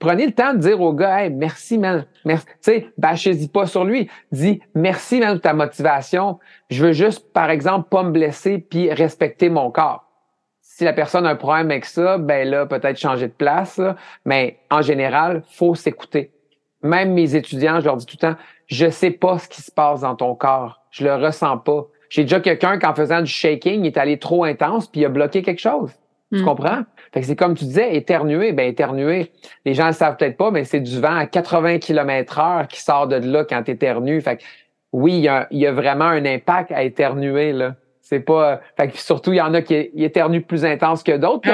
prenez 0.05 0.27
le 0.27 0.33
temps 0.33 0.53
de 0.53 0.59
dire 0.59 0.81
au 0.81 0.93
gars, 0.93 1.25
hey, 1.25 1.31
merci, 1.31 1.79
man. 1.79 2.05
Merci. 2.27 2.47
Tu 2.47 2.53
sais, 2.61 2.89
bâchez-y 2.99 3.49
pas 3.49 3.67
sur 3.67 3.85
lui. 3.85 4.11
Dis, 4.33 4.61
merci, 4.75 5.19
man, 5.19 5.35
de 5.35 5.39
ta 5.39 5.55
motivation. 5.55 6.39
Je 6.69 6.85
veux 6.85 6.93
juste, 6.93 7.33
par 7.33 7.51
exemple, 7.51 7.89
pas 7.89 8.03
me 8.03 8.11
blesser 8.11 8.59
puis 8.59 8.93
respecter 8.93 9.49
mon 9.49 9.71
corps. 9.71 10.05
Si 10.61 10.85
la 10.85 10.93
personne 10.93 11.25
a 11.25 11.31
un 11.31 11.37
problème 11.37 11.71
avec 11.71 11.87
ça, 11.87 12.19
ben 12.19 12.47
là, 12.49 12.67
peut-être 12.67 12.99
changer 12.99 13.29
de 13.29 13.33
place. 13.33 13.81
Mais 14.27 14.59
en 14.71 14.83
général, 14.83 15.43
faut 15.51 15.75
s'écouter. 15.75 16.33
Même 16.83 17.15
mes 17.15 17.35
étudiants, 17.35 17.81
je 17.81 17.87
leur 17.87 17.97
dis 17.97 18.05
tout 18.05 18.19
le 18.21 18.29
temps, 18.29 18.39
je 18.67 18.91
sais 18.91 19.11
pas 19.11 19.39
ce 19.39 19.49
qui 19.49 19.63
se 19.63 19.71
passe 19.71 20.03
dans 20.03 20.17
ton 20.17 20.35
corps. 20.35 20.83
Je 20.91 21.05
le 21.05 21.15
ressens 21.15 21.59
pas. 21.59 21.87
J'ai 22.11 22.23
déjà 22.23 22.41
quelqu'un 22.41 22.79
qui, 22.79 22.87
en 22.87 22.95
faisant 22.95 23.23
du 23.23 23.31
shaking, 23.31 23.81
il 23.81 23.87
est 23.87 23.97
allé 23.97 24.19
trop 24.19 24.45
intense 24.45 24.87
puis 24.87 25.01
il 25.01 25.07
a 25.07 25.09
bloqué 25.09 25.43
quelque 25.43 25.61
chose. 25.61 25.93
Tu 26.33 26.41
hmm. 26.41 26.45
comprends? 26.45 26.83
Fait 27.15 27.21
que 27.21 27.27
c'est 27.27 27.37
comme 27.37 27.55
tu 27.55 27.65
disais, 27.65 27.95
éternuer, 27.95 28.53
ben 28.53 28.69
éternuer, 28.69 29.31
les 29.65 29.73
gens 29.73 29.85
ne 29.85 29.89
le 29.91 29.95
savent 29.95 30.17
peut-être 30.17 30.37
pas, 30.37 30.51
mais 30.51 30.65
c'est 30.65 30.81
du 30.81 31.01
vent 31.01 31.17
à 31.17 31.27
80 31.27 31.79
km 31.79 32.41
heure 32.41 32.67
qui 32.67 32.83
sort 32.83 33.07
de 33.07 33.15
là 33.15 33.45
quand 33.45 33.63
tu 33.63 33.71
éternues. 33.71 34.21
Fait 34.21 34.39
que 34.39 34.43
oui, 34.93 35.25
il 35.51 35.59
y, 35.59 35.67
a, 35.67 35.73
vraiment 35.73 36.07
un 36.07 36.25
impact 36.25 36.73
à 36.73 36.83
éternuer, 36.83 37.53
là. 37.53 37.77
C'est 38.01 38.21
pas. 38.21 38.61
Fait 38.77 38.89
que 38.89 38.99
surtout, 38.99 39.33
il 39.33 39.37
y 39.37 39.41
en 39.41 39.55
a 39.55 39.63
qui 39.63 39.75
éternuent 39.75 40.43
plus 40.43 40.65
intense 40.65 41.03
que 41.03 41.17
d'autres. 41.17 41.49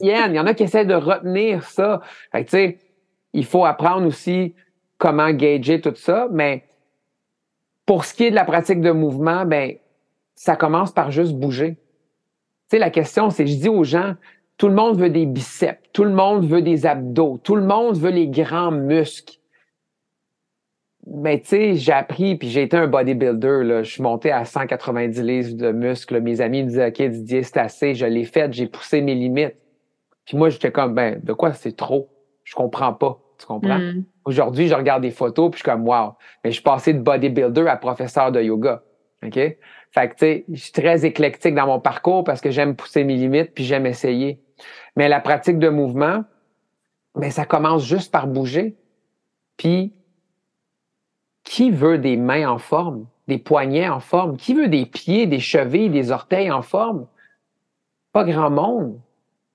Il 0.00 0.34
y 0.34 0.40
en 0.40 0.46
a 0.46 0.54
qui 0.54 0.64
essaient 0.64 0.84
de 0.84 0.94
retenir 0.94 1.62
ça. 1.62 2.00
Fait 2.32 2.44
que 2.44 2.50
tu 2.50 2.56
sais, 2.56 2.78
il 3.32 3.44
faut 3.44 3.64
apprendre 3.64 4.06
aussi 4.06 4.54
comment 4.98 5.30
gager 5.30 5.80
tout 5.80 5.94
ça. 5.94 6.28
Mais 6.32 6.64
pour 7.86 8.04
ce 8.04 8.12
qui 8.12 8.24
est 8.24 8.30
de 8.30 8.34
la 8.34 8.44
pratique 8.44 8.80
de 8.80 8.90
mouvement, 8.90 9.44
ben 9.44 9.74
ça 10.34 10.56
commence 10.56 10.90
par 10.90 11.10
juste 11.10 11.34
bouger 11.34 11.76
sais, 12.72 12.78
la 12.78 12.90
question, 12.90 13.30
c'est, 13.30 13.46
je 13.46 13.56
dis 13.56 13.68
aux 13.68 13.84
gens, 13.84 14.14
tout 14.62 14.68
le 14.68 14.74
monde 14.74 14.96
veut 14.96 15.10
des 15.10 15.26
biceps, 15.26 15.80
tout 15.92 16.04
le 16.04 16.12
monde 16.12 16.46
veut 16.46 16.62
des 16.62 16.86
abdos, 16.86 17.40
tout 17.42 17.56
le 17.56 17.64
monde 17.64 17.96
veut 17.96 18.12
les 18.12 18.28
grands 18.28 18.70
muscles. 18.70 19.40
Mais 21.04 21.40
tu 21.40 21.48
sais, 21.48 21.74
j'ai 21.74 21.90
appris, 21.90 22.36
puis 22.36 22.48
j'ai 22.48 22.62
été 22.62 22.76
un 22.76 22.86
bodybuilder. 22.86 23.64
Là. 23.64 23.82
Je 23.82 23.90
suis 23.90 24.04
monté 24.04 24.30
à 24.30 24.44
190 24.44 25.20
livres 25.20 25.56
de 25.56 25.72
muscles. 25.72 26.20
Mes 26.20 26.40
amis 26.40 26.62
me 26.62 26.68
disaient, 26.68 26.86
OK, 26.90 27.02
Didier, 27.02 27.42
c'est 27.42 27.56
assez. 27.56 27.96
Je 27.96 28.06
l'ai 28.06 28.22
fait, 28.22 28.52
j'ai 28.52 28.68
poussé 28.68 29.00
mes 29.00 29.16
limites. 29.16 29.56
Puis 30.26 30.36
moi, 30.36 30.48
j'étais 30.48 30.70
comme, 30.70 30.94
ben, 30.94 31.20
de 31.20 31.32
quoi 31.32 31.52
c'est 31.54 31.76
trop? 31.76 32.08
Je 32.44 32.54
comprends 32.54 32.92
pas. 32.92 33.18
Tu 33.40 33.46
comprends? 33.46 33.80
Mm. 33.80 34.04
Aujourd'hui, 34.24 34.68
je 34.68 34.74
regarde 34.76 35.02
des 35.02 35.10
photos 35.10 35.50
puis 35.50 35.58
je 35.58 35.64
suis 35.64 35.72
comme 35.72 35.88
wow, 35.88 36.12
mais 36.44 36.52
je 36.52 36.54
suis 36.54 36.62
passé 36.62 36.94
de 36.94 37.00
bodybuilder 37.00 37.66
à 37.66 37.76
professeur 37.76 38.30
de 38.30 38.40
yoga. 38.40 38.84
OK? 39.26 39.34
Fait 39.34 40.08
que 40.08 40.12
tu 40.12 40.18
sais, 40.18 40.44
je 40.52 40.60
suis 40.60 40.72
très 40.72 41.04
éclectique 41.04 41.56
dans 41.56 41.66
mon 41.66 41.80
parcours 41.80 42.22
parce 42.22 42.40
que 42.40 42.52
j'aime 42.52 42.76
pousser 42.76 43.02
mes 43.02 43.16
limites 43.16 43.54
puis 43.54 43.64
j'aime 43.64 43.86
essayer. 43.86 44.40
Mais 44.96 45.08
la 45.08 45.20
pratique 45.20 45.58
de 45.58 45.68
mouvement, 45.68 46.24
ben 47.14 47.30
ça 47.30 47.44
commence 47.44 47.84
juste 47.84 48.12
par 48.12 48.26
bouger. 48.26 48.76
Puis 49.56 49.92
qui 51.44 51.70
veut 51.70 51.98
des 51.98 52.16
mains 52.16 52.48
en 52.48 52.58
forme, 52.58 53.06
des 53.28 53.38
poignets 53.38 53.88
en 53.88 54.00
forme? 54.00 54.36
Qui 54.36 54.54
veut 54.54 54.68
des 54.68 54.86
pieds, 54.86 55.26
des 55.26 55.40
chevilles, 55.40 55.90
des 55.90 56.10
orteils 56.10 56.50
en 56.50 56.62
forme? 56.62 57.06
Pas 58.12 58.24
grand 58.24 58.50
monde. 58.50 58.98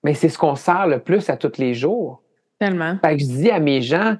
Mais 0.03 0.13
c'est 0.13 0.29
ce 0.29 0.37
qu'on 0.37 0.55
sert 0.55 0.87
le 0.87 0.99
plus 0.99 1.29
à 1.29 1.37
tous 1.37 1.57
les 1.57 1.73
jours. 1.73 2.21
Tellement. 2.59 2.97
Fait 3.03 3.17
que 3.17 3.21
je 3.21 3.27
dis 3.27 3.51
à 3.51 3.59
mes 3.59 3.81
gens, 3.81 4.15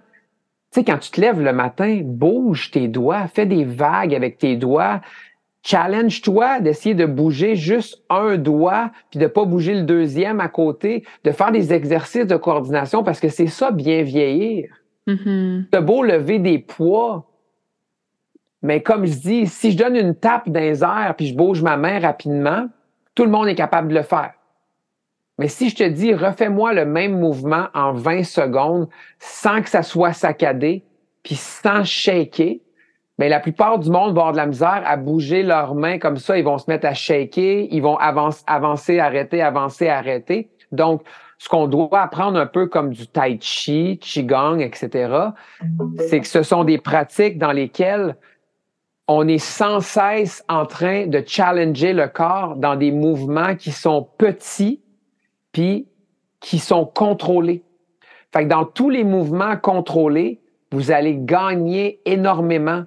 tu 0.72 0.80
sais, 0.80 0.84
quand 0.84 0.98
tu 0.98 1.12
te 1.12 1.22
lèves 1.22 1.42
le 1.42 1.54
matin, 1.54 2.02
bouge 2.04 2.72
tes 2.72 2.88
doigts, 2.88 3.28
fais 3.28 3.46
des 3.46 3.64
vagues 3.64 4.14
avec 4.14 4.38
tes 4.38 4.56
doigts. 4.56 5.02
Challenge-toi 5.68 6.62
d'essayer 6.62 6.96
de 6.96 7.06
bouger 7.06 7.58
juste 7.58 8.02
un 8.10 8.38
doigt, 8.38 8.90
puis 9.10 9.20
de 9.20 9.28
pas 9.28 9.44
bouger 9.44 9.74
le 9.74 9.84
deuxième 9.84 10.40
à 10.40 10.48
côté, 10.48 11.04
de 11.26 11.32
faire 11.32 11.52
des 11.52 11.74
exercices 11.74 12.26
de 12.26 12.38
coordination 12.38 13.04
parce 13.04 13.20
que 13.20 13.28
c'est 13.28 13.48
ça 13.48 13.72
bien 13.72 14.02
vieillir. 14.02 14.70
Mm 15.08 15.64
beau 15.82 16.04
lever 16.04 16.40
des 16.40 16.60
poids, 16.60 17.30
mais 18.62 18.82
comme 18.82 19.06
je 19.06 19.20
dis, 19.20 19.48
si 19.48 19.74
je 19.74 19.78
donne 19.78 19.98
une 19.98 20.16
tape 20.16 20.48
dans 20.48 20.62
les 20.62 20.86
airs 20.86 21.14
puis 21.18 21.28
je 21.28 21.36
bouge 21.36 21.62
ma 21.62 21.76
main 21.76 22.00
rapidement, 22.00 22.70
tout 23.14 23.26
le 23.26 23.30
monde 23.30 23.50
est 23.50 23.56
capable 23.56 23.90
de 23.90 23.96
le 23.96 24.04
faire. 24.04 24.36
Mais 25.38 25.50
si 25.50 25.70
je 25.70 25.76
te 25.76 25.84
dis, 25.84 26.14
refais-moi 26.14 26.72
le 26.72 26.86
même 26.86 27.20
mouvement 27.20 27.68
en 27.74 27.92
20 27.92 28.24
secondes 28.24 28.88
sans 29.20 29.62
que 29.62 29.70
ça 29.70 29.84
soit 29.84 30.14
saccadé, 30.14 30.86
puis 31.24 31.36
sans 31.36 31.84
shaker, 31.84 32.56
mais 33.18 33.30
la 33.30 33.40
plupart 33.40 33.80
du 33.80 33.90
monde 33.90 34.14
vont 34.14 34.22
avoir 34.22 34.32
de 34.32 34.38
la 34.38 34.46
misère 34.46 34.84
à 34.86 34.96
bouger 34.96 35.42
leurs 35.42 35.74
mains 35.74 35.98
comme 35.98 36.18
ça. 36.18 36.38
Ils 36.38 36.44
vont 36.44 36.58
se 36.58 36.70
mettre 36.70 36.86
à 36.86 36.94
shaker, 36.94 37.68
ils 37.72 37.82
vont 37.82 37.98
avancer, 37.98 38.44
avancer, 38.46 39.00
arrêter, 39.00 39.42
avancer, 39.42 39.88
arrêter. 39.88 40.50
Donc, 40.72 41.02
ce 41.40 41.50
qu'on 41.50 41.68
doit 41.68 42.02
apprendre 42.02 42.40
un 42.40 42.46
peu 42.46 42.68
comme 42.68 42.92
du 42.92 43.08
tai 43.08 43.38
chi, 43.42 44.00
qigong, 44.00 44.60
etc., 44.60 45.30
c'est 46.08 46.20
que 46.20 46.28
ce 46.28 46.44
sont 46.44 46.64
des 46.64 46.78
pratiques 46.78 47.38
dans 47.38 47.52
lesquelles 47.52 48.16
on 49.08 49.28
est 49.28 49.38
sans 49.38 49.80
cesse 49.80 50.44
en 50.50 50.66
train 50.66 51.08
de 51.08 51.24
challenger 51.26 51.94
le 51.94 52.08
corps 52.08 52.56
dans 52.56 52.76
des 52.76 52.92
mouvements 52.92 53.56
qui 53.56 53.72
sont 53.72 54.08
petits 54.18 54.82
puis 55.52 55.88
qui 56.40 56.60
sont 56.60 56.86
contrôlés. 56.86 57.64
Fait 58.34 58.44
que 58.44 58.50
dans 58.50 58.66
tous 58.66 58.90
les 58.90 59.04
mouvements 59.04 59.56
contrôlés, 59.58 60.42
vous 60.72 60.92
allez 60.92 61.16
gagner 61.18 62.02
énormément 62.06 62.84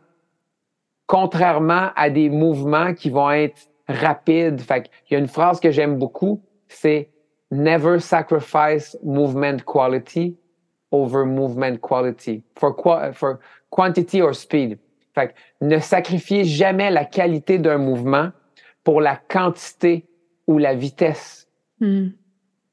contrairement 1.11 1.91
à 1.97 2.09
des 2.09 2.31
mouvements 2.31 2.95
qui 2.95 3.11
vont 3.11 3.33
être 3.33 3.69
rapides. 3.89 4.61
Fait 4.61 4.89
il 5.09 5.15
y 5.15 5.17
a 5.17 5.19
une 5.19 5.27
phrase 5.27 5.59
que 5.59 5.73
j'aime 5.73 5.99
beaucoup, 5.99 6.41
c'est 6.69 7.11
never 7.51 7.99
sacrifice 7.99 8.97
movement 9.03 9.57
quality 9.67 10.37
over 10.93 11.25
movement 11.25 11.79
quality 11.79 12.45
for, 12.57 12.77
for 13.13 13.41
quantity 13.71 14.23
or 14.23 14.37
speed. 14.37 14.79
Fait 15.13 15.35
ne 15.61 15.81
sacrifiez 15.81 16.45
jamais 16.45 16.93
la 16.93 17.05
qualité 17.05 17.59
d'un 17.59 17.79
mouvement 17.79 18.31
pour 18.85 19.01
la 19.01 19.17
quantité 19.17 20.07
ou 20.47 20.59
la 20.59 20.75
vitesse. 20.75 21.49
Hmm. 21.81 22.11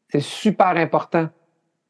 C'est 0.09 0.21
super 0.21 0.77
important. 0.77 1.29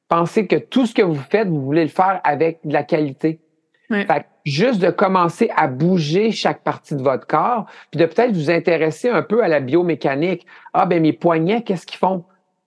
Pensez 0.07 0.47
que 0.47 0.55
tout 0.55 0.85
ce 0.85 0.93
que 0.93 1.01
vous 1.01 1.15
faites, 1.15 1.49
vous 1.49 1.61
voulez 1.61 1.83
le 1.83 1.89
faire 1.89 2.21
avec 2.23 2.59
de 2.63 2.71
la 2.71 2.83
qualité. 2.83 3.41
Fait 3.89 4.25
juste 4.51 4.79
de 4.79 4.89
commencer 4.89 5.49
à 5.55 5.67
bouger 5.67 6.31
chaque 6.31 6.63
partie 6.63 6.95
de 6.95 7.01
votre 7.01 7.27
corps, 7.27 7.65
puis 7.91 7.99
de 7.99 8.05
peut-être 8.05 8.31
vous 8.31 8.49
intéresser 8.49 9.09
un 9.09 9.21
peu 9.21 9.43
à 9.43 9.47
la 9.47 9.59
biomécanique. 9.59 10.45
Ah 10.73 10.85
ben 10.85 11.01
mes 11.01 11.13
poignets, 11.13 11.63
qu'est-ce 11.63 11.85
qu'ils 11.85 11.97
font? 11.97 12.23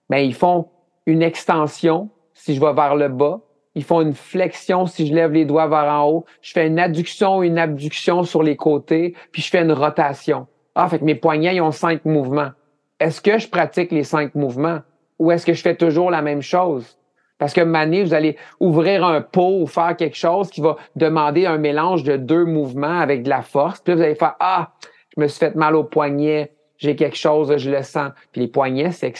Ben 0.09 0.17
ils 0.17 0.35
font 0.35 0.67
une 1.05 1.21
extension 1.21 2.09
si 2.33 2.55
je 2.55 2.61
vais 2.61 2.73
vers 2.73 2.95
le 2.95 3.07
bas, 3.07 3.39
ils 3.75 3.83
font 3.83 4.01
une 4.01 4.13
flexion 4.13 4.85
si 4.85 5.07
je 5.07 5.13
lève 5.13 5.31
les 5.31 5.45
doigts 5.45 5.67
vers 5.67 5.91
en 5.91 6.09
haut, 6.09 6.25
je 6.41 6.51
fais 6.51 6.67
une 6.67 6.79
adduction, 6.79 7.43
une 7.43 7.57
abduction 7.57 8.23
sur 8.23 8.43
les 8.43 8.55
côtés, 8.55 9.15
puis 9.31 9.41
je 9.41 9.49
fais 9.49 9.61
une 9.61 9.71
rotation. 9.71 10.47
Ah 10.75 10.87
fait 10.89 10.99
que 10.99 11.05
mes 11.05 11.15
poignets 11.15 11.55
ils 11.55 11.61
ont 11.61 11.71
cinq 11.71 12.05
mouvements. 12.05 12.51
Est-ce 12.99 13.21
que 13.21 13.37
je 13.37 13.47
pratique 13.47 13.91
les 13.91 14.03
cinq 14.03 14.35
mouvements? 14.35 14.79
Ou 15.19 15.31
est-ce 15.31 15.45
que 15.45 15.53
je 15.53 15.61
fais 15.61 15.75
toujours 15.75 16.11
la 16.11 16.21
même 16.21 16.41
chose? 16.41 16.97
Parce 17.41 17.53
que 17.53 17.61
Mané, 17.61 18.03
vous 18.03 18.13
allez 18.13 18.37
ouvrir 18.59 19.03
un 19.03 19.19
pot 19.19 19.61
ou 19.63 19.65
faire 19.65 19.97
quelque 19.97 20.15
chose 20.15 20.51
qui 20.51 20.61
va 20.61 20.75
demander 20.95 21.47
un 21.47 21.57
mélange 21.57 22.03
de 22.03 22.15
deux 22.15 22.45
mouvements 22.45 22.99
avec 22.99 23.23
de 23.23 23.29
la 23.29 23.41
force. 23.41 23.79
Puis 23.79 23.93
là, 23.93 23.95
vous 23.95 24.03
allez 24.03 24.13
faire 24.13 24.35
Ah, 24.39 24.73
je 25.17 25.19
me 25.19 25.27
suis 25.27 25.39
fait 25.39 25.55
mal 25.55 25.75
au 25.75 25.83
poignet, 25.83 26.51
j'ai 26.77 26.95
quelque 26.95 27.17
chose, 27.17 27.57
je 27.57 27.71
le 27.71 27.81
sens. 27.81 28.11
Puis 28.31 28.41
les 28.41 28.47
poignets, 28.47 28.91
c'est 28.91 29.11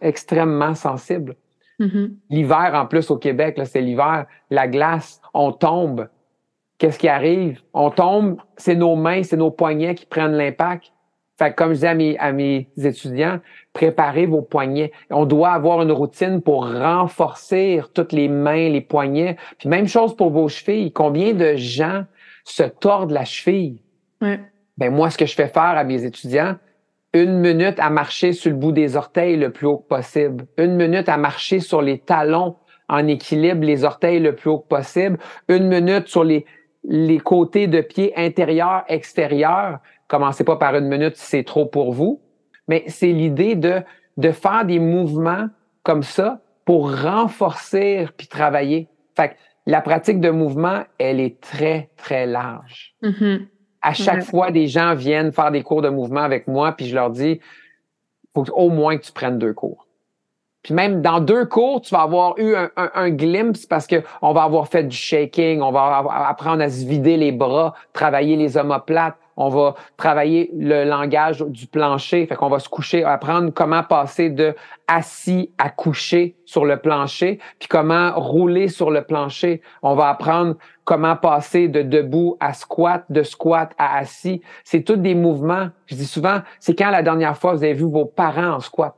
extrêmement 0.00 0.74
sensible. 0.74 1.36
Mm-hmm. 1.80 2.12
L'hiver, 2.30 2.70
en 2.72 2.86
plus, 2.86 3.10
au 3.10 3.18
Québec, 3.18 3.60
c'est 3.66 3.82
l'hiver, 3.82 4.24
la 4.48 4.66
glace, 4.66 5.20
on 5.34 5.52
tombe. 5.52 6.08
Qu'est-ce 6.78 6.98
qui 6.98 7.08
arrive? 7.08 7.60
On 7.74 7.90
tombe, 7.90 8.38
c'est 8.56 8.74
nos 8.74 8.96
mains, 8.96 9.22
c'est 9.22 9.36
nos 9.36 9.50
poignets 9.50 9.94
qui 9.94 10.06
prennent 10.06 10.32
l'impact. 10.32 10.93
Fait 11.38 11.50
que 11.50 11.56
comme 11.56 11.74
je 11.74 11.80
dis 11.80 11.86
à 11.86 11.94
mes, 11.94 12.18
à 12.18 12.32
mes 12.32 12.68
étudiants, 12.82 13.40
préparez 13.72 14.26
vos 14.26 14.42
poignets. 14.42 14.92
On 15.10 15.26
doit 15.26 15.50
avoir 15.50 15.82
une 15.82 15.90
routine 15.90 16.40
pour 16.40 16.66
renforcer 16.72 17.82
toutes 17.92 18.12
les 18.12 18.28
mains, 18.28 18.68
les 18.68 18.80
poignets. 18.80 19.36
Puis 19.58 19.68
même 19.68 19.88
chose 19.88 20.14
pour 20.16 20.30
vos 20.30 20.48
chevilles. 20.48 20.92
Combien 20.92 21.32
de 21.32 21.56
gens 21.56 22.04
se 22.44 22.62
tordent 22.62 23.10
la 23.10 23.24
cheville? 23.24 23.82
Ouais. 24.22 24.40
Ben 24.76 24.92
moi, 24.92 25.10
ce 25.10 25.18
que 25.18 25.26
je 25.26 25.34
fais 25.34 25.48
faire 25.48 25.62
à 25.62 25.84
mes 25.84 26.04
étudiants, 26.04 26.56
une 27.12 27.38
minute 27.38 27.78
à 27.78 27.90
marcher 27.90 28.32
sur 28.32 28.50
le 28.50 28.56
bout 28.56 28.72
des 28.72 28.96
orteils 28.96 29.36
le 29.36 29.50
plus 29.50 29.66
haut 29.66 29.78
que 29.78 29.88
possible. 29.88 30.46
Une 30.58 30.74
minute 30.76 31.08
à 31.08 31.16
marcher 31.16 31.60
sur 31.60 31.80
les 31.80 31.98
talons 31.98 32.56
en 32.88 33.06
équilibre, 33.06 33.64
les 33.64 33.84
orteils 33.84 34.20
le 34.20 34.34
plus 34.34 34.50
haut 34.50 34.58
que 34.58 34.68
possible. 34.68 35.18
Une 35.48 35.68
minute 35.68 36.08
sur 36.08 36.24
les, 36.24 36.44
les 36.82 37.18
côtés 37.18 37.66
de 37.66 37.80
pied 37.80 38.12
intérieur, 38.16 38.84
extérieur. 38.88 39.78
Commencez 40.14 40.44
pas 40.44 40.54
par 40.54 40.76
une 40.76 40.86
minute 40.86 41.16
si 41.16 41.26
c'est 41.26 41.42
trop 41.42 41.66
pour 41.66 41.92
vous. 41.92 42.20
Mais 42.68 42.84
c'est 42.86 43.10
l'idée 43.10 43.56
de, 43.56 43.82
de 44.16 44.30
faire 44.30 44.64
des 44.64 44.78
mouvements 44.78 45.48
comme 45.82 46.04
ça 46.04 46.40
pour 46.64 46.96
renforcer 47.02 48.06
puis 48.16 48.28
travailler. 48.28 48.86
Fait 49.16 49.30
que 49.30 49.34
la 49.66 49.80
pratique 49.80 50.20
de 50.20 50.30
mouvement, 50.30 50.84
elle 50.98 51.18
est 51.18 51.40
très, 51.40 51.90
très 51.96 52.26
large. 52.26 52.94
Mm-hmm. 53.02 53.46
À 53.82 53.92
chaque 53.92 54.22
fois, 54.22 54.52
des 54.52 54.68
gens 54.68 54.94
viennent 54.94 55.32
faire 55.32 55.50
des 55.50 55.64
cours 55.64 55.82
de 55.82 55.88
mouvement 55.88 56.22
avec 56.22 56.46
moi, 56.46 56.70
puis 56.70 56.86
je 56.86 56.94
leur 56.94 57.10
dis, 57.10 57.40
faut 58.34 58.44
au 58.52 58.70
moins 58.70 58.96
que 58.96 59.02
tu 59.02 59.10
prennes 59.10 59.40
deux 59.40 59.52
cours. 59.52 59.88
Puis 60.62 60.74
même 60.74 61.02
dans 61.02 61.18
deux 61.18 61.44
cours, 61.44 61.80
tu 61.80 61.92
vas 61.92 62.02
avoir 62.02 62.38
eu 62.38 62.54
un, 62.54 62.70
un, 62.76 63.10
glimpse 63.10 63.66
parce 63.66 63.88
que 63.88 64.04
on 64.22 64.32
va 64.32 64.44
avoir 64.44 64.68
fait 64.68 64.84
du 64.84 64.96
shaking, 64.96 65.60
on 65.60 65.72
va 65.72 66.04
apprendre 66.28 66.62
à 66.62 66.70
se 66.70 66.86
vider 66.86 67.16
les 67.16 67.32
bras, 67.32 67.74
travailler 67.92 68.36
les 68.36 68.56
omoplates, 68.56 69.16
on 69.36 69.48
va 69.48 69.74
travailler 69.96 70.50
le 70.54 70.84
langage 70.84 71.42
du 71.42 71.66
plancher. 71.66 72.26
Fait 72.26 72.36
qu'on 72.36 72.48
va 72.48 72.58
se 72.58 72.68
coucher, 72.68 73.04
apprendre 73.04 73.52
comment 73.52 73.82
passer 73.82 74.30
de 74.30 74.54
assis 74.86 75.50
à 75.58 75.70
coucher 75.70 76.36
sur 76.44 76.64
le 76.64 76.76
plancher, 76.76 77.38
puis 77.58 77.68
comment 77.68 78.12
rouler 78.14 78.68
sur 78.68 78.90
le 78.90 79.02
plancher. 79.02 79.62
On 79.82 79.94
va 79.94 80.08
apprendre 80.08 80.56
comment 80.84 81.16
passer 81.16 81.68
de 81.68 81.82
debout 81.82 82.36
à 82.40 82.52
squat, 82.52 83.04
de 83.08 83.22
squat 83.22 83.72
à 83.78 83.96
assis. 83.98 84.42
C'est 84.64 84.82
tous 84.82 84.96
des 84.96 85.14
mouvements. 85.14 85.68
Je 85.86 85.94
dis 85.94 86.06
souvent, 86.06 86.40
c'est 86.60 86.78
quand 86.78 86.90
la 86.90 87.02
dernière 87.02 87.36
fois 87.36 87.54
vous 87.54 87.64
avez 87.64 87.74
vu 87.74 87.84
vos 87.84 88.04
parents 88.04 88.54
en 88.54 88.60
squat 88.60 88.94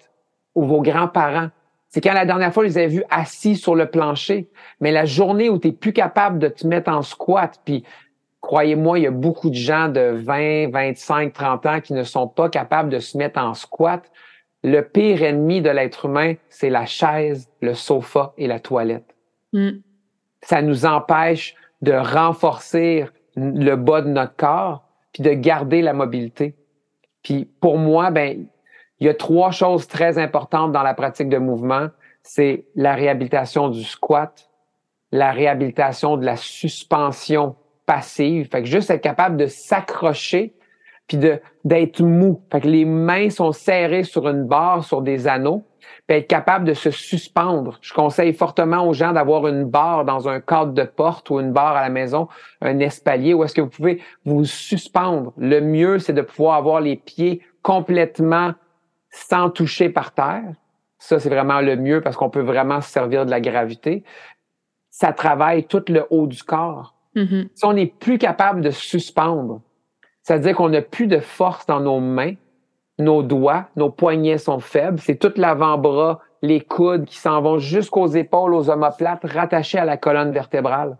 ou 0.54 0.64
vos 0.64 0.82
grands-parents? 0.82 1.50
C'est 1.88 2.00
quand 2.02 2.12
la 2.12 2.26
dernière 2.26 2.52
fois, 2.52 2.66
vous 2.66 2.76
avez 2.76 2.88
vu 2.88 3.04
assis 3.08 3.56
sur 3.56 3.74
le 3.74 3.86
plancher. 3.86 4.50
Mais 4.80 4.92
la 4.92 5.06
journée 5.06 5.48
où 5.48 5.58
tu 5.58 5.68
n'es 5.68 5.72
plus 5.72 5.92
capable 5.94 6.38
de 6.38 6.48
te 6.48 6.66
mettre 6.66 6.90
en 6.90 7.00
squat, 7.00 7.58
puis 7.64 7.84
Croyez-moi, 8.46 9.00
il 9.00 9.02
y 9.02 9.06
a 9.08 9.10
beaucoup 9.10 9.50
de 9.50 9.56
gens 9.56 9.88
de 9.88 10.12
20, 10.22 10.70
25, 10.70 11.32
30 11.32 11.66
ans 11.66 11.80
qui 11.80 11.94
ne 11.94 12.04
sont 12.04 12.28
pas 12.28 12.48
capables 12.48 12.90
de 12.90 13.00
se 13.00 13.18
mettre 13.18 13.40
en 13.40 13.54
squat. 13.54 14.08
Le 14.62 14.82
pire 14.82 15.24
ennemi 15.24 15.62
de 15.62 15.70
l'être 15.70 16.04
humain, 16.04 16.34
c'est 16.48 16.70
la 16.70 16.86
chaise, 16.86 17.50
le 17.60 17.74
sofa 17.74 18.34
et 18.38 18.46
la 18.46 18.60
toilette. 18.60 19.16
Mm. 19.52 19.70
Ça 20.42 20.62
nous 20.62 20.86
empêche 20.86 21.56
de 21.82 21.92
renforcer 21.92 23.06
le 23.34 23.74
bas 23.74 24.00
de 24.00 24.10
notre 24.10 24.36
corps 24.36 24.84
puis 25.12 25.24
de 25.24 25.32
garder 25.32 25.82
la 25.82 25.92
mobilité. 25.92 26.54
Puis 27.24 27.46
pour 27.60 27.78
moi, 27.78 28.12
ben, 28.12 28.46
il 29.00 29.06
y 29.08 29.10
a 29.10 29.14
trois 29.14 29.50
choses 29.50 29.88
très 29.88 30.18
importantes 30.18 30.70
dans 30.70 30.84
la 30.84 30.94
pratique 30.94 31.30
de 31.30 31.38
mouvement. 31.38 31.88
C'est 32.22 32.66
la 32.76 32.94
réhabilitation 32.94 33.70
du 33.70 33.82
squat, 33.82 34.48
la 35.10 35.32
réhabilitation 35.32 36.16
de 36.16 36.24
la 36.24 36.36
suspension 36.36 37.56
passive. 37.86 38.48
Fait 38.50 38.62
que 38.62 38.68
juste 38.68 38.90
être 38.90 39.00
capable 39.00 39.36
de 39.36 39.46
s'accrocher 39.46 40.54
puis 41.06 41.18
d'être 41.64 42.02
mou. 42.02 42.42
Fait 42.50 42.60
que 42.60 42.66
les 42.66 42.84
mains 42.84 43.30
sont 43.30 43.52
serrées 43.52 44.02
sur 44.02 44.28
une 44.28 44.44
barre, 44.44 44.84
sur 44.84 45.02
des 45.02 45.28
anneaux, 45.28 45.64
puis 46.06 46.16
être 46.16 46.26
capable 46.26 46.64
de 46.64 46.74
se 46.74 46.90
suspendre. 46.90 47.78
Je 47.80 47.94
conseille 47.94 48.32
fortement 48.32 48.86
aux 48.86 48.92
gens 48.92 49.12
d'avoir 49.12 49.46
une 49.46 49.64
barre 49.64 50.04
dans 50.04 50.28
un 50.28 50.40
cadre 50.40 50.72
de 50.72 50.82
porte 50.82 51.30
ou 51.30 51.38
une 51.38 51.52
barre 51.52 51.76
à 51.76 51.82
la 51.82 51.90
maison, 51.90 52.28
un 52.60 52.80
espalier, 52.80 53.34
où 53.34 53.44
est-ce 53.44 53.54
que 53.54 53.60
vous 53.60 53.70
pouvez 53.70 54.02
vous 54.24 54.44
suspendre. 54.44 55.32
Le 55.36 55.60
mieux, 55.60 56.00
c'est 56.00 56.12
de 56.12 56.22
pouvoir 56.22 56.56
avoir 56.56 56.80
les 56.80 56.96
pieds 56.96 57.40
complètement 57.62 58.54
sans 59.10 59.48
toucher 59.50 59.88
par 59.88 60.12
terre. 60.12 60.54
Ça, 60.98 61.20
c'est 61.20 61.28
vraiment 61.28 61.60
le 61.60 61.76
mieux 61.76 62.00
parce 62.00 62.16
qu'on 62.16 62.30
peut 62.30 62.40
vraiment 62.40 62.80
se 62.80 62.90
servir 62.90 63.26
de 63.26 63.30
la 63.30 63.40
gravité. 63.40 64.02
Ça 64.90 65.12
travaille 65.12 65.64
tout 65.64 65.84
le 65.88 66.04
haut 66.10 66.26
du 66.26 66.42
corps. 66.42 66.95
Mm-hmm. 67.16 67.48
Si 67.54 67.64
on 67.64 67.72
n'est 67.72 67.86
plus 67.86 68.18
capable 68.18 68.60
de 68.60 68.70
suspendre, 68.70 69.62
c'est-à-dire 70.22 70.54
qu'on 70.54 70.68
n'a 70.68 70.82
plus 70.82 71.06
de 71.06 71.18
force 71.18 71.66
dans 71.66 71.80
nos 71.80 71.98
mains, 71.98 72.34
nos 72.98 73.22
doigts, 73.22 73.68
nos 73.76 73.90
poignets 73.90 74.38
sont 74.38 74.60
faibles, 74.60 74.98
c'est 75.00 75.16
tout 75.16 75.32
l'avant-bras, 75.36 76.20
les 76.42 76.60
coudes 76.60 77.06
qui 77.06 77.16
s'en 77.16 77.40
vont 77.40 77.58
jusqu'aux 77.58 78.08
épaules, 78.08 78.54
aux 78.54 78.70
omoplates, 78.70 79.24
rattachés 79.24 79.78
à 79.78 79.84
la 79.84 79.96
colonne 79.96 80.32
vertébrale. 80.32 80.96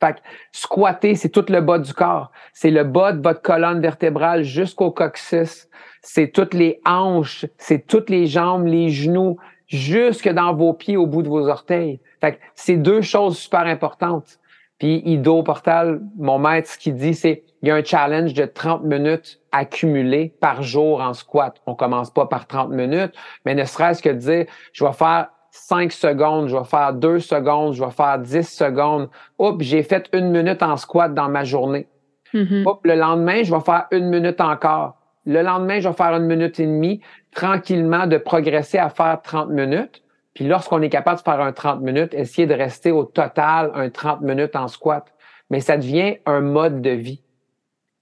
Fait 0.00 0.14
que 0.14 0.20
squatter, 0.52 1.14
c'est 1.14 1.30
tout 1.30 1.44
le 1.48 1.60
bas 1.60 1.78
du 1.78 1.92
corps. 1.92 2.30
C'est 2.52 2.70
le 2.70 2.84
bas 2.84 3.12
de 3.12 3.22
votre 3.22 3.40
colonne 3.40 3.80
vertébrale 3.80 4.42
jusqu'au 4.42 4.90
coccyx. 4.90 5.68
C'est 6.02 6.28
toutes 6.28 6.54
les 6.54 6.80
hanches, 6.84 7.46
c'est 7.56 7.86
toutes 7.86 8.10
les 8.10 8.26
jambes, 8.26 8.66
les 8.66 8.90
genoux, 8.90 9.38
jusque 9.66 10.28
dans 10.28 10.54
vos 10.54 10.74
pieds 10.74 10.96
au 10.96 11.06
bout 11.06 11.22
de 11.22 11.28
vos 11.28 11.48
orteils. 11.48 12.00
Fait 12.20 12.38
c'est 12.54 12.76
deux 12.76 13.00
choses 13.00 13.38
super 13.38 13.66
importantes. 13.66 14.38
Puis 14.78 15.02
Ido 15.06 15.42
Portal, 15.42 16.00
mon 16.18 16.38
maître, 16.38 16.68
ce 16.68 16.78
qu'il 16.78 16.94
dit, 16.94 17.14
c'est 17.14 17.44
il 17.62 17.68
y 17.68 17.70
a 17.70 17.76
un 17.76 17.84
challenge 17.84 18.34
de 18.34 18.44
30 18.44 18.84
minutes 18.84 19.40
accumulées 19.50 20.34
par 20.40 20.62
jour 20.62 21.00
en 21.00 21.14
squat. 21.14 21.60
On 21.66 21.74
commence 21.74 22.10
pas 22.10 22.26
par 22.26 22.46
30 22.46 22.70
minutes, 22.70 23.12
mais 23.44 23.54
ne 23.54 23.64
serait-ce 23.64 24.02
que 24.02 24.10
de 24.10 24.18
dire, 24.18 24.46
je 24.72 24.84
vais 24.84 24.92
faire 24.92 25.30
5 25.50 25.90
secondes, 25.90 26.48
je 26.48 26.56
vais 26.56 26.64
faire 26.64 26.92
2 26.92 27.18
secondes, 27.18 27.72
je 27.72 27.82
vais 27.82 27.90
faire 27.90 28.18
10 28.18 28.42
secondes. 28.42 29.08
Oups, 29.38 29.64
j'ai 29.64 29.82
fait 29.82 30.08
une 30.12 30.30
minute 30.30 30.62
en 30.62 30.76
squat 30.76 31.12
dans 31.14 31.28
ma 31.28 31.44
journée. 31.44 31.88
Mhm. 32.34 32.66
Oups, 32.66 32.80
le 32.84 32.94
lendemain, 32.94 33.42
je 33.42 33.54
vais 33.54 33.60
faire 33.62 33.86
une 33.90 34.10
minute 34.10 34.40
encore. 34.40 34.96
Le 35.24 35.42
lendemain, 35.42 35.80
je 35.80 35.88
vais 35.88 35.94
faire 35.94 36.14
une 36.14 36.26
minute 36.26 36.60
et 36.60 36.66
demie, 36.66 37.00
tranquillement 37.34 38.06
de 38.06 38.18
progresser 38.18 38.78
à 38.78 38.90
faire 38.90 39.20
30 39.22 39.48
minutes. 39.48 40.02
Puis 40.36 40.44
lorsqu'on 40.44 40.82
est 40.82 40.90
capable 40.90 41.16
de 41.16 41.22
faire 41.22 41.40
un 41.40 41.52
30 41.52 41.80
minutes, 41.80 42.12
essayer 42.12 42.46
de 42.46 42.52
rester 42.52 42.92
au 42.92 43.04
total 43.04 43.70
un 43.74 43.88
30 43.88 44.20
minutes 44.20 44.54
en 44.54 44.68
squat. 44.68 45.06
Mais 45.48 45.60
ça 45.60 45.78
devient 45.78 46.18
un 46.26 46.42
mode 46.42 46.82
de 46.82 46.90
vie. 46.90 47.22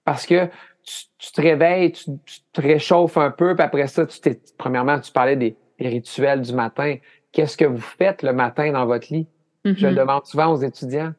Parce 0.05 0.27
que 0.27 0.49
tu, 0.83 1.33
te 1.33 1.41
réveilles, 1.41 1.93
tu, 1.93 2.11
te 2.53 2.61
réchauffes 2.61 3.19
un 3.19 3.31
peu, 3.31 3.55
puis 3.55 3.65
après 3.65 3.87
ça, 3.87 4.05
tu 4.05 4.21
t'es, 4.21 4.41
premièrement, 4.59 4.99
tu 4.99 5.13
parlais 5.13 5.37
des, 5.37 5.57
rituels 5.79 6.41
du 6.41 6.53
matin. 6.53 6.97
Qu'est-ce 7.31 7.57
que 7.57 7.65
vous 7.65 7.79
faites 7.79 8.23
le 8.25 8.33
matin 8.33 8.73
dans 8.73 8.85
votre 8.85 9.13
lit? 9.13 9.29
Je 9.65 9.87
le 9.87 9.95
demande 9.95 10.27
souvent 10.27 10.49
aux 10.49 10.57
étudiants. 10.57 11.13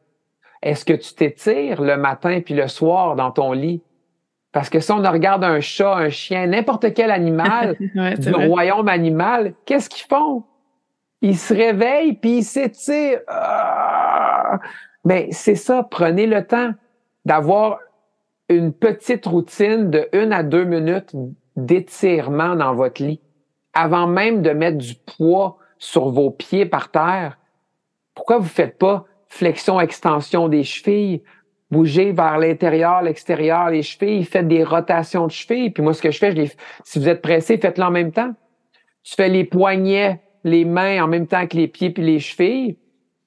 Est-ce 0.60 0.84
que 0.84 0.92
tu 0.92 1.14
t'étires 1.14 1.80
le 1.80 1.96
matin 1.96 2.42
puis 2.44 2.54
le 2.54 2.68
soir 2.68 3.16
dans 3.16 3.30
ton 3.30 3.52
lit? 3.52 3.80
Parce 4.52 4.68
que 4.68 4.80
si 4.80 4.92
on 4.92 5.02
regarde 5.02 5.44
un 5.44 5.60
chat, 5.60 5.94
un 5.94 6.10
chien, 6.10 6.46
n'importe 6.46 6.92
quel 6.92 7.10
animal 7.10 7.76
Ouais, 7.94 8.14
du 8.18 8.30
vrai. 8.30 8.46
royaume 8.46 8.88
animal, 8.88 9.54
qu'est-ce 9.64 9.88
qu'ils 9.88 10.06
font? 10.06 10.44
Ils 11.22 11.38
se 11.38 11.54
réveillent 11.54 12.14
puis 12.14 12.38
ils 12.38 12.44
s'étirent. 12.44 13.20
Ah! 13.28 14.58
Mais 15.04 15.28
c'est 15.30 15.54
ça, 15.54 15.86
prenez 15.88 16.26
le 16.26 16.46
temps 16.46 16.72
d'avoir 17.24 17.78
une 18.48 18.72
petite 18.72 19.26
routine 19.26 19.90
de 19.90 20.08
une 20.12 20.32
à 20.32 20.42
deux 20.42 20.64
minutes 20.64 21.14
d'étirement 21.56 22.54
dans 22.54 22.74
votre 22.74 23.02
lit. 23.02 23.20
Avant 23.72 24.06
même 24.06 24.42
de 24.42 24.50
mettre 24.50 24.78
du 24.78 24.94
poids 24.94 25.58
sur 25.78 26.10
vos 26.10 26.30
pieds 26.30 26.66
par 26.66 26.90
terre, 26.90 27.38
pourquoi 28.14 28.38
vous 28.38 28.48
faites 28.48 28.78
pas 28.78 29.04
flexion, 29.28 29.80
extension 29.80 30.48
des 30.48 30.64
chevilles? 30.64 31.22
Bougez 31.70 32.12
vers 32.12 32.38
l'intérieur, 32.38 33.02
l'extérieur, 33.02 33.70
les 33.70 33.82
chevilles, 33.82 34.24
faites 34.24 34.46
des 34.46 34.62
rotations 34.62 35.26
de 35.26 35.32
chevilles. 35.32 35.70
Puis 35.70 35.82
moi, 35.82 35.94
ce 35.94 36.02
que 36.02 36.10
je 36.10 36.18
fais, 36.18 36.32
si 36.84 36.98
vous 36.98 37.08
êtes 37.08 37.22
pressé, 37.22 37.58
faites-le 37.58 37.84
en 37.84 37.90
même 37.90 38.12
temps. 38.12 38.34
Tu 39.02 39.14
fais 39.14 39.28
les 39.28 39.44
poignets, 39.44 40.20
les 40.48 40.64
mains 40.64 41.02
en 41.04 41.08
même 41.08 41.26
temps 41.26 41.46
que 41.46 41.56
les 41.56 41.68
pieds 41.68 41.90
puis 41.90 42.02
les 42.02 42.18
chevilles. 42.18 42.76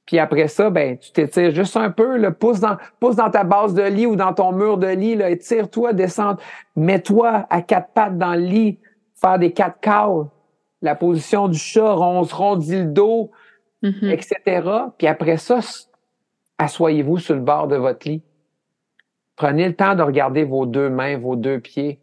Puis 0.06 0.18
après 0.18 0.48
ça, 0.48 0.70
ben, 0.72 0.98
tu 0.98 1.12
t'étires 1.12 1.52
juste 1.52 1.78
un 1.78 1.92
peu, 1.92 2.18
le 2.18 2.34
pousse 2.34 2.60
dans, 2.60 2.78
pousse 3.00 3.16
dans 3.16 3.30
ta 3.30 3.44
base 3.44 3.76
de 3.76 3.84
lit 3.84 4.08
ou 4.08 4.16
dans 4.16 4.34
ton 4.34 4.52
mur 4.52 4.78
de 4.78 4.88
lit, 4.88 5.16
là, 5.16 5.30
étire-toi, 5.30 5.94
descends, 5.94 6.36
mets-toi 6.76 7.46
à 7.50 7.62
quatre 7.62 7.90
pattes 7.94 8.18
dans 8.18 8.34
le 8.34 8.42
lit, 8.42 8.80
faire 9.14 9.38
des 9.38 9.52
quatre 9.52 9.80
cales, 9.82 10.26
la 10.82 10.96
position 10.96 11.48
du 11.48 11.60
chat, 11.60 11.96
on 11.96 12.24
se 12.24 12.34
rondit 12.34 12.78
le 12.78 12.86
dos, 12.86 13.30
Mhm. 13.82 14.10
etc. 14.10 14.68
Puis 14.98 15.08
après 15.08 15.38
ça, 15.38 15.60
assoyez-vous 16.58 17.18
sur 17.20 17.36
le 17.36 17.42
bord 17.42 17.68
de 17.68 17.76
votre 17.76 18.08
lit. 18.08 18.24
Prenez 19.36 19.68
le 19.68 19.76
temps 19.76 19.96
de 19.96 20.04
regarder 20.04 20.44
vos 20.44 20.66
deux 20.66 20.90
mains, 20.90 21.18
vos 21.18 21.36
deux 21.36 21.60
pieds, 21.60 22.02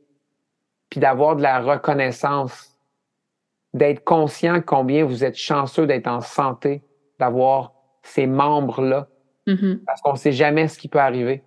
puis 0.89 1.01
d'avoir 1.01 1.37
de 1.37 1.43
la 1.43 1.61
reconnaissance, 1.61 2.76
d'être 3.77 4.05
conscient 4.05 4.61
combien 4.61 5.05
vous 5.05 5.25
êtes 5.25 5.37
chanceux 5.37 5.87
d'être 5.87 6.07
en 6.09 6.21
santé, 6.21 6.83
d'avoir 7.19 7.73
ces 8.03 8.27
membres-là, 8.27 9.09
Mhm. 9.47 9.81
parce 9.87 10.01
qu'on 10.01 10.13
ne 10.13 10.19
sait 10.19 10.33
jamais 10.33 10.67
ce 10.69 10.79
qui 10.79 10.89
peut 10.89 10.99
arriver. 10.99 11.43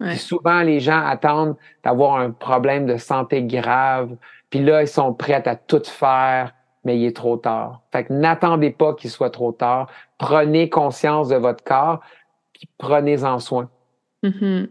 Ouais. 0.00 0.16
Souvent, 0.16 0.62
les 0.62 0.80
gens 0.80 1.04
attendent 1.04 1.56
d'avoir 1.84 2.16
un 2.16 2.30
problème 2.30 2.86
de 2.86 2.96
santé 2.96 3.42
grave, 3.44 4.16
puis 4.50 4.60
là, 4.60 4.82
ils 4.82 4.88
sont 4.88 5.12
prêts 5.14 5.46
à 5.46 5.56
tout 5.56 5.82
faire, 5.84 6.54
mais 6.84 6.98
il 6.98 7.04
est 7.04 7.16
trop 7.16 7.36
tard. 7.36 7.82
Fait 7.92 8.04
que 8.04 8.12
n'attendez 8.12 8.70
pas 8.70 8.94
qu'il 8.94 9.10
soit 9.10 9.30
trop 9.30 9.52
tard. 9.52 9.88
Prenez 10.18 10.68
conscience 10.70 11.28
de 11.28 11.36
votre 11.36 11.62
corps, 11.62 12.00
puis 12.52 12.68
prenez-en 12.78 13.38
soin. 13.38 13.70
Mhm. 14.22 14.68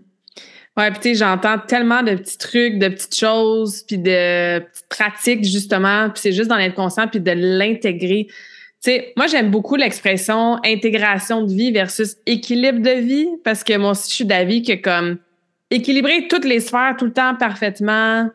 Ouais, 0.77 0.89
puis 0.91 0.99
tu 1.01 1.09
sais, 1.09 1.15
j'entends 1.15 1.59
tellement 1.59 2.01
de 2.01 2.15
petits 2.15 2.37
trucs, 2.37 2.79
de 2.79 2.87
petites 2.87 3.15
choses, 3.17 3.83
puis 3.83 3.97
de 3.97 4.59
petites 4.59 4.87
pratiques, 4.89 5.43
justement, 5.43 6.09
puis 6.09 6.21
c'est 6.21 6.31
juste 6.31 6.49
d'en 6.49 6.57
être 6.57 6.75
conscient, 6.75 7.07
puis 7.07 7.19
de 7.19 7.31
l'intégrer. 7.31 8.27
Tu 8.29 8.91
sais, 8.91 9.13
moi, 9.17 9.27
j'aime 9.27 9.51
beaucoup 9.51 9.75
l'expression 9.75 10.57
intégration 10.63 11.43
de 11.43 11.53
vie 11.53 11.71
versus 11.71 12.15
équilibre 12.25 12.79
de 12.79 12.99
vie, 13.01 13.27
parce 13.43 13.63
que 13.63 13.77
moi 13.77 13.91
aussi, 13.91 14.09
je 14.09 14.15
suis 14.15 14.25
d'avis 14.25 14.63
que 14.63 14.73
comme 14.73 15.17
équilibrer 15.69 16.27
toutes 16.29 16.45
les 16.45 16.61
sphères 16.61 16.95
tout 16.97 17.05
le 17.05 17.13
temps 17.13 17.35
parfaitement, 17.35 18.29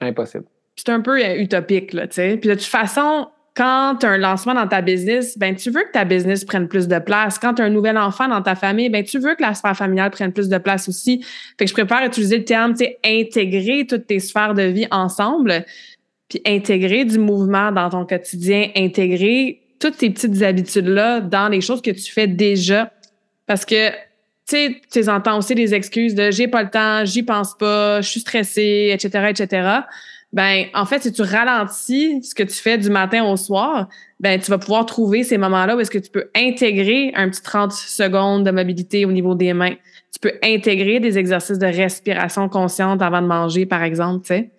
Impossible. 0.00 0.44
c'est 0.74 0.88
un 0.88 1.00
peu 1.00 1.24
utopique, 1.38 1.92
là, 1.92 2.08
tu 2.08 2.14
sais. 2.16 2.36
Puis 2.36 2.48
de 2.50 2.54
toute 2.54 2.64
façon, 2.64 3.28
quand 3.54 3.96
tu 4.00 4.06
as 4.06 4.10
un 4.10 4.18
lancement 4.18 4.54
dans 4.54 4.66
ta 4.66 4.80
business, 4.80 5.36
ben 5.36 5.54
tu 5.54 5.70
veux 5.70 5.82
que 5.82 5.92
ta 5.92 6.04
business 6.06 6.44
prenne 6.44 6.68
plus 6.68 6.88
de 6.88 6.98
place. 6.98 7.38
Quand 7.38 7.54
tu 7.54 7.62
as 7.62 7.66
un 7.66 7.70
nouvel 7.70 7.98
enfant 7.98 8.26
dans 8.26 8.40
ta 8.40 8.54
famille, 8.54 8.88
ben 8.88 9.04
tu 9.04 9.18
veux 9.18 9.34
que 9.34 9.42
la 9.42 9.52
sphère 9.54 9.76
familiale 9.76 10.10
prenne 10.10 10.32
plus 10.32 10.48
de 10.48 10.56
place 10.56 10.88
aussi. 10.88 11.22
Fait 11.58 11.66
que 11.66 11.68
je 11.68 11.74
préfère 11.74 12.02
utiliser 12.06 12.38
le 12.38 12.44
terme, 12.44 12.74
tu 12.74 12.86
intégrer 13.04 13.86
toutes 13.86 14.06
tes 14.06 14.20
sphères 14.20 14.54
de 14.54 14.62
vie 14.62 14.86
ensemble, 14.90 15.66
puis 16.30 16.40
intégrer 16.46 17.04
du 17.04 17.18
mouvement 17.18 17.72
dans 17.72 17.90
ton 17.90 18.06
quotidien, 18.06 18.70
intégrer 18.74 19.60
toutes 19.78 19.96
ces 19.96 20.08
petites 20.08 20.42
habitudes-là 20.42 21.20
dans 21.20 21.48
les 21.48 21.60
choses 21.60 21.82
que 21.82 21.90
tu 21.90 22.10
fais 22.10 22.26
déjà. 22.26 22.90
Parce 23.46 23.66
que, 23.66 23.90
tu 23.90 23.96
sais, 24.46 24.80
tu 24.90 25.10
entends 25.10 25.36
aussi 25.36 25.54
des 25.54 25.74
excuses 25.74 26.14
de 26.14 26.30
j'ai 26.30 26.48
pas 26.48 26.62
le 26.62 26.70
temps, 26.70 27.04
j'y 27.04 27.22
pense 27.22 27.54
pas, 27.58 28.00
je 28.00 28.08
suis 28.08 28.20
stressée, 28.20 28.90
etc., 28.94 29.26
etc 29.28 29.80
ben 30.32 30.66
en 30.74 30.86
fait, 30.86 31.02
si 31.02 31.12
tu 31.12 31.22
ralentis 31.22 32.22
ce 32.22 32.34
que 32.34 32.42
tu 32.42 32.54
fais 32.54 32.78
du 32.78 32.88
matin 32.88 33.24
au 33.24 33.36
soir, 33.36 33.88
ben 34.18 34.40
tu 34.40 34.50
vas 34.50 34.58
pouvoir 34.58 34.86
trouver 34.86 35.24
ces 35.24 35.36
moments-là 35.36 35.76
où 35.76 35.80
est-ce 35.80 35.90
que 35.90 35.98
tu 35.98 36.10
peux 36.10 36.30
intégrer 36.34 37.12
un 37.14 37.28
petit 37.28 37.42
30 37.42 37.72
secondes 37.72 38.44
de 38.44 38.50
mobilité 38.50 39.04
au 39.04 39.12
niveau 39.12 39.34
des 39.34 39.52
mains. 39.52 39.74
Tu 40.12 40.20
peux 40.20 40.32
intégrer 40.42 41.00
des 41.00 41.18
exercices 41.18 41.58
de 41.58 41.66
respiration 41.66 42.48
consciente 42.48 43.02
avant 43.02 43.20
de 43.20 43.26
manger, 43.26 43.66
par 43.66 43.82
exemple, 43.82 44.22
tu 44.22 44.28
sais. 44.28 44.50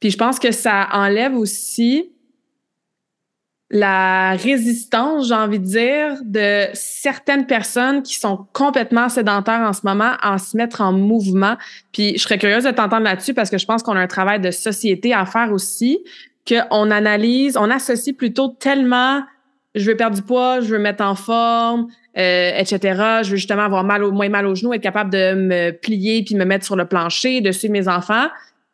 Puis 0.00 0.10
je 0.10 0.16
pense 0.16 0.38
que 0.38 0.52
ça 0.52 0.88
enlève 0.92 1.34
aussi 1.34 2.10
la 3.70 4.32
résistance, 4.32 5.28
j'ai 5.28 5.34
envie 5.34 5.58
de 5.58 5.64
dire, 5.64 6.16
de 6.24 6.66
certaines 6.72 7.46
personnes 7.46 8.02
qui 8.02 8.14
sont 8.16 8.46
complètement 8.54 9.10
sédentaires 9.10 9.60
en 9.60 9.74
ce 9.74 9.80
moment 9.84 10.12
en 10.22 10.38
se 10.38 10.56
mettre 10.56 10.80
en 10.80 10.92
mouvement. 10.92 11.56
Puis 11.92 12.14
je 12.16 12.22
serais 12.22 12.38
curieuse 12.38 12.64
de 12.64 12.70
t'entendre 12.70 13.04
là-dessus 13.04 13.34
parce 13.34 13.50
que 13.50 13.58
je 13.58 13.66
pense 13.66 13.82
qu'on 13.82 13.96
a 13.96 14.00
un 14.00 14.06
travail 14.06 14.40
de 14.40 14.50
société 14.50 15.12
à 15.12 15.26
faire 15.26 15.52
aussi, 15.52 15.98
qu'on 16.48 16.90
analyse, 16.90 17.58
on 17.58 17.70
associe 17.70 18.16
plutôt 18.16 18.48
tellement 18.48 19.22
je 19.74 19.90
veux 19.90 19.96
perdre 19.96 20.16
du 20.16 20.22
poids, 20.22 20.60
je 20.60 20.68
veux 20.68 20.78
mettre 20.78 21.04
en 21.04 21.14
forme, 21.14 21.88
euh, 22.16 22.50
etc. 22.56 23.20
Je 23.22 23.30
veux 23.30 23.36
justement 23.36 23.62
avoir 23.62 23.84
mal 23.84 24.02
au, 24.02 24.12
moins 24.12 24.28
mal 24.28 24.46
aux 24.46 24.54
genoux, 24.54 24.72
être 24.72 24.82
capable 24.82 25.10
de 25.10 25.34
me 25.34 25.70
plier 25.70 26.22
puis 26.24 26.34
me 26.34 26.44
mettre 26.44 26.64
sur 26.64 26.74
le 26.76 26.86
plancher, 26.86 27.40
de 27.40 27.52
suivre 27.52 27.72
mes 27.72 27.88
enfants. 27.88 28.26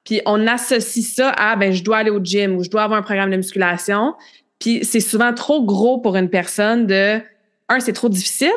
Puis 0.04 0.20
on 0.26 0.46
associe 0.46 1.04
ça 1.04 1.30
à 1.30 1.56
ben 1.56 1.72
je 1.72 1.82
dois 1.82 1.98
aller 1.98 2.10
au 2.10 2.22
gym 2.22 2.56
ou 2.56 2.64
je 2.64 2.70
dois 2.70 2.82
avoir 2.82 2.98
un 2.98 3.02
programme 3.02 3.30
de 3.30 3.36
musculation. 3.36 4.14
Puis 4.58 4.84
c'est 4.84 5.00
souvent 5.00 5.32
trop 5.32 5.64
gros 5.64 5.98
pour 5.98 6.16
une 6.16 6.30
personne 6.30 6.86
de 6.86 7.20
un, 7.68 7.80
c'est 7.80 7.94
trop 7.94 8.10
difficile. 8.10 8.50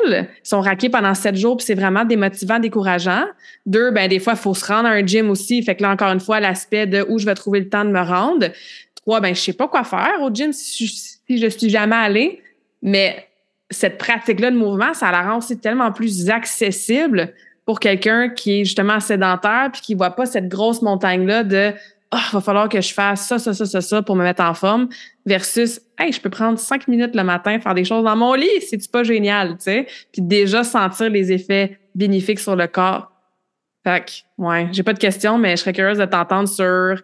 Ils 0.44 0.48
sont 0.48 0.60
raqués 0.60 0.90
pendant 0.90 1.14
sept 1.14 1.34
jours, 1.34 1.56
puis 1.56 1.64
c'est 1.64 1.74
vraiment 1.74 2.04
démotivant, 2.04 2.58
décourageant. 2.58 3.24
Deux, 3.64 3.90
ben 3.90 4.08
des 4.08 4.18
fois, 4.18 4.34
il 4.34 4.38
faut 4.38 4.52
se 4.52 4.66
rendre 4.66 4.86
à 4.86 4.92
un 4.92 5.06
gym 5.06 5.30
aussi. 5.30 5.62
Fait 5.62 5.74
que 5.74 5.82
là, 5.82 5.90
encore 5.90 6.12
une 6.12 6.20
fois, 6.20 6.40
l'aspect 6.40 6.86
de 6.86 7.06
où 7.08 7.18
je 7.18 7.24
vais 7.24 7.34
trouver 7.34 7.60
le 7.60 7.68
temps 7.70 7.84
de 7.84 7.90
me 7.90 8.00
rendre. 8.00 8.48
Trois, 8.96 9.20
ben 9.20 9.34
je 9.34 9.40
sais 9.40 9.54
pas 9.54 9.66
quoi 9.66 9.84
faire 9.84 10.20
au 10.20 10.30
gym 10.30 10.52
si 10.52 10.86
je, 11.28 11.48
suis 11.48 11.70
jamais 11.70 11.96
allée. 11.96 12.42
Mais 12.82 13.26
cette 13.70 13.96
pratique-là 13.96 14.50
de 14.50 14.56
mouvement, 14.56 14.92
ça 14.92 15.10
la 15.10 15.22
rend 15.22 15.38
aussi 15.38 15.58
tellement 15.58 15.90
plus 15.90 16.28
accessible 16.28 17.32
pour 17.64 17.80
quelqu'un 17.80 18.28
qui 18.28 18.60
est 18.60 18.64
justement 18.64 19.00
sédentaire 19.00 19.70
puis 19.72 19.80
qui 19.80 19.94
voit 19.94 20.10
pas 20.10 20.26
cette 20.26 20.48
grosse 20.48 20.82
montagne-là 20.82 21.44
de 21.44 21.72
il 22.12 22.32
va 22.32 22.40
falloir 22.40 22.68
que 22.68 22.80
je 22.80 22.92
fasse 22.92 23.26
ça, 23.26 23.38
ça, 23.38 23.52
ça, 23.52 23.66
ça, 23.66 23.80
ça 23.80 24.02
pour 24.02 24.16
me 24.16 24.22
mettre 24.22 24.42
en 24.42 24.54
forme 24.54 24.88
versus 25.26 25.80
Hey, 25.98 26.12
je 26.12 26.20
peux 26.20 26.30
prendre 26.30 26.58
cinq 26.58 26.88
minutes 26.88 27.14
le 27.14 27.24
matin, 27.24 27.58
faire 27.60 27.74
des 27.74 27.84
choses 27.84 28.04
dans 28.04 28.16
mon 28.16 28.34
lit, 28.34 28.48
c'est 28.68 28.90
pas 28.90 29.02
génial, 29.02 29.56
tu 29.58 29.64
sais? 29.64 29.86
Puis 30.12 30.22
déjà 30.22 30.64
sentir 30.64 31.10
les 31.10 31.32
effets 31.32 31.78
bénéfiques 31.94 32.38
sur 32.38 32.56
le 32.56 32.66
corps. 32.66 33.12
Fait 33.84 34.04
que, 34.04 34.42
ouais, 34.42 34.68
j'ai 34.72 34.82
pas 34.82 34.92
de 34.92 34.98
questions, 34.98 35.38
mais 35.38 35.56
je 35.56 35.62
serais 35.62 35.72
curieuse 35.72 35.98
de 35.98 36.04
t'entendre 36.04 36.48
sur 36.48 37.02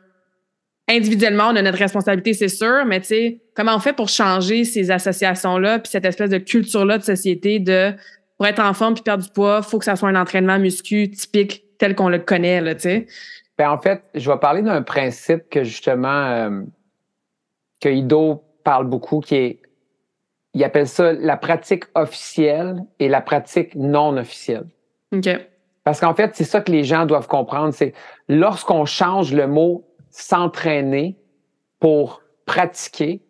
individuellement, 0.88 1.48
on 1.48 1.57
a 1.57 1.62
notre 1.62 1.78
responsabilité, 1.78 2.34
c'est 2.34 2.48
sûr, 2.48 2.84
mais 2.86 3.00
tu 3.00 3.07
sais, 3.07 3.40
comment 3.55 3.74
on 3.74 3.80
fait 3.80 3.94
pour 3.94 4.09
changer 4.09 4.64
ces 4.64 4.90
associations-là, 4.90 5.78
puis 5.78 5.90
cette 5.90 6.05
espèce 6.05 6.30
de 6.30 6.38
culture-là 6.38 6.98
de 6.98 7.02
société 7.02 7.59
de 7.59 7.92
pour 8.36 8.46
être 8.46 8.61
en 8.61 8.74
forme 8.74 8.94
puis 8.94 9.02
perdre 9.02 9.24
du 9.24 9.30
poids, 9.30 9.62
faut 9.62 9.78
que 9.78 9.84
ça 9.84 9.96
soit 9.96 10.09
un 10.09 10.16
entraînement 10.16 10.59
muscu 10.59 11.11
typique 11.11 11.64
tel 11.78 11.94
qu'on 11.94 12.09
le 12.09 12.18
connaît, 12.18 12.61
là, 12.61 12.74
tu 12.74 12.82
sais. 12.82 13.07
Ben, 13.59 13.70
en 13.70 13.78
fait, 13.78 14.02
je 14.14 14.30
vais 14.30 14.38
parler 14.38 14.62
d'un 14.62 14.82
principe 14.82 15.48
que 15.48 15.64
justement 15.64 16.09
euh, 16.09 16.62
que 17.80 17.88
Ido 17.88 18.42
parle 18.64 18.86
beaucoup, 18.86 19.20
qui 19.20 19.36
est, 19.36 19.62
il 20.55 20.64
appelle 20.64 20.88
ça 20.88 21.12
la 21.12 21.36
pratique 21.36 21.84
officielle 21.94 22.84
et 22.98 23.09
la 23.09 23.20
pratique 23.20 23.74
non 23.74 24.16
officielle. 24.16 24.66
OK. 25.12 25.28
Parce 25.84 26.00
qu'en 26.00 26.14
fait, 26.14 26.34
c'est 26.34 26.44
ça 26.44 26.61
que 26.61 26.72
les 26.72 26.82
gens 26.82 27.05
doivent 27.05 27.28
comprendre, 27.28 27.74
c'est 27.74 27.92
lorsqu'on 28.28 28.86
change 28.86 29.34
le 29.34 29.46
mot 29.46 29.86
s'entraîner 30.11 31.18
pour 31.78 32.22
pratiquer, 32.46 33.22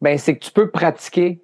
ben 0.00 0.18
c'est 0.18 0.36
que 0.36 0.44
tu 0.44 0.50
peux 0.50 0.70
pratiquer 0.70 1.42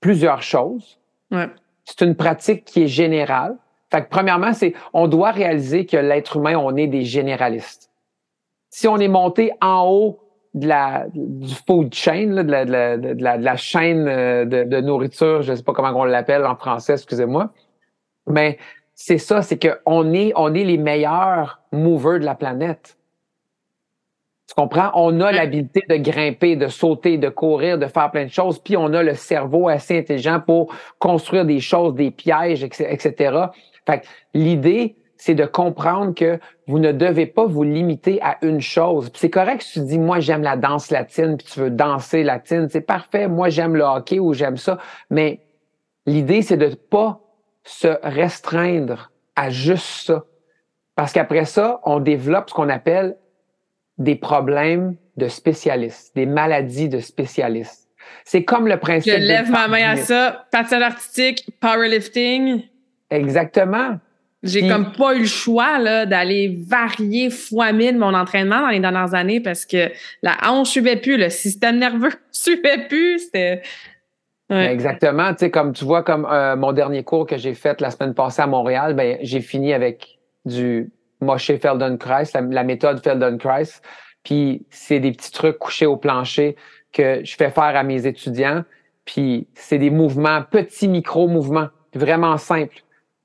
plusieurs 0.00 0.42
choses. 0.42 0.98
Ouais. 1.30 1.48
C'est 1.84 2.00
une 2.00 2.16
pratique 2.16 2.64
qui 2.64 2.82
est 2.82 2.88
générale. 2.88 3.56
Fait 3.92 4.00
que 4.00 4.08
premièrement, 4.08 4.54
c'est 4.54 4.72
on 4.94 5.06
doit 5.06 5.32
réaliser 5.32 5.84
que 5.84 5.98
l'être 5.98 6.38
humain, 6.38 6.56
on 6.56 6.74
est 6.76 6.86
des 6.86 7.04
généralistes. 7.04 7.90
Si 8.70 8.88
on 8.88 8.96
est 8.96 9.08
monté 9.08 9.52
en 9.60 9.86
haut 9.86 10.20
de 10.54 10.66
la 10.66 11.04
du 11.12 11.54
food 11.66 11.92
chain, 11.92 12.42
de, 12.42 12.50
la, 12.50 12.64
de, 12.64 12.72
la, 12.72 12.96
de, 12.96 13.44
la, 13.44 13.56
chaîne 13.56 14.08
euh, 14.08 14.46
de, 14.46 14.64
de, 14.64 14.80
nourriture, 14.80 15.42
je 15.42 15.54
sais 15.54 15.62
pas 15.62 15.74
comment 15.74 15.92
on 15.94 16.04
l'appelle 16.04 16.46
en 16.46 16.56
français, 16.56 16.94
excusez-moi, 16.94 17.50
mais 18.26 18.56
c'est 18.94 19.18
ça, 19.18 19.42
c'est 19.42 19.58
qu'on 19.58 20.14
est 20.14 20.32
on 20.36 20.54
est 20.54 20.64
les 20.64 20.78
meilleurs 20.78 21.60
movers 21.70 22.18
de 22.18 22.24
la 22.24 22.34
planète. 22.34 22.96
Tu 24.48 24.54
comprends? 24.54 24.90
On 24.94 25.20
a 25.20 25.32
l'habilité 25.32 25.82
de 25.86 25.96
grimper, 25.96 26.56
de 26.56 26.68
sauter, 26.68 27.18
de 27.18 27.28
courir, 27.28 27.76
de 27.78 27.86
faire 27.86 28.10
plein 28.10 28.24
de 28.24 28.30
choses, 28.30 28.58
puis 28.58 28.74
on 28.74 28.94
a 28.94 29.02
le 29.02 29.14
cerveau 29.14 29.68
assez 29.68 29.98
intelligent 29.98 30.40
pour 30.40 30.74
construire 30.98 31.44
des 31.44 31.60
choses, 31.60 31.94
des 31.94 32.10
pièges, 32.10 32.64
etc. 32.64 33.48
Fait 33.86 34.04
l'idée, 34.34 34.96
c'est 35.16 35.34
de 35.34 35.44
comprendre 35.44 36.14
que 36.14 36.40
vous 36.66 36.78
ne 36.78 36.90
devez 36.90 37.26
pas 37.26 37.46
vous 37.46 37.62
limiter 37.62 38.20
à 38.22 38.38
une 38.42 38.60
chose. 38.60 39.10
C'est 39.14 39.30
correct 39.30 39.62
si 39.62 39.80
tu 39.80 39.86
dis 39.86 39.98
moi 39.98 40.18
j'aime 40.18 40.42
la 40.42 40.56
danse 40.56 40.90
latine 40.90 41.36
puis 41.36 41.46
tu 41.46 41.60
veux 41.60 41.70
danser 41.70 42.24
latine, 42.24 42.68
c'est 42.68 42.80
parfait. 42.80 43.28
Moi 43.28 43.48
j'aime 43.48 43.76
le 43.76 43.84
hockey 43.84 44.18
ou 44.18 44.34
j'aime 44.34 44.56
ça, 44.56 44.78
mais 45.10 45.40
l'idée 46.06 46.42
c'est 46.42 46.56
de 46.56 46.74
pas 46.74 47.20
se 47.64 47.88
restreindre 48.02 49.12
à 49.36 49.50
juste 49.50 50.06
ça. 50.06 50.24
Parce 50.96 51.12
qu'après 51.12 51.44
ça, 51.44 51.80
on 51.84 52.00
développe 52.00 52.50
ce 52.50 52.54
qu'on 52.54 52.68
appelle 52.68 53.16
des 53.98 54.16
problèmes 54.16 54.96
de 55.16 55.28
spécialistes, 55.28 56.14
des 56.16 56.26
maladies 56.26 56.88
de 56.88 56.98
spécialistes. 56.98 57.88
C'est 58.24 58.44
comme 58.44 58.66
le 58.66 58.78
principe. 58.78 59.12
Je 59.12 59.18
lève 59.18 59.50
ma 59.50 59.68
main 59.68 59.90
à 59.90 59.96
ça. 59.96 60.46
Patinage 60.50 60.82
artistique, 60.82 61.46
powerlifting. 61.60 62.62
Exactement. 63.12 63.98
J'ai 64.42 64.66
comme 64.66 64.90
pas 64.92 65.14
eu 65.14 65.20
le 65.20 65.26
choix 65.26 65.78
là 65.78 66.04
d'aller 66.04 66.58
varier 66.66 67.30
fois 67.30 67.70
mille 67.70 67.96
mon 67.96 68.12
entraînement 68.12 68.60
dans 68.60 68.70
les 68.70 68.80
dernières 68.80 69.14
années 69.14 69.38
parce 69.38 69.64
que 69.64 69.90
la 70.22 70.36
hanche 70.44 70.70
suivait 70.70 70.96
plus, 70.96 71.16
le 71.16 71.30
système 71.30 71.78
nerveux 71.78 72.10
suivait 72.32 72.88
plus. 72.88 73.20
C'était 73.20 73.62
Exactement. 74.50 75.32
Tu 75.32 75.38
sais, 75.38 75.50
comme 75.50 75.72
tu 75.72 75.84
vois, 75.84 76.02
comme 76.02 76.26
euh, 76.30 76.56
mon 76.56 76.72
dernier 76.72 77.04
cours 77.04 77.26
que 77.26 77.38
j'ai 77.38 77.54
fait 77.54 77.80
la 77.80 77.90
semaine 77.90 78.12
passée 78.12 78.42
à 78.42 78.46
Montréal, 78.46 78.94
ben 78.94 79.16
j'ai 79.22 79.40
fini 79.40 79.72
avec 79.72 80.18
du 80.44 80.90
Moshe 81.20 81.52
Feldenkrais, 81.56 82.24
la, 82.34 82.40
la 82.42 82.64
méthode 82.64 83.02
Feldenkrais. 83.02 83.80
Puis 84.24 84.66
c'est 84.70 85.00
des 85.00 85.12
petits 85.12 85.32
trucs 85.32 85.58
couchés 85.58 85.86
au 85.86 85.96
plancher 85.96 86.56
que 86.92 87.24
je 87.24 87.34
fais 87.34 87.50
faire 87.50 87.76
à 87.76 87.82
mes 87.82 88.06
étudiants. 88.06 88.64
Puis 89.04 89.46
c'est 89.54 89.78
des 89.78 89.90
mouvements, 89.90 90.42
petits 90.42 90.88
micro-mouvements, 90.88 91.68
vraiment 91.94 92.36
simples. 92.36 92.82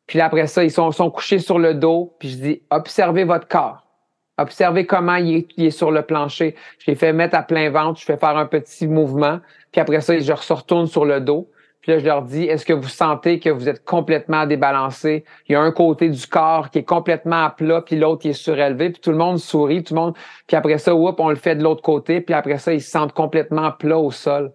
Puis 0.07 0.21
après 0.21 0.47
ça, 0.47 0.63
ils 0.63 0.71
sont, 0.71 0.91
sont 0.91 1.11
couchés 1.11 1.39
sur 1.39 1.59
le 1.59 1.73
dos. 1.73 2.15
Puis 2.19 2.29
je 2.29 2.37
dis, 2.37 2.61
observez 2.69 3.25
votre 3.25 3.47
corps. 3.47 3.83
Observez 4.39 4.85
comment 4.85 5.15
il 5.15 5.35
est, 5.35 5.47
il 5.57 5.65
est 5.65 5.71
sur 5.71 5.91
le 5.91 6.01
plancher. 6.03 6.55
Je 6.79 6.91
les 6.91 6.95
fais 6.95 7.11
mettre 7.11 7.35
à 7.35 7.43
plein 7.43 7.69
ventre. 7.69 7.99
Je 7.99 8.05
fais 8.05 8.17
faire 8.17 8.37
un 8.37 8.45
petit 8.45 8.87
mouvement. 8.87 9.39
Puis 9.71 9.81
après 9.81 10.01
ça, 10.01 10.17
je 10.17 10.31
retourne 10.31 10.87
sur 10.87 11.05
le 11.05 11.19
dos. 11.19 11.49
Puis 11.81 11.91
là, 11.91 11.99
je 11.99 12.05
leur 12.05 12.23
dis, 12.23 12.43
est-ce 12.43 12.65
que 12.65 12.73
vous 12.73 12.87
sentez 12.87 13.39
que 13.39 13.49
vous 13.49 13.69
êtes 13.69 13.85
complètement 13.85 14.45
débalancé? 14.45 15.23
Il 15.47 15.53
y 15.53 15.55
a 15.55 15.61
un 15.61 15.71
côté 15.71 16.09
du 16.09 16.27
corps 16.27 16.69
qui 16.69 16.79
est 16.79 16.83
complètement 16.83 17.45
à 17.45 17.49
plat, 17.49 17.81
puis 17.81 17.95
l'autre 17.97 18.23
qui 18.23 18.29
est 18.29 18.33
surélevé, 18.33 18.89
puis 18.89 18.99
tout 18.99 19.11
le 19.11 19.17
monde 19.17 19.37
sourit, 19.37 19.83
tout 19.83 19.93
le 19.93 20.01
monde. 20.01 20.13
Puis 20.47 20.57
après 20.57 20.79
ça, 20.79 20.93
whoop, 20.93 21.19
on 21.19 21.29
le 21.29 21.35
fait 21.35 21.55
de 21.55 21.63
l'autre 21.63 21.81
côté, 21.81 22.19
puis 22.19 22.35
après 22.35 22.57
ça, 22.57 22.73
ils 22.73 22.81
se 22.81 22.89
sentent 22.89 23.13
complètement 23.13 23.71
plat 23.71 23.97
au 23.97 24.11
sol. 24.11 24.51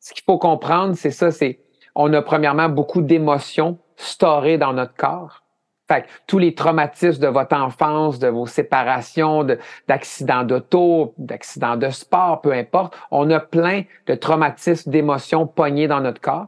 Ce 0.00 0.12
qu'il 0.12 0.24
faut 0.24 0.38
comprendre, 0.38 0.94
c'est 0.94 1.10
ça, 1.10 1.30
c'est 1.30 1.60
on 1.98 2.12
a 2.12 2.22
premièrement 2.22 2.68
beaucoup 2.68 3.02
d'émotions 3.02 3.76
storées 3.96 4.56
dans 4.56 4.72
notre 4.72 4.94
corps. 4.94 5.42
Fait 5.88 6.02
que 6.02 6.06
tous 6.28 6.38
les 6.38 6.54
traumatismes 6.54 7.20
de 7.20 7.26
votre 7.26 7.56
enfance, 7.56 8.20
de 8.20 8.28
vos 8.28 8.46
séparations, 8.46 9.44
d'accidents 9.88 10.44
d'auto, 10.44 11.14
d'accidents 11.18 11.76
de 11.76 11.90
sport, 11.90 12.40
peu 12.40 12.52
importe, 12.52 12.96
on 13.10 13.28
a 13.30 13.40
plein 13.40 13.82
de 14.06 14.14
traumatismes, 14.14 14.90
d'émotions 14.90 15.46
poignées 15.46 15.88
dans 15.88 16.00
notre 16.00 16.20
corps. 16.20 16.46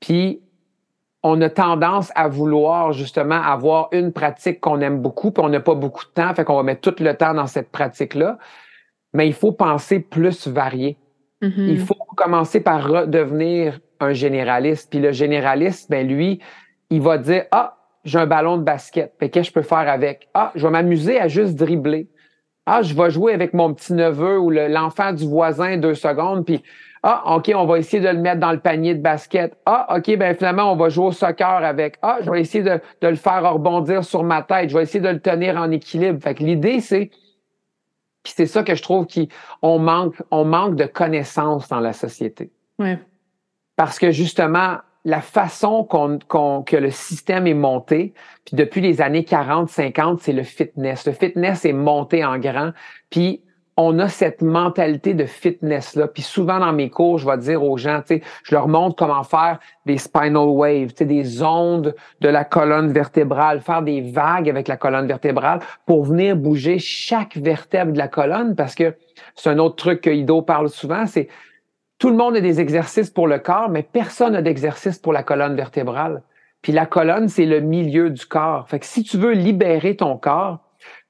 Puis, 0.00 0.42
on 1.22 1.40
a 1.40 1.48
tendance 1.48 2.12
à 2.14 2.28
vouloir 2.28 2.92
justement 2.92 3.40
avoir 3.40 3.88
une 3.92 4.12
pratique 4.12 4.60
qu'on 4.60 4.80
aime 4.82 5.00
beaucoup, 5.00 5.30
puis 5.30 5.42
on 5.42 5.48
n'a 5.48 5.60
pas 5.60 5.74
beaucoup 5.74 6.04
de 6.04 6.10
temps, 6.10 6.34
fait 6.34 6.44
qu'on 6.44 6.56
va 6.56 6.62
mettre 6.62 6.82
tout 6.82 7.02
le 7.02 7.14
temps 7.14 7.32
dans 7.32 7.46
cette 7.46 7.70
pratique-là. 7.70 8.38
Mais 9.14 9.26
il 9.26 9.34
faut 9.34 9.52
penser 9.52 9.98
plus 9.98 10.46
varié. 10.46 10.98
Mm-hmm. 11.42 11.68
Il 11.68 11.80
faut 11.80 11.94
commencer 12.16 12.60
par 12.60 12.86
redevenir 12.86 13.80
un 14.00 14.12
généraliste. 14.12 14.90
Puis 14.90 14.98
le 14.98 15.12
généraliste, 15.12 15.90
ben 15.90 16.06
lui, 16.06 16.40
il 16.90 17.00
va 17.00 17.18
dire, 17.18 17.44
ah, 17.50 17.76
j'ai 18.04 18.18
un 18.18 18.26
ballon 18.26 18.56
de 18.56 18.62
basket. 18.62 19.12
Qu'est-ce 19.18 19.30
que 19.30 19.42
je 19.42 19.52
peux 19.52 19.62
faire 19.62 19.88
avec? 19.88 20.28
Ah, 20.34 20.52
je 20.54 20.66
vais 20.66 20.72
m'amuser 20.72 21.20
à 21.20 21.28
juste 21.28 21.54
dribbler. 21.54 22.08
Ah, 22.66 22.82
je 22.82 22.94
vais 22.94 23.10
jouer 23.10 23.32
avec 23.32 23.54
mon 23.54 23.72
petit 23.72 23.94
neveu 23.94 24.38
ou 24.38 24.50
l'enfant 24.50 25.12
du 25.12 25.26
voisin 25.26 25.78
deux 25.78 25.94
secondes, 25.94 26.44
puis 26.44 26.62
ah, 27.02 27.36
OK, 27.36 27.50
on 27.54 27.64
va 27.64 27.78
essayer 27.78 28.02
de 28.02 28.08
le 28.08 28.20
mettre 28.20 28.40
dans 28.40 28.52
le 28.52 28.58
panier 28.58 28.94
de 28.94 29.00
basket. 29.00 29.56
Ah, 29.64 29.96
OK, 29.96 30.16
ben 30.16 30.34
finalement, 30.34 30.72
on 30.72 30.76
va 30.76 30.88
jouer 30.88 31.06
au 31.06 31.12
soccer 31.12 31.64
avec. 31.64 31.96
Ah, 32.02 32.18
je 32.20 32.30
vais 32.30 32.40
essayer 32.40 32.64
de, 32.64 32.80
le 33.00 33.14
faire 33.14 33.52
rebondir 33.52 34.04
sur 34.04 34.24
ma 34.24 34.42
tête. 34.42 34.70
Je 34.70 34.76
vais 34.76 34.82
essayer 34.82 35.00
de 35.00 35.08
le 35.08 35.20
tenir 35.20 35.56
en 35.56 35.70
équilibre. 35.70 36.20
Fait 36.20 36.34
que 36.34 36.42
l'idée, 36.42 36.80
c'est 36.80 37.10
puis 38.22 38.34
c'est 38.36 38.46
ça 38.46 38.62
que 38.62 38.74
je 38.74 38.82
trouve 38.82 39.06
qu'on 39.06 39.78
manque, 39.78 40.16
on 40.30 40.44
manque 40.44 40.74
de 40.74 40.84
connaissances 40.84 41.68
dans 41.68 41.80
la 41.80 41.92
société. 41.92 42.50
Ouais. 42.78 42.98
Parce 43.78 44.00
que 44.00 44.10
justement, 44.10 44.78
la 45.04 45.20
façon 45.20 45.84
qu'on, 45.84 46.62
que 46.64 46.76
le 46.76 46.90
système 46.90 47.46
est 47.46 47.54
monté, 47.54 48.12
puis 48.44 48.56
depuis 48.56 48.80
les 48.80 49.00
années 49.00 49.22
40, 49.22 49.68
50, 49.68 50.18
c'est 50.20 50.32
le 50.32 50.42
fitness. 50.42 51.06
Le 51.06 51.12
fitness 51.12 51.64
est 51.64 51.72
monté 51.72 52.24
en 52.24 52.38
grand, 52.38 52.72
puis 53.08 53.40
on 53.76 54.00
a 54.00 54.08
cette 54.08 54.42
mentalité 54.42 55.14
de 55.14 55.26
fitness-là. 55.26 56.08
Puis 56.08 56.24
souvent 56.24 56.58
dans 56.58 56.72
mes 56.72 56.90
cours, 56.90 57.18
je 57.18 57.26
vais 57.30 57.38
dire 57.38 57.62
aux 57.62 57.76
gens, 57.76 58.02
tu 58.04 58.20
je 58.42 58.52
leur 58.52 58.66
montre 58.66 58.96
comment 58.96 59.22
faire 59.22 59.60
des 59.86 59.96
spinal 59.96 60.48
waves, 60.48 60.92
tu 60.92 61.06
des 61.06 61.40
ondes 61.44 61.94
de 62.20 62.28
la 62.28 62.44
colonne 62.44 62.90
vertébrale, 62.90 63.60
faire 63.60 63.82
des 63.82 64.00
vagues 64.00 64.50
avec 64.50 64.66
la 64.66 64.76
colonne 64.76 65.06
vertébrale 65.06 65.60
pour 65.86 66.02
venir 66.02 66.34
bouger 66.34 66.80
chaque 66.80 67.36
vertèbre 67.36 67.92
de 67.92 67.98
la 67.98 68.08
colonne, 68.08 68.56
parce 68.56 68.74
que 68.74 68.96
c'est 69.36 69.50
un 69.50 69.58
autre 69.60 69.76
truc 69.76 70.00
que 70.00 70.10
Ido 70.10 70.42
parle 70.42 70.68
souvent, 70.68 71.06
c'est 71.06 71.28
tout 71.98 72.10
le 72.10 72.16
monde 72.16 72.36
a 72.36 72.40
des 72.40 72.60
exercices 72.60 73.10
pour 73.10 73.26
le 73.26 73.38
corps, 73.38 73.68
mais 73.68 73.82
personne 73.82 74.32
n'a 74.34 74.42
d'exercice 74.42 74.98
pour 74.98 75.12
la 75.12 75.22
colonne 75.22 75.56
vertébrale. 75.56 76.22
Puis 76.62 76.72
la 76.72 76.86
colonne, 76.86 77.28
c'est 77.28 77.46
le 77.46 77.60
milieu 77.60 78.10
du 78.10 78.24
corps. 78.26 78.68
Fait 78.68 78.78
que 78.80 78.86
si 78.86 79.02
tu 79.02 79.16
veux 79.18 79.32
libérer 79.32 79.96
ton 79.96 80.16
corps, 80.16 80.58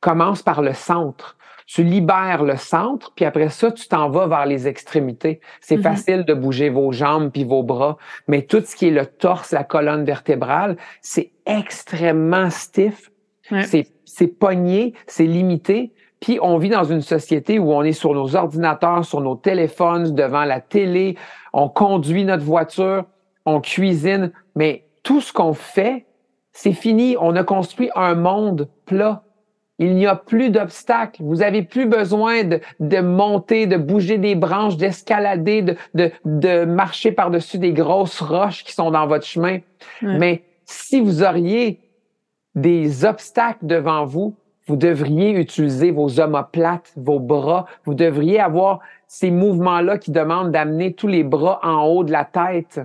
commence 0.00 0.42
par 0.42 0.62
le 0.62 0.72
centre. 0.74 1.34
tu 1.70 1.82
libères 1.84 2.44
le 2.44 2.56
centre, 2.56 3.12
puis 3.14 3.26
après 3.26 3.50
ça, 3.50 3.70
tu 3.70 3.88
t'en 3.88 4.08
vas 4.08 4.26
vers 4.26 4.46
les 4.46 4.66
extrémités. 4.66 5.38
C'est 5.60 5.76
Mhm. 5.76 5.82
facile 5.82 6.24
de 6.24 6.32
bouger 6.32 6.70
vos 6.70 6.92
jambes 6.92 7.30
puis 7.30 7.44
vos 7.44 7.62
bras, 7.62 7.98
mais 8.26 8.40
tout 8.40 8.62
ce 8.64 8.74
qui 8.74 8.88
est 8.88 8.90
le 8.90 9.04
torse, 9.04 9.52
la 9.52 9.64
colonne 9.64 10.02
vertébrale, 10.02 10.78
c'est 11.02 11.30
extrêmement 11.44 12.48
stiff. 12.48 13.10
Ouais. 13.50 13.64
C'est 14.06 14.26
pogné, 14.28 14.94
c'est 15.06 15.24
limité. 15.26 15.92
Puis 16.20 16.38
on 16.42 16.58
vit 16.58 16.68
dans 16.68 16.84
une 16.84 17.00
société 17.00 17.58
où 17.58 17.72
on 17.72 17.82
est 17.82 17.92
sur 17.92 18.12
nos 18.12 18.34
ordinateurs, 18.34 19.04
sur 19.04 19.20
nos 19.20 19.36
téléphones, 19.36 20.14
devant 20.14 20.44
la 20.44 20.60
télé, 20.60 21.16
on 21.52 21.68
conduit 21.68 22.24
notre 22.24 22.44
voiture, 22.44 23.04
on 23.46 23.60
cuisine, 23.60 24.32
mais 24.54 24.84
tout 25.02 25.20
ce 25.20 25.32
qu'on 25.32 25.54
fait, 25.54 26.06
c'est 26.52 26.72
fini. 26.72 27.16
On 27.20 27.36
a 27.36 27.44
construit 27.44 27.90
un 27.94 28.14
monde 28.14 28.68
plat. 28.84 29.22
Il 29.78 29.94
n'y 29.94 30.06
a 30.08 30.16
plus 30.16 30.50
d'obstacles. 30.50 31.22
Vous 31.22 31.40
avez 31.40 31.62
plus 31.62 31.86
besoin 31.86 32.42
de, 32.42 32.60
de 32.80 32.98
monter, 32.98 33.66
de 33.66 33.76
bouger 33.76 34.18
des 34.18 34.34
branches, 34.34 34.76
d'escalader, 34.76 35.62
de, 35.62 35.76
de, 35.94 36.10
de 36.24 36.64
marcher 36.64 37.12
par-dessus 37.12 37.58
des 37.58 37.72
grosses 37.72 38.20
roches 38.20 38.64
qui 38.64 38.72
sont 38.72 38.90
dans 38.90 39.06
votre 39.06 39.24
chemin. 39.24 39.58
Mais 40.02 40.42
si 40.64 41.00
vous 41.00 41.22
auriez 41.22 41.80
des 42.56 43.04
obstacles 43.04 43.64
devant 43.66 44.04
vous, 44.04 44.34
vous 44.68 44.76
devriez 44.76 45.32
utiliser 45.32 45.90
vos 45.90 46.20
omoplates, 46.20 46.92
vos 46.96 47.18
bras. 47.18 47.66
Vous 47.84 47.94
devriez 47.94 48.38
avoir 48.38 48.80
ces 49.06 49.30
mouvements-là 49.30 49.96
qui 49.98 50.10
demandent 50.10 50.52
d'amener 50.52 50.92
tous 50.92 51.08
les 51.08 51.24
bras 51.24 51.58
en 51.62 51.84
haut 51.86 52.04
de 52.04 52.12
la 52.12 52.26
tête, 52.26 52.80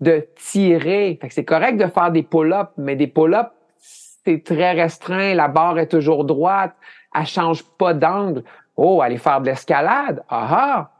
de 0.00 0.26
tirer. 0.36 1.18
Fait 1.20 1.28
que 1.28 1.34
c'est 1.34 1.44
correct 1.44 1.78
de 1.78 1.86
faire 1.86 2.12
des 2.12 2.22
pull-ups, 2.22 2.70
mais 2.76 2.94
des 2.94 3.06
pull-ups, 3.06 3.50
c'est 3.78 4.44
très 4.44 4.72
restreint. 4.72 5.34
La 5.34 5.48
barre 5.48 5.78
est 5.78 5.88
toujours 5.88 6.24
droite. 6.24 6.74
Elle 7.14 7.26
change 7.26 7.62
pas 7.62 7.94
d'angle. 7.94 8.42
Oh, 8.76 9.00
aller 9.00 9.18
faire 9.18 9.40
de 9.40 9.46
l'escalade? 9.46 10.22
Ah 10.28 10.48
ah! 10.50 10.90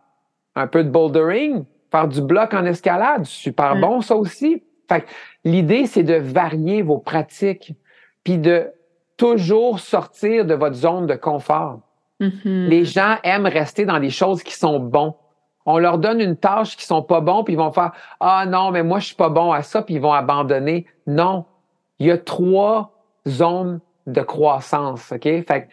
Un 0.55 0.67
peu 0.69 0.85
de 0.85 0.89
bouldering? 0.89 1.65
Faire 1.91 2.09
du 2.09 2.23
bloc 2.23 2.55
en 2.55 2.65
escalade? 2.65 3.25
Super 3.25 3.77
Mm. 3.77 3.81
bon, 3.81 4.01
ça 4.01 4.17
aussi. 4.17 4.63
Fait 4.89 5.03
que 5.03 5.07
l'idée, 5.45 5.87
c'est 5.87 6.03
de 6.03 6.15
varier 6.15 6.83
vos 6.83 6.99
pratiques 6.99 7.75
puis 8.23 8.39
de 8.39 8.71
toujours 9.17 9.81
sortir 9.81 10.45
de 10.45 10.55
votre 10.55 10.77
zone 10.77 11.07
de 11.07 11.15
confort. 11.15 11.81
Mhm. 12.21 12.67
Les 12.69 12.85
gens 12.85 13.17
aiment 13.23 13.47
rester 13.47 13.85
dans 13.85 13.99
des 13.99 14.11
choses 14.11 14.43
qui 14.43 14.55
sont 14.55 14.79
bons. 14.79 15.17
On 15.67 15.79
leur 15.79 15.99
donne 15.99 16.21
une 16.21 16.37
tâche 16.37 16.77
qui 16.77 16.85
sont 16.85 17.03
pas 17.03 17.21
bons, 17.21 17.43
puis 17.43 17.55
ils 17.55 17.59
vont 17.59 17.73
faire 17.73 17.93
Ah 18.21 18.45
non, 18.47 18.71
mais 18.71 18.83
moi, 18.83 18.99
je 18.99 19.07
suis 19.07 19.15
pas 19.15 19.31
bon 19.31 19.53
à 19.53 19.63
ça, 19.63 19.83
puis 19.83 19.95
ils 19.95 20.01
vont 20.01 20.13
abandonner. 20.13 20.87
Non. 21.07 21.47
Il 21.99 22.07
y 22.07 22.11
a 22.11 22.19
trois 22.19 22.93
zones 23.27 23.81
de 24.07 24.21
croissance. 24.21 25.13
OK? 25.13 25.23
Fait 25.23 25.45
que 25.45 25.67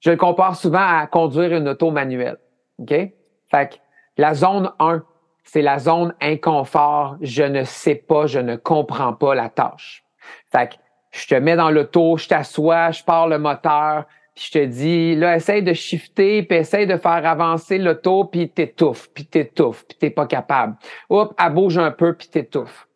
je 0.00 0.10
le 0.10 0.16
compare 0.16 0.56
souvent 0.56 0.86
à 0.86 1.06
conduire 1.06 1.56
une 1.56 1.68
auto 1.68 1.90
manuelle. 1.90 2.36
OK? 2.78 2.90
Fait 2.90 3.68
que 3.70 3.76
la 4.18 4.34
zone 4.34 4.70
1, 4.78 5.02
c'est 5.44 5.62
la 5.62 5.78
zone 5.78 6.14
inconfort. 6.20 7.16
Je 7.20 7.42
ne 7.42 7.64
sais 7.64 7.94
pas, 7.94 8.26
je 8.26 8.40
ne 8.40 8.56
comprends 8.56 9.14
pas 9.14 9.34
la 9.34 9.48
tâche. 9.48 10.04
Fait 10.52 10.68
que 10.70 10.74
je 11.14 11.28
te 11.28 11.34
mets 11.36 11.56
dans 11.56 11.70
l'auto, 11.70 12.16
je 12.16 12.28
t'assois, 12.28 12.90
je 12.90 13.02
pars 13.04 13.28
le 13.28 13.38
moteur, 13.38 14.04
puis 14.34 14.46
je 14.48 14.58
te 14.58 14.64
dis, 14.64 15.14
là, 15.14 15.36
essaye 15.36 15.62
de 15.62 15.72
shifter, 15.72 16.42
puis 16.42 16.58
essaye 16.58 16.86
de 16.86 16.96
faire 16.96 17.24
avancer 17.24 17.78
l'auto, 17.78 18.24
puis 18.24 18.48
t'étouffes, 18.48 19.08
puis 19.14 19.24
t'étouffes, 19.24 19.84
puis 19.86 19.96
t'es 19.96 20.10
pas 20.10 20.26
capable. 20.26 20.74
Oups, 21.08 21.32
elle 21.38 21.52
bouge 21.52 21.78
un 21.78 21.92
peu, 21.92 22.14
puis 22.14 22.28
t'étouffes. 22.28 22.88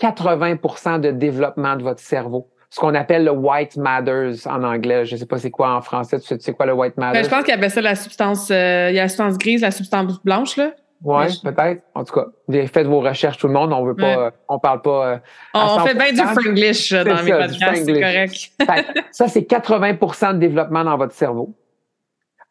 80% 0.00 1.00
de 1.00 1.10
développement 1.10 1.74
de 1.74 1.82
votre 1.82 2.00
cerveau. 2.00 2.48
Ce 2.70 2.78
qu'on 2.78 2.94
appelle 2.94 3.24
le 3.24 3.32
white 3.32 3.76
matters 3.76 4.46
en 4.46 4.62
anglais. 4.62 5.04
Je 5.06 5.16
sais 5.16 5.26
pas 5.26 5.38
c'est 5.38 5.50
quoi 5.50 5.72
en 5.72 5.80
français. 5.80 6.20
Tu 6.20 6.26
sais, 6.26 6.36
tu 6.36 6.44
sais 6.44 6.52
quoi 6.52 6.66
le 6.66 6.74
white 6.74 6.98
matter? 6.98 7.18
Ben, 7.18 7.24
je 7.24 7.30
pense 7.30 7.42
qu'il 7.42 7.54
appelle 7.54 7.70
ça 7.70 7.80
la 7.80 7.94
substance, 7.94 8.50
euh, 8.50 8.88
il 8.90 8.94
y 8.94 8.98
a 8.98 9.02
la 9.02 9.08
substance 9.08 9.38
grise, 9.38 9.62
la 9.62 9.70
substance 9.70 10.22
blanche, 10.22 10.56
là. 10.56 10.72
Je- 11.04 11.40
peut-être. 11.42 11.82
En 11.94 12.04
tout 12.04 12.12
cas, 12.14 12.26
faites 12.66 12.86
vos 12.86 13.00
recherches 13.00 13.38
tout 13.38 13.46
le 13.46 13.52
monde. 13.52 13.72
On 13.72 13.84
veut 13.84 13.94
pas, 13.94 14.02
Ouais. 14.02 14.16
euh, 14.26 14.30
on 14.48 14.58
parle 14.58 14.82
pas. 14.82 15.06
euh, 15.06 15.18
On, 15.54 15.78
fait 15.80 15.94
bien 15.94 16.10
du 16.12 16.18
100%, 16.18 16.32
franglish 16.42 16.92
dans 16.92 17.22
mes 17.22 17.30
ça, 17.30 17.38
podcasts, 17.38 17.84
c'est 17.84 18.00
correct. 18.00 19.04
Ça, 19.12 19.28
c'est 19.28 19.42
80% 19.42 20.34
de 20.34 20.38
développement 20.38 20.84
dans 20.84 20.96
votre 20.96 21.14
cerveau. 21.14 21.54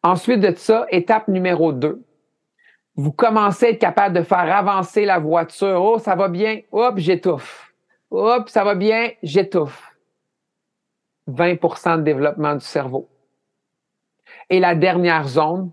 Ensuite 0.02 0.40
de 0.40 0.54
ça, 0.56 0.86
étape 0.90 1.28
numéro 1.28 1.72
2. 1.72 2.02
Vous 2.96 3.12
commencez 3.12 3.66
à 3.66 3.68
être 3.70 3.78
capable 3.78 4.16
de 4.16 4.22
faire 4.22 4.38
avancer 4.56 5.04
la 5.04 5.18
voiture. 5.18 5.80
Oh, 5.82 5.98
ça 5.98 6.14
va 6.16 6.28
bien. 6.28 6.60
Hop, 6.72 6.94
j'étouffe. 6.98 7.72
Hop, 8.10 8.48
ça 8.48 8.64
va 8.64 8.74
bien, 8.74 9.10
j'étouffe. 9.22 9.94
20% 11.28 11.98
de 11.98 12.02
développement 12.02 12.54
du 12.54 12.64
cerveau. 12.64 13.08
Et 14.50 14.60
la 14.60 14.74
dernière 14.74 15.28
zone, 15.28 15.70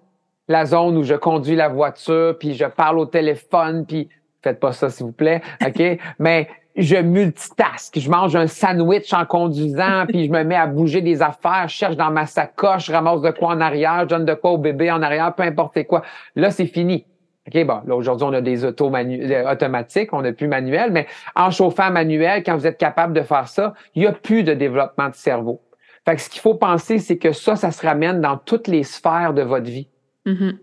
la 0.48 0.66
zone 0.66 0.98
où 0.98 1.04
je 1.04 1.16
conduis 1.16 1.56
la 1.56 1.70
voiture, 1.70 2.38
puis 2.39 2.54
je 2.54 2.66
parle 2.66 3.00
au 3.00 3.06
téléphone, 3.06 3.86
puis 3.86 4.10
faites 4.41 4.60
pas 4.60 4.72
ça 4.72 4.89
s'il 4.89 5.08
vous 5.08 5.12
plaît, 5.12 5.41
OK? 5.66 5.82
Mais 6.20 6.48
je 6.76 6.98
multitask, 6.98 7.98
je 7.98 8.10
mange 8.10 8.36
un 8.36 8.48
sandwich 8.48 9.14
en 9.14 9.26
conduisant, 9.26 10.06
puis 10.08 10.26
je 10.26 10.32
me 10.32 10.43
mets 10.43 10.56
à 10.56 10.68
bouger 10.68 11.02
des 11.02 11.22
affaires, 11.22 11.68
je 11.68 11.76
cherche 11.76 11.96
dans 11.96 12.12
ma 12.12 12.26
sacoche, 12.26 12.88
je 12.88 12.91
ramasse 12.91 13.22
de 13.22 13.32
quoi 13.32 13.50
en 13.50 13.62
arrière, 13.62 14.02
je 14.02 14.08
donne 14.08 14.26
de 14.26 14.34
quoi 14.34 14.52
au 14.52 14.58
bébé 14.58 14.91
en 14.91 15.02
arrière, 15.02 15.34
peu 15.34 15.43
importe 15.43 15.82
quoi. 15.86 16.04
Là, 16.36 16.52
c'est 16.52 16.66
fini. 16.66 17.06
OK, 17.48 17.64
bon, 17.64 17.82
là, 17.86 17.96
aujourd'hui, 17.96 18.26
on 18.28 18.34
a 18.34 18.41
des 18.41 18.66
euh, 18.66 19.52
automatiques, 19.52 20.14
on 20.14 20.22
n'a 20.24 20.34
plus 20.34 20.48
manuel, 20.48 20.91
mais 20.91 21.06
en 21.36 21.52
chauffant 21.52 21.91
manuel, 21.91 22.43
quand 22.43 22.58
vous 22.58 22.66
êtes 22.66 22.78
capable 22.78 23.14
de 23.14 23.22
faire 23.22 23.48
ça, 23.48 23.76
il 23.93 24.02
n'y 24.02 24.08
a 24.08 24.12
plus 24.12 24.43
de 24.43 24.54
développement 24.54 25.10
de 25.10 25.16
cerveau. 25.16 25.62
Fait 26.06 26.16
que 26.16 26.22
ce 26.22 26.30
qu'il 26.30 26.41
faut 26.41 26.56
penser, 26.56 26.98
c'est 26.98 27.18
que 27.18 27.32
ça, 27.32 27.56
ça 27.56 27.72
se 27.72 27.86
ramène 27.86 28.20
dans 28.20 28.38
toutes 28.38 28.68
les 28.68 28.84
sphères 28.84 29.34
de 29.34 29.43
votre 29.43 29.66
vie. 29.66 29.88
Mhm. 30.26 30.59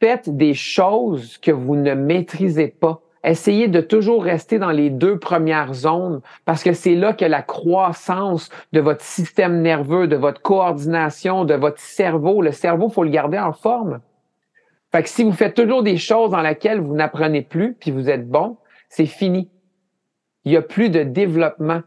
Faites 0.00 0.34
des 0.34 0.54
choses 0.54 1.38
que 1.38 1.50
vous 1.50 1.76
ne 1.76 1.94
maîtrisez 1.94 2.68
pas. 2.68 3.02
Essayez 3.22 3.68
de 3.68 3.82
toujours 3.82 4.24
rester 4.24 4.58
dans 4.58 4.70
les 4.70 4.88
deux 4.88 5.18
premières 5.18 5.74
zones 5.74 6.22
parce 6.46 6.62
que 6.62 6.72
c'est 6.72 6.94
là 6.94 7.12
que 7.12 7.26
la 7.26 7.42
croissance 7.42 8.48
de 8.72 8.80
votre 8.80 9.04
système 9.04 9.60
nerveux, 9.60 10.08
de 10.08 10.16
votre 10.16 10.40
coordination, 10.40 11.44
de 11.44 11.54
votre 11.54 11.80
cerveau, 11.80 12.40
le 12.40 12.52
cerveau, 12.52 12.88
faut 12.88 13.04
le 13.04 13.10
garder 13.10 13.38
en 13.38 13.52
forme. 13.52 14.00
Fait 14.90 15.02
que 15.02 15.08
si 15.10 15.22
vous 15.22 15.32
faites 15.32 15.54
toujours 15.54 15.82
des 15.82 15.98
choses 15.98 16.30
dans 16.30 16.40
lesquelles 16.40 16.80
vous 16.80 16.94
n'apprenez 16.94 17.42
plus 17.42 17.74
puis 17.74 17.90
vous 17.90 18.08
êtes 18.08 18.26
bon, 18.26 18.56
c'est 18.88 19.06
fini. 19.06 19.50
Il 20.44 20.52
y 20.52 20.56
a 20.56 20.62
plus 20.62 20.88
de 20.88 21.02
développement 21.02 21.82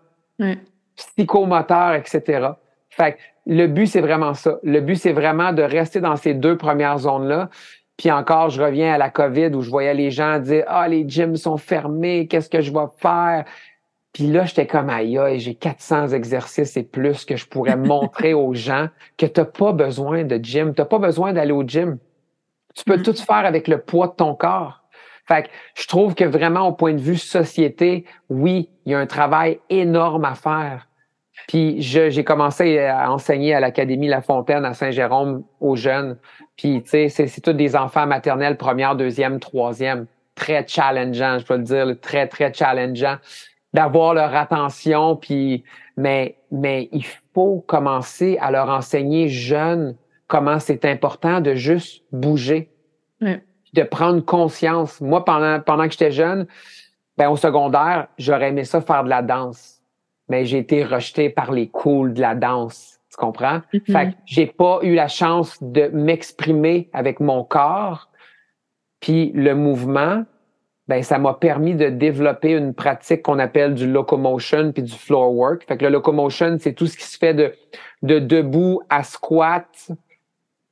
psychomoteur, 0.96 1.96
etc. 1.96 2.50
Fait 2.90 3.14
que 3.14 3.20
le 3.46 3.68
but, 3.68 3.88
c'est 3.88 4.02
vraiment 4.02 4.34
ça. 4.34 4.60
Le 4.64 4.80
but, 4.80 4.96
c'est 4.96 5.12
vraiment 5.14 5.52
de 5.54 5.64
rester 5.64 6.00
dans 6.00 6.16
ces 6.16 6.34
deux 6.34 6.58
premières 6.58 7.00
zones-là. 7.00 7.50
Puis 7.98 8.10
encore, 8.12 8.50
je 8.50 8.62
reviens 8.62 8.94
à 8.94 8.98
la 8.98 9.10
COVID 9.10 9.48
où 9.54 9.62
je 9.62 9.70
voyais 9.70 9.94
les 9.94 10.12
gens 10.12 10.40
dire 10.40 10.64
Ah, 10.68 10.88
les 10.88 11.08
gyms 11.08 11.36
sont 11.36 11.58
fermés, 11.58 12.28
qu'est-ce 12.28 12.50
que 12.50 12.62
je 12.62 12.72
vais 12.72 12.88
faire? 12.98 13.46
Puis 14.14 14.28
là, 14.28 14.46
j'étais 14.46 14.68
comme 14.68 14.90
aïe, 14.90 15.20
j'ai 15.40 15.56
400 15.56 16.10
exercices 16.10 16.78
et 16.78 16.84
plus 16.84 17.26
que 17.26 17.36
je 17.36 17.48
pourrais 17.48 17.76
montrer 17.78 18.34
aux 18.34 18.54
gens 18.54 18.88
que 19.18 19.26
tu 19.26 19.40
n'as 19.40 19.46
pas 19.46 19.72
besoin 19.74 20.24
de 20.24 20.38
gym, 20.38 20.74
tu 20.74 20.82
n'as 20.82 20.86
pas 20.86 21.00
besoin 21.00 21.34
d'aller 21.34 21.52
au 21.52 21.64
gym. 21.64 21.98
Tu 22.76 22.84
peux 22.86 22.98
Mm. 22.98 23.04
tout 23.04 23.14
faire 23.14 23.46
avec 23.46 23.68
le 23.68 23.80
poids 23.80 24.08
de 24.08 24.14
ton 24.14 24.36
corps. 24.36 24.84
Fait 25.28 25.44
que 25.44 25.50
je 25.76 25.88
trouve 25.88 26.16
que 26.16 26.26
vraiment, 26.26 26.68
au 26.68 26.74
point 26.74 26.94
de 26.94 27.00
vue 27.02 27.18
société, 27.18 28.06
oui, 28.30 28.70
il 28.86 28.92
y 28.92 28.96
a 28.96 29.00
un 29.00 29.06
travail 29.06 29.60
énorme 29.70 30.26
à 30.26 30.36
faire. 30.36 30.88
Puis 31.48 31.82
j'ai 31.82 32.24
commencé 32.24 32.80
à 32.80 33.12
enseigner 33.12 33.54
à 33.54 33.60
l'Académie 33.60 34.08
La 34.08 34.22
Fontaine 34.22 34.66
à 34.66 34.74
Saint-Jérôme 34.74 35.44
aux 35.60 35.76
jeunes. 35.76 36.18
Puis, 36.56 36.84
tu 36.84 36.90
sais, 36.90 37.10
c'est, 37.10 37.42
tous 37.42 37.54
des 37.54 37.76
enfants 37.76 38.06
maternels, 38.06 38.58
première, 38.58 38.96
deuxième, 38.96 39.40
troisième. 39.40 40.06
Très 40.36 40.66
challengeant, 40.68 41.40
je 41.40 41.46
peux 41.46 41.58
le 41.58 41.64
dire, 41.64 42.00
très, 42.02 42.28
très 42.28 42.54
challengeant 42.54 43.18
d'avoir 43.74 44.14
leur 44.14 44.36
attention. 44.36 45.16
Puis, 45.16 45.64
mais, 45.98 46.38
mais 46.52 46.90
il 46.92 47.06
faut 47.34 47.64
commencer 47.68 48.38
à 48.40 48.52
leur 48.52 48.70
enseigner 48.70 49.28
jeunes 49.28 49.96
comment 50.28 50.60
c'est 50.60 50.86
important 50.86 51.42
de 51.42 51.54
juste 51.54 52.04
bouger, 52.12 52.72
de 53.22 53.84
prendre 53.84 54.24
conscience. 54.24 55.02
Moi, 55.02 55.26
pendant, 55.26 55.60
pendant 55.60 55.86
que 55.86 55.92
j'étais 55.92 56.12
jeune, 56.12 56.48
ben, 57.18 57.30
au 57.30 57.36
secondaire, 57.36 58.08
j'aurais 58.18 58.50
aimé 58.50 58.64
ça 58.64 58.82
faire 58.82 59.04
de 59.04 59.10
la 59.10 59.22
danse. 59.22 59.73
Mais 60.30 60.46
j'ai 60.46 60.60
été 60.60 60.84
rejeté 60.84 61.30
par 61.30 61.52
les 61.52 61.68
cools 61.68 62.14
de 62.14 62.22
la 62.22 62.36
danse. 62.36 63.00
Tu 63.12 63.18
comprends? 63.18 63.62
Mhm. 63.74 63.82
Fait 63.88 64.12
que 64.12 64.16
j'ai 64.26 64.48
pas 64.48 64.80
eu 64.82 64.96
la 64.96 65.08
chance 65.08 65.62
de 65.62 65.88
m'exprimer 65.88 66.90
avec 66.94 67.20
mon 67.20 67.44
corps. 67.44 68.10
Puis 69.00 69.32
le 69.36 69.54
mouvement, 69.54 70.24
ben 70.88 71.02
ça 71.02 71.18
m'a 71.18 71.34
permis 71.34 71.76
de 71.76 71.90
développer 71.90 72.52
une 72.52 72.74
pratique 72.74 73.22
qu'on 73.22 73.40
appelle 73.40 73.74
du 73.74 73.90
locomotion 73.90 74.72
puis 74.72 74.84
du 74.84 74.94
floor 74.94 75.34
work. 75.34 75.66
Fait 75.68 75.78
que 75.78 75.86
le 75.86 75.92
locomotion, 75.92 76.58
c'est 76.60 76.74
tout 76.74 76.88
ce 76.88 76.98
qui 76.98 77.06
se 77.06 77.18
fait 77.18 77.34
de, 77.34 77.54
de 78.02 78.20
debout 78.20 78.82
à 78.90 79.04
squat, 79.04 79.92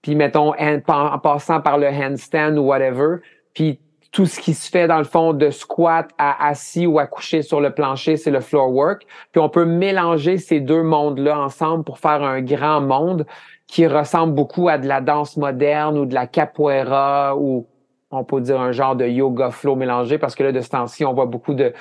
puis 0.01 0.15
mettons 0.15 0.53
en 0.53 1.19
passant 1.19 1.61
par 1.61 1.77
le 1.77 1.87
handstand 1.87 2.57
ou 2.57 2.67
whatever, 2.67 3.17
puis 3.53 3.79
tout 4.11 4.25
ce 4.25 4.39
qui 4.39 4.53
se 4.53 4.69
fait 4.69 4.87
dans 4.87 4.97
le 4.97 5.05
fond 5.05 5.31
de 5.33 5.49
squat 5.49 6.09
à 6.17 6.47
assis 6.47 6.85
ou 6.85 6.99
à 6.99 7.07
coucher 7.07 7.41
sur 7.41 7.61
le 7.61 7.71
plancher, 7.71 8.17
c'est 8.17 8.31
le 8.31 8.41
floor 8.41 8.69
work. 8.73 9.03
Puis 9.31 9.41
on 9.41 9.47
peut 9.47 9.63
mélanger 9.63 10.37
ces 10.37 10.59
deux 10.59 10.83
mondes-là 10.83 11.39
ensemble 11.39 11.85
pour 11.85 11.97
faire 11.97 12.21
un 12.21 12.41
grand 12.41 12.81
monde 12.81 13.25
qui 13.67 13.87
ressemble 13.87 14.33
beaucoup 14.33 14.67
à 14.67 14.77
de 14.77 14.87
la 14.87 14.99
danse 14.99 15.37
moderne 15.37 15.97
ou 15.97 16.05
de 16.05 16.13
la 16.13 16.27
capoeira 16.27 17.37
ou 17.37 17.67
on 18.11 18.25
peut 18.25 18.41
dire 18.41 18.59
un 18.59 18.73
genre 18.73 18.97
de 18.97 19.07
yoga 19.07 19.51
flow 19.51 19.77
mélangé 19.77 20.17
parce 20.17 20.35
que 20.35 20.43
là, 20.43 20.51
de 20.51 20.59
ce 20.59 20.69
temps-ci, 20.69 21.05
on 21.05 21.13
voit 21.13 21.25
beaucoup 21.25 21.53
de, 21.53 21.73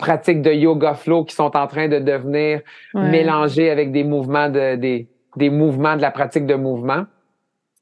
pratiques 0.00 0.42
de 0.42 0.52
yoga 0.52 0.94
flow 0.94 1.24
qui 1.24 1.36
sont 1.36 1.56
en 1.56 1.68
train 1.68 1.86
de 1.86 2.00
devenir 2.00 2.62
mélangées 2.94 3.70
avec 3.70 3.92
des 3.92 4.02
mouvements 4.02 4.48
de, 4.48 4.74
des, 4.74 5.08
des 5.36 5.50
mouvements 5.50 5.94
de 5.94 6.02
la 6.02 6.10
pratique 6.10 6.46
de 6.46 6.54
mouvement. 6.56 7.04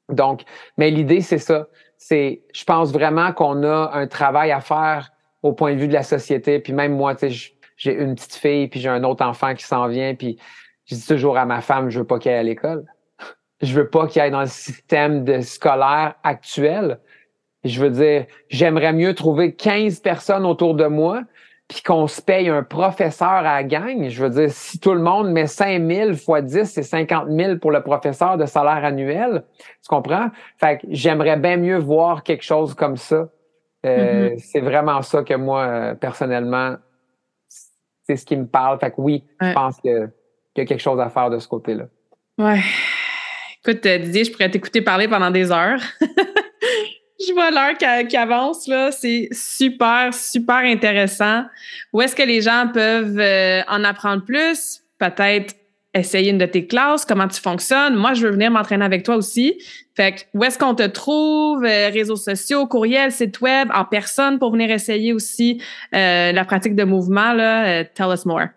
Donc, 0.09 0.43
mais 0.77 0.91
l'idée, 0.91 1.21
c'est 1.21 1.39
ça. 1.39 1.65
C'est, 2.07 2.43
je 2.53 2.63
pense 2.65 2.91
vraiment 2.91 3.33
qu'on 3.33 3.63
a 3.63 3.89
un 3.93 4.05
travail 4.05 4.51
à 4.51 4.61
faire 4.61 5.11
au 5.41 5.53
point 5.53 5.73
de 5.73 5.79
vue 5.79 5.87
de 5.87 5.93
la 5.93 6.03
société. 6.03 6.59
Puis 6.59 6.71
même 6.71 6.95
moi, 6.95 7.15
j'ai 7.77 7.93
une 7.95 8.13
petite 8.13 8.35
fille, 8.35 8.67
puis 8.67 8.79
j'ai 8.79 8.89
un 8.89 9.03
autre 9.03 9.25
enfant 9.25 9.55
qui 9.55 9.63
s'en 9.63 9.87
vient, 9.87 10.13
puis 10.13 10.37
je 10.85 10.93
dis 10.93 11.07
toujours 11.07 11.35
à 11.35 11.47
ma 11.47 11.61
femme, 11.61 11.89
je 11.89 11.97
veux 11.97 12.05
pas 12.05 12.19
qu'elle 12.19 12.33
aille 12.33 12.39
à 12.41 12.43
l'école. 12.43 12.85
Je 13.63 13.73
veux 13.73 13.89
pas 13.89 14.05
qu'il 14.05 14.21
aille 14.21 14.29
dans 14.29 14.41
le 14.41 14.45
système 14.45 15.23
de 15.23 15.41
scolaire 15.41 16.13
actuel. 16.21 16.99
Je 17.63 17.81
veux 17.81 17.89
dire, 17.89 18.27
j'aimerais 18.49 18.93
mieux 18.93 19.15
trouver 19.15 19.55
15 19.55 19.99
personnes 20.01 20.45
autour 20.45 20.75
de 20.75 20.85
moi 20.85 21.23
puis 21.67 21.81
qu'on 21.81 22.07
se 22.07 22.21
paye 22.21 22.47
un 22.49 22.63
professeur 22.63 23.27
à 23.27 23.41
la 23.41 23.63
gang. 23.63 24.07
Je 24.07 24.23
veux 24.23 24.29
dire, 24.29 24.51
si 24.51 24.79
tout 24.79 24.93
le 24.93 25.01
monde 25.01 25.31
met 25.31 25.47
5 25.47 25.83
000 25.83 26.13
fois 26.13 26.41
10, 26.41 26.65
c'est 26.65 26.83
50 26.83 27.29
000 27.29 27.57
pour 27.57 27.71
le 27.71 27.81
professeur 27.81 28.37
de 28.37 28.45
salaire 28.45 28.85
annuel. 28.85 29.43
Tu 29.57 29.87
comprends? 29.89 30.29
Fait 30.57 30.77
que 30.79 30.87
j'aimerais 30.89 31.37
bien 31.37 31.57
mieux 31.57 31.77
voir 31.77 32.23
quelque 32.23 32.43
chose 32.43 32.75
comme 32.75 32.97
ça. 32.97 33.29
Euh, 33.85 34.29
mm-hmm. 34.29 34.39
C'est 34.39 34.59
vraiment 34.59 35.01
ça 35.01 35.23
que 35.23 35.33
moi, 35.33 35.61
euh, 35.61 35.95
personnellement, 35.95 36.75
c'est 37.47 38.15
ce 38.15 38.25
qui 38.25 38.37
me 38.37 38.45
parle. 38.45 38.79
Fait 38.79 38.91
que 38.91 38.95
oui, 38.97 39.23
je 39.41 39.53
pense 39.53 39.79
qu'il 39.81 40.11
y 40.57 40.61
a 40.61 40.65
quelque 40.65 40.81
chose 40.81 40.99
à 40.99 41.09
faire 41.09 41.31
de 41.31 41.39
ce 41.39 41.47
côté-là. 41.47 41.85
Ouais. 42.37 42.61
Écoute, 43.63 43.83
euh, 43.87 43.97
Didier, 43.97 44.23
je 44.25 44.31
pourrais 44.31 44.51
t'écouter 44.51 44.81
parler 44.81 45.07
pendant 45.07 45.31
des 45.31 45.51
heures. 45.51 45.79
je 47.19 47.33
vois 47.33 47.51
l'heure 47.51 47.77
qui, 47.77 48.17
avance, 48.17 48.67
là. 48.67 48.91
C'est 48.91 49.29
super, 49.31 50.13
super 50.13 50.57
intéressant. 50.57 51.43
Où 51.93 52.01
est-ce 52.01 52.15
que 52.15 52.23
les 52.23 52.41
gens 52.41 52.69
peuvent 52.73 53.19
euh, 53.19 53.61
en 53.67 53.83
apprendre 53.83 54.23
plus? 54.23 54.81
Peut-être 54.97 55.55
essayer 55.93 56.31
une 56.31 56.37
de 56.37 56.45
tes 56.45 56.67
classes, 56.67 57.05
comment 57.05 57.27
tu 57.27 57.39
fonctionnes? 57.39 57.95
Moi, 57.95 58.13
je 58.13 58.27
veux 58.27 58.31
venir 58.31 58.51
m'entraîner 58.51 58.83
avec 58.83 59.03
toi 59.03 59.15
aussi. 59.15 59.61
Fait 59.95 60.13
que, 60.13 60.21
où 60.33 60.43
est-ce 60.43 60.59
qu'on 60.59 60.75
te 60.75 60.85
trouve? 60.87 61.63
Euh, 61.63 61.89
réseaux 61.89 62.17
sociaux, 62.17 62.67
courriel, 62.67 63.11
site 63.11 63.39
web, 63.39 63.69
en 63.73 63.85
personne 63.85 64.37
pour 64.37 64.51
venir 64.51 64.69
essayer 64.71 65.13
aussi 65.13 65.61
la 65.93 66.43
pratique 66.45 66.75
de 66.75 66.83
mouvement, 66.83 67.31
là. 67.31 67.85
tell 67.85 68.07
us 68.13 68.25
more. 68.25 68.47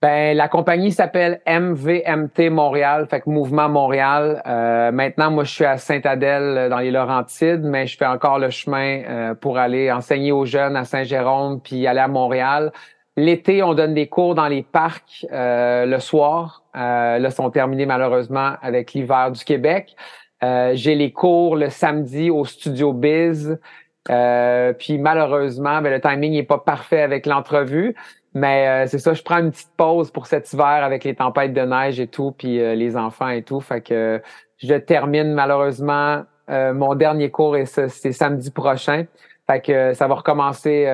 Ben, 0.00 0.36
la 0.36 0.46
compagnie 0.46 0.92
s'appelle 0.92 1.40
MVMT 1.44 2.50
Montréal, 2.50 3.08
fait 3.10 3.22
que 3.22 3.30
Mouvement 3.30 3.68
Montréal. 3.68 4.40
Euh, 4.46 4.92
maintenant, 4.92 5.32
moi, 5.32 5.42
je 5.42 5.50
suis 5.50 5.64
à 5.64 5.76
Saint-Adèle 5.76 6.56
euh, 6.56 6.68
dans 6.68 6.78
les 6.78 6.92
Laurentides, 6.92 7.64
mais 7.64 7.88
je 7.88 7.96
fais 7.96 8.06
encore 8.06 8.38
le 8.38 8.48
chemin 8.48 9.02
euh, 9.02 9.34
pour 9.34 9.58
aller 9.58 9.90
enseigner 9.90 10.30
aux 10.30 10.44
jeunes 10.44 10.76
à 10.76 10.84
Saint-Jérôme 10.84 11.60
puis 11.60 11.84
aller 11.88 11.98
à 11.98 12.06
Montréal. 12.06 12.70
L'été, 13.16 13.64
on 13.64 13.74
donne 13.74 13.92
des 13.92 14.06
cours 14.06 14.36
dans 14.36 14.46
les 14.46 14.62
parcs 14.62 15.26
le 15.32 15.98
soir. 15.98 16.62
là, 16.74 17.30
sont 17.32 17.50
terminés 17.50 17.84
malheureusement 17.84 18.52
avec 18.62 18.92
l'hiver 18.92 19.32
du 19.32 19.44
Québec. 19.44 19.96
J'ai 20.40 20.94
les 20.94 21.10
cours 21.10 21.56
le 21.56 21.68
samedi 21.68 22.30
au 22.30 22.44
Studio 22.44 22.92
Biz. 22.92 23.58
puis 24.06 24.98
malheureusement, 24.98 25.82
ben, 25.82 25.92
le 25.92 26.00
timing 26.00 26.34
n'est 26.34 26.44
pas 26.44 26.58
parfait 26.58 27.02
avec 27.02 27.26
l'entrevue. 27.26 27.96
Mais 28.38 28.68
euh, 28.68 28.86
c'est 28.86 28.98
ça, 28.98 29.14
je 29.14 29.22
prends 29.22 29.38
une 29.38 29.50
petite 29.50 29.72
pause 29.76 30.12
pour 30.12 30.26
cet 30.26 30.52
hiver 30.52 30.64
avec 30.66 31.02
les 31.02 31.16
tempêtes 31.16 31.52
de 31.52 31.60
neige 31.62 31.98
et 31.98 32.06
tout, 32.06 32.32
puis 32.36 32.60
euh, 32.60 32.74
les 32.76 32.96
enfants 32.96 33.28
et 33.28 33.42
tout. 33.42 33.60
Fait 33.60 33.80
que 33.80 34.22
je 34.58 34.74
termine 34.74 35.34
malheureusement 35.34 36.22
euh, 36.48 36.72
mon 36.72 36.94
dernier 36.94 37.30
cours 37.30 37.56
et 37.56 37.66
c'est 37.66 38.12
samedi 38.12 38.52
prochain. 38.52 39.06
Fait 39.48 39.60
que 39.60 39.92
ça 39.94 40.06
va 40.06 40.14
recommencer 40.14 40.84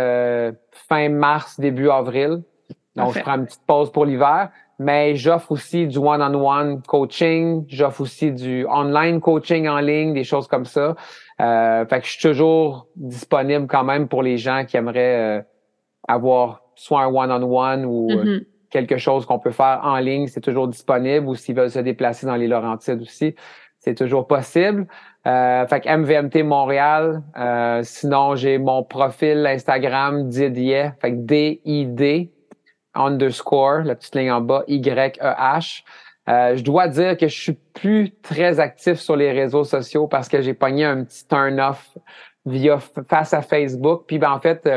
fin 0.70 1.08
mars, 1.08 1.58
début 1.58 1.90
avril. 1.90 2.42
Donc, 2.94 3.12
je 3.12 3.20
prends 3.20 3.34
une 3.34 3.46
petite 3.46 3.66
pause 3.66 3.90
pour 3.90 4.04
l'hiver. 4.06 4.50
Mais 4.78 5.16
j'offre 5.16 5.52
aussi 5.52 5.86
du 5.86 5.98
one-on-one 5.98 6.82
coaching. 6.82 7.64
J'offre 7.68 8.00
aussi 8.02 8.30
du 8.30 8.64
online 8.68 9.20
coaching 9.20 9.68
en 9.68 9.80
ligne, 9.80 10.14
des 10.14 10.22
choses 10.22 10.46
comme 10.46 10.64
ça. 10.66 10.94
fait 11.38 12.00
que 12.00 12.06
je 12.06 12.10
suis 12.10 12.22
toujours 12.22 12.86
disponible 12.94 13.66
quand 13.66 13.84
même 13.84 14.06
pour 14.06 14.22
les 14.22 14.38
gens 14.38 14.64
qui 14.64 14.76
aimeraient 14.76 15.44
avoir 16.06 16.63
soit 16.76 17.02
un 17.02 17.06
one-on-one 17.08 17.84
ou 17.84 18.10
euh, 18.10 18.24
mm-hmm. 18.24 18.44
quelque 18.70 18.96
chose 18.96 19.26
qu'on 19.26 19.38
peut 19.38 19.50
faire 19.50 19.80
en 19.82 19.98
ligne, 19.98 20.26
c'est 20.26 20.40
toujours 20.40 20.68
disponible 20.68 21.26
ou 21.26 21.34
s'ils 21.34 21.54
veulent 21.54 21.70
se 21.70 21.78
déplacer 21.78 22.26
dans 22.26 22.36
les 22.36 22.48
Laurentides 22.48 23.00
aussi, 23.00 23.34
c'est 23.78 23.94
toujours 23.94 24.26
possible. 24.26 24.86
Euh, 25.26 25.66
fait 25.66 25.80
que 25.80 25.88
MVMT 25.88 26.42
Montréal. 26.42 27.22
Euh, 27.36 27.80
sinon, 27.82 28.34
j'ai 28.34 28.58
mon 28.58 28.82
profil 28.82 29.46
Instagram 29.46 30.28
Didier, 30.28 30.90
fait 31.00 31.12
que 31.12 31.16
D-I-D 31.16 32.30
underscore, 32.94 33.82
la 33.84 33.94
petite 33.94 34.14
ligne 34.14 34.30
en 34.30 34.40
bas, 34.40 34.64
Y-E-H. 34.68 35.82
Euh, 36.28 36.56
je 36.56 36.62
dois 36.62 36.88
dire 36.88 37.16
que 37.16 37.28
je 37.28 37.38
suis 37.38 37.58
plus 37.74 38.12
très 38.22 38.60
actif 38.60 38.98
sur 38.98 39.16
les 39.16 39.32
réseaux 39.32 39.64
sociaux 39.64 40.06
parce 40.06 40.28
que 40.28 40.40
j'ai 40.40 40.54
pogné 40.54 40.84
un 40.84 41.04
petit 41.04 41.26
turn-off 41.26 41.98
via 42.46 42.78
face 43.08 43.34
à 43.34 43.42
Facebook. 43.42 44.04
Puis 44.06 44.18
ben, 44.18 44.30
en 44.30 44.40
fait, 44.40 44.68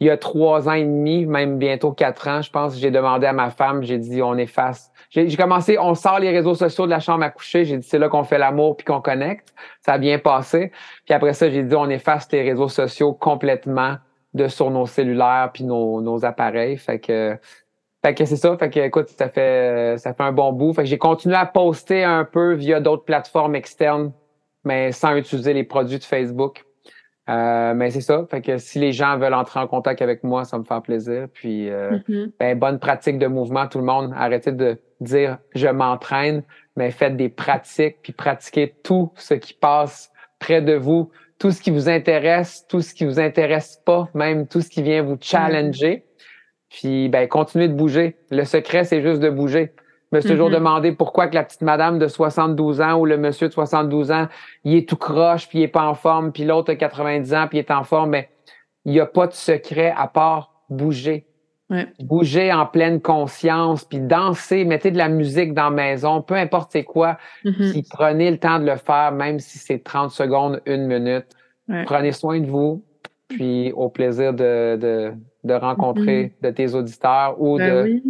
il 0.00 0.06
y 0.06 0.10
a 0.10 0.16
trois 0.16 0.68
ans 0.68 0.74
et 0.74 0.84
demi, 0.84 1.26
même 1.26 1.58
bientôt 1.58 1.90
quatre 1.92 2.28
ans, 2.28 2.40
je 2.40 2.50
pense, 2.50 2.78
j'ai 2.78 2.90
demandé 2.90 3.26
à 3.26 3.32
ma 3.32 3.50
femme, 3.50 3.82
j'ai 3.82 3.98
dit 3.98 4.22
on 4.22 4.36
efface. 4.36 4.92
J'ai 5.10 5.36
commencé, 5.36 5.78
on 5.78 5.94
sort 5.94 6.20
les 6.20 6.30
réseaux 6.30 6.54
sociaux 6.54 6.84
de 6.84 6.90
la 6.90 7.00
chambre 7.00 7.24
à 7.24 7.30
coucher, 7.30 7.64
j'ai 7.64 7.78
dit 7.78 7.86
c'est 7.86 7.98
là 7.98 8.08
qu'on 8.08 8.22
fait 8.22 8.38
l'amour 8.38 8.76
puis 8.76 8.84
qu'on 8.84 9.00
connecte. 9.00 9.52
Ça 9.80 9.94
a 9.94 9.98
bien 9.98 10.18
passé. 10.18 10.70
Puis 11.04 11.14
après 11.14 11.32
ça, 11.32 11.50
j'ai 11.50 11.64
dit 11.64 11.74
on 11.74 11.88
efface 11.88 12.28
les 12.30 12.42
réseaux 12.42 12.68
sociaux 12.68 13.12
complètement 13.12 13.96
de 14.34 14.46
sur 14.46 14.70
nos 14.70 14.86
cellulaires 14.86 15.50
puis 15.52 15.64
nos, 15.64 16.24
appareils. 16.24 16.76
Fait 16.76 17.00
que 17.00 17.36
fait 18.04 18.14
que 18.14 18.24
c'est 18.24 18.36
ça. 18.36 18.56
Fait 18.56 18.70
que 18.70 18.78
écoute, 18.78 19.08
ça 19.08 19.28
fait 19.28 19.96
ça 19.98 20.14
fait 20.14 20.22
un 20.22 20.32
bon 20.32 20.52
bout. 20.52 20.74
Fait 20.74 20.82
que 20.82 20.88
j'ai 20.88 20.98
continué 20.98 21.34
à 21.34 21.46
poster 21.46 22.04
un 22.04 22.24
peu 22.24 22.52
via 22.52 22.78
d'autres 22.78 23.04
plateformes 23.04 23.56
externes, 23.56 24.12
mais 24.62 24.92
sans 24.92 25.16
utiliser 25.16 25.54
les 25.54 25.64
produits 25.64 25.98
de 25.98 26.04
Facebook. 26.04 26.64
Euh, 27.28 27.74
mais 27.74 27.90
c'est 27.90 28.00
ça. 28.00 28.24
Fait 28.30 28.40
que 28.40 28.56
si 28.56 28.78
les 28.78 28.92
gens 28.92 29.18
veulent 29.18 29.34
entrer 29.34 29.60
en 29.60 29.66
contact 29.66 30.00
avec 30.00 30.24
moi, 30.24 30.44
ça 30.44 30.58
me 30.58 30.64
fait 30.64 30.80
plaisir. 30.82 31.26
Puis 31.32 31.68
euh, 31.68 31.98
mm-hmm. 32.08 32.32
ben, 32.38 32.58
bonne 32.58 32.78
pratique 32.78 33.18
de 33.18 33.26
mouvement, 33.26 33.66
tout 33.66 33.78
le 33.78 33.84
monde. 33.84 34.12
Arrêtez 34.16 34.52
de 34.52 34.78
dire 35.00 35.38
je 35.54 35.68
m'entraîne, 35.68 36.42
mais 36.76 36.90
faites 36.90 37.16
des 37.16 37.28
pratiques, 37.28 37.98
puis 38.02 38.12
pratiquez 38.12 38.74
tout 38.82 39.12
ce 39.16 39.34
qui 39.34 39.52
passe 39.52 40.10
près 40.38 40.62
de 40.62 40.74
vous, 40.74 41.10
tout 41.38 41.50
ce 41.50 41.60
qui 41.60 41.70
vous 41.70 41.88
intéresse, 41.88 42.66
tout 42.68 42.80
ce 42.80 42.94
qui 42.94 43.04
vous 43.04 43.20
intéresse 43.20 43.80
pas, 43.84 44.08
même 44.14 44.46
tout 44.46 44.60
ce 44.60 44.70
qui 44.70 44.82
vient 44.82 45.02
vous 45.02 45.18
challenger. 45.20 46.04
Puis 46.70 47.08
ben 47.08 47.28
continuez 47.28 47.68
de 47.68 47.74
bouger. 47.74 48.16
Le 48.30 48.44
secret, 48.44 48.84
c'est 48.84 49.02
juste 49.02 49.20
de 49.20 49.30
bouger. 49.30 49.72
Je 50.10 50.16
me 50.16 50.20
suis 50.20 50.30
toujours 50.30 50.48
mm-hmm. 50.48 50.54
demandé 50.54 50.92
pourquoi 50.92 51.28
que 51.28 51.34
la 51.34 51.44
petite 51.44 51.62
madame 51.62 51.98
de 51.98 52.08
72 52.08 52.80
ans 52.80 52.98
ou 52.98 53.04
le 53.04 53.18
monsieur 53.18 53.48
de 53.48 53.52
72 53.52 54.10
ans, 54.10 54.28
il 54.64 54.74
est 54.74 54.88
tout 54.88 54.96
croche, 54.96 55.48
puis 55.48 55.58
il 55.58 55.62
est 55.62 55.68
pas 55.68 55.86
en 55.86 55.94
forme, 55.94 56.32
puis 56.32 56.44
l'autre 56.44 56.72
a 56.72 56.76
90 56.76 57.34
ans, 57.34 57.46
puis 57.48 57.58
il 57.58 57.60
est 57.60 57.70
en 57.70 57.84
forme. 57.84 58.10
Mais 58.10 58.30
il 58.84 58.92
n'y 58.92 59.00
a 59.00 59.06
pas 59.06 59.26
de 59.26 59.34
secret 59.34 59.92
à 59.96 60.06
part 60.06 60.52
bouger. 60.70 61.26
Bouger 62.00 62.50
en 62.50 62.64
pleine 62.64 63.02
conscience, 63.02 63.84
puis 63.84 64.00
danser, 64.00 64.64
mettez 64.64 64.90
de 64.90 64.96
la 64.96 65.10
musique 65.10 65.52
dans 65.52 65.64
la 65.64 65.70
maison, 65.70 66.22
peu 66.22 66.34
importe 66.34 66.70
c'est 66.72 66.84
quoi, 66.84 67.18
mm-hmm. 67.44 67.72
puis 67.72 67.84
prenez 67.90 68.30
le 68.30 68.38
temps 68.38 68.58
de 68.58 68.64
le 68.64 68.76
faire, 68.76 69.12
même 69.12 69.38
si 69.38 69.58
c'est 69.58 69.84
30 69.84 70.10
secondes, 70.10 70.62
une 70.64 70.86
minute. 70.86 71.26
Prenez 71.84 72.12
soin 72.12 72.40
de 72.40 72.46
vous, 72.46 72.82
puis 73.28 73.72
au 73.72 73.90
plaisir 73.90 74.32
de, 74.32 74.76
de, 74.76 75.12
de 75.44 75.52
rencontrer 75.52 76.24
mm-hmm. 76.24 76.44
de 76.46 76.50
tes 76.50 76.74
auditeurs 76.74 77.36
ou 77.38 77.58
ben 77.58 77.84
de 77.84 78.00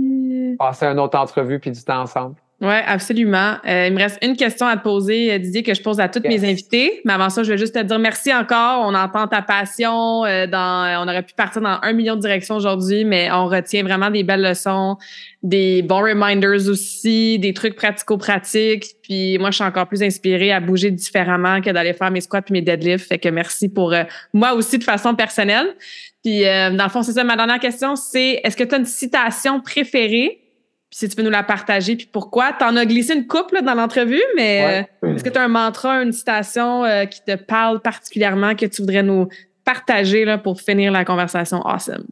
passer 0.59 0.87
une 0.87 0.99
autre 0.99 1.19
entrevue 1.19 1.59
puis 1.59 1.71
du 1.71 1.83
temps 1.83 2.01
ensemble. 2.01 2.35
Oui, 2.61 2.75
absolument. 2.87 3.55
Euh, 3.69 3.87
il 3.87 3.95
me 3.95 3.99
reste 3.99 4.19
une 4.21 4.35
question 4.35 4.67
à 4.67 4.77
te 4.77 4.83
poser, 4.83 5.33
euh, 5.33 5.39
Didier, 5.39 5.63
que 5.63 5.75
je 5.75 5.81
pose 5.81 6.01
à 6.01 6.09
toutes 6.09 6.25
mes 6.25 6.45
invités. 6.45 7.01
Mais 7.05 7.13
avant 7.13 7.31
ça, 7.31 7.45
je 7.45 7.53
vais 7.53 7.59
juste 7.59 7.73
te 7.73 7.81
dire 7.81 8.01
merci 8.01 8.35
encore. 8.35 8.85
On 8.85 8.97
entend 8.97 9.29
ta 9.29 9.43
passion. 9.43 10.25
Euh, 10.25 10.49
dans, 10.49 11.01
on 11.01 11.09
aurait 11.09 11.23
pu 11.23 11.35
partir 11.35 11.63
dans 11.63 11.79
un 11.81 11.93
million 11.93 12.17
de 12.17 12.21
directions 12.21 12.57
aujourd'hui, 12.57 13.05
mais 13.05 13.31
on 13.31 13.47
retient 13.47 13.85
vraiment 13.85 14.11
des 14.11 14.25
belles 14.25 14.43
leçons, 14.43 14.97
des 15.45 15.83
bons 15.83 16.03
reminders 16.03 16.69
aussi, 16.69 17.39
des 17.39 17.55
trucs 17.55 17.77
pratico-pratiques. 17.77 18.87
Puis 19.05 19.39
moi, 19.39 19.53
je 19.53 19.57
suis 19.57 19.65
encore 19.65 19.87
plus 19.87 20.03
inspirée 20.03 20.51
à 20.51 20.59
bouger 20.59 20.91
différemment 20.91 21.61
que 21.61 21.71
d'aller 21.71 21.93
faire 21.93 22.11
mes 22.11 22.23
squats 22.23 22.43
puis 22.43 22.55
mes 22.55 22.63
deadlifts. 22.63 23.07
Fait 23.07 23.19
que 23.19 23.29
merci 23.29 23.69
pour 23.69 23.95
moi 24.33 24.55
aussi 24.55 24.79
de 24.79 24.85
façon 24.85 25.15
personnelle. 25.15 25.77
Puis 26.25 26.43
dans 26.43 26.85
le 26.85 26.91
fond, 26.91 27.05
c'est 27.05 27.13
ça. 27.13 27.23
Ma 27.23 27.37
dernière 27.37 27.61
question, 27.61 27.95
c'est 27.95 28.41
est-ce 28.43 28.57
que 28.57 28.65
tu 28.65 28.75
as 28.75 28.79
une 28.79 28.85
citation 28.85 29.61
préférée 29.61 30.41
puis 30.91 30.99
si 30.99 31.09
tu 31.09 31.17
peux 31.17 31.23
nous 31.23 31.31
la 31.31 31.43
partager, 31.43 31.97
puis 31.97 32.09
pourquoi? 32.11 32.53
Tu 32.53 32.65
en 32.65 32.77
as 32.77 32.87
glissé 32.87 33.15
une 33.15 33.27
couple 33.27 33.63
dans 33.63 33.75
l'entrevue, 33.75 34.23
mais 34.37 34.89
est-ce 35.03 35.23
que 35.23 35.29
tu 35.29 35.39
as 35.39 35.45
un 35.45 35.49
mantra, 35.49 36.03
une 36.03 36.13
citation 36.13 36.85
euh, 36.85 37.05
qui 37.05 37.23
te 37.23 37.37
parle 37.37 37.81
particulièrement 37.81 38.55
que 38.55 38.67
tu 38.67 38.83
voudrais 38.83 39.03
nous 39.03 39.29
partager 39.65 40.25
là, 40.25 40.39
pour 40.39 40.61
finir 40.61 40.91
la 40.91 41.05
conversation 41.05 41.61
awesome? 41.67 42.07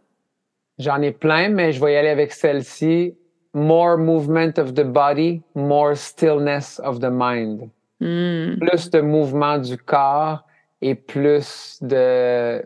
J'en 0.79 1.01
ai 1.01 1.13
plein, 1.13 1.49
mais 1.49 1.73
je 1.73 1.83
vais 1.83 1.95
y 1.95 1.97
aller 1.97 2.11
avec 2.11 2.33
celle-ci. 2.33 3.15
more 3.57 3.97
movement 3.97 4.59
of 4.59 4.75
the 4.75 4.85
body, 4.85 5.43
more 5.55 5.97
stillness 5.97 6.79
of 6.81 7.01
the 7.01 7.11
mind. 7.11 7.71
Hmm. 8.01 8.59
Plus 8.59 8.91
de 8.91 9.01
mouvement 9.01 9.57
du 9.59 9.79
corps 9.79 10.45
et 10.83 10.95
plus 10.95 11.79
de 11.81 12.63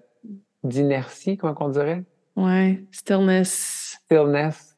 d'inertie, 0.64 1.36
comment 1.36 1.54
on 1.61 1.68
dirait? 1.68 2.02
Ouais, 2.36 2.82
stillness. 2.90 3.98
Stillness. 4.04 4.69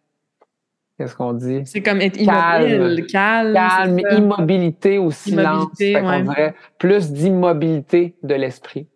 Qu'est-ce 1.03 1.17
qu'on 1.17 1.33
dit? 1.33 1.63
C'est 1.65 1.83
comme 1.83 2.01
être 2.01 2.17
Calme. 2.25 2.69
immobile, 2.71 3.07
calme. 3.07 3.55
Calme, 3.55 3.99
immobilité 4.13 4.99
au 4.99 5.11
silence. 5.11 5.65
Immobilité, 5.81 5.95
Fait 5.95 6.01
qu'on 6.01 6.09
ouais. 6.09 6.23
dirait 6.23 6.55
plus 6.79 7.11
d'immobilité 7.13 8.15
de 8.23 8.35
l'esprit. 8.37 8.87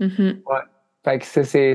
Mhm. 0.00 0.40
Fait 1.04 1.18
que 1.20 1.24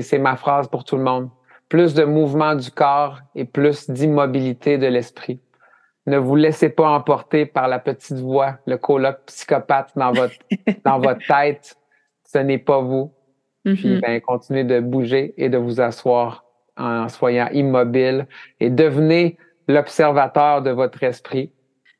c'est- 0.02 0.18
ma 0.18 0.36
phrase 0.36 0.68
pour 0.68 0.84
tout 0.84 0.96
le 0.98 1.02
monde. 1.04 1.30
Plus 1.70 1.94
de 1.94 2.04
mouvement 2.04 2.54
du 2.54 2.70
corps 2.70 3.20
et 3.34 3.46
plus 3.46 3.88
d'immobilité 3.88 4.76
de 4.76 4.86
l'esprit. 4.86 5.40
Ne 6.06 6.18
vous 6.18 6.36
laissez 6.36 6.68
pas 6.68 6.90
emporter 6.90 7.46
par 7.46 7.66
la 7.66 7.78
petite 7.78 8.18
voix, 8.18 8.58
le 8.66 8.76
coloc 8.76 9.16
psychopathe 9.26 9.92
dans 9.96 10.12
votre, 10.12 10.34
dans 10.84 10.98
votre 10.98 11.26
tête. 11.26 11.76
Ce 12.26 12.36
n'est 12.38 12.58
pas 12.58 12.80
vous. 12.80 13.10
Puis, 13.64 13.94
Mhm. 13.94 14.00
ben, 14.00 14.20
continuez 14.20 14.64
de 14.64 14.80
bouger 14.80 15.32
et 15.38 15.48
de 15.48 15.56
vous 15.56 15.80
asseoir 15.80 16.44
en 16.76 17.08
soyant 17.08 17.48
immobile 17.52 18.26
et 18.60 18.68
devenez 18.70 19.36
l'observateur 19.68 20.62
de 20.62 20.70
votre 20.70 21.02
esprit? 21.02 21.50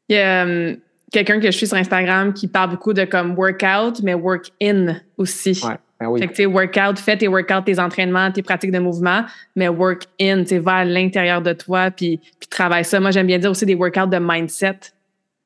Il 0.08 0.16
y 0.16 0.18
a 0.18 0.44
euh, 0.44 0.76
quelqu'un 1.12 1.38
que 1.38 1.46
je 1.46 1.56
suis 1.56 1.66
sur 1.66 1.76
Instagram 1.76 2.32
qui 2.32 2.48
parle 2.48 2.70
beaucoup 2.70 2.92
de 2.92 3.04
comme 3.04 3.34
workout, 3.36 4.02
mais 4.02 4.14
work 4.14 4.50
in 4.62 4.96
aussi. 5.16 5.60
Ouais, 5.62 5.76
ben 6.00 6.08
oui. 6.08 6.20
Fait 6.20 6.28
que, 6.28 6.34
tu 6.34 6.46
workout, 6.46 6.98
fais 6.98 7.16
tes 7.16 7.28
workouts, 7.28 7.62
tes 7.66 7.78
entraînements, 7.78 8.30
tes 8.32 8.42
pratiques 8.42 8.72
de 8.72 8.78
mouvement, 8.78 9.24
mais 9.54 9.68
work 9.68 10.04
in, 10.20 10.42
tu 10.42 10.48
sais, 10.48 10.58
va 10.58 10.76
à 10.76 10.84
l'intérieur 10.84 11.42
de 11.42 11.52
toi, 11.52 11.90
puis, 11.90 12.18
puis 12.38 12.48
travaille 12.48 12.84
ça. 12.84 13.00
Moi, 13.00 13.10
j'aime 13.10 13.26
bien 13.26 13.38
dire 13.38 13.50
aussi 13.50 13.66
des 13.66 13.74
workouts 13.74 14.06
de 14.06 14.18
mindset. 14.18 14.78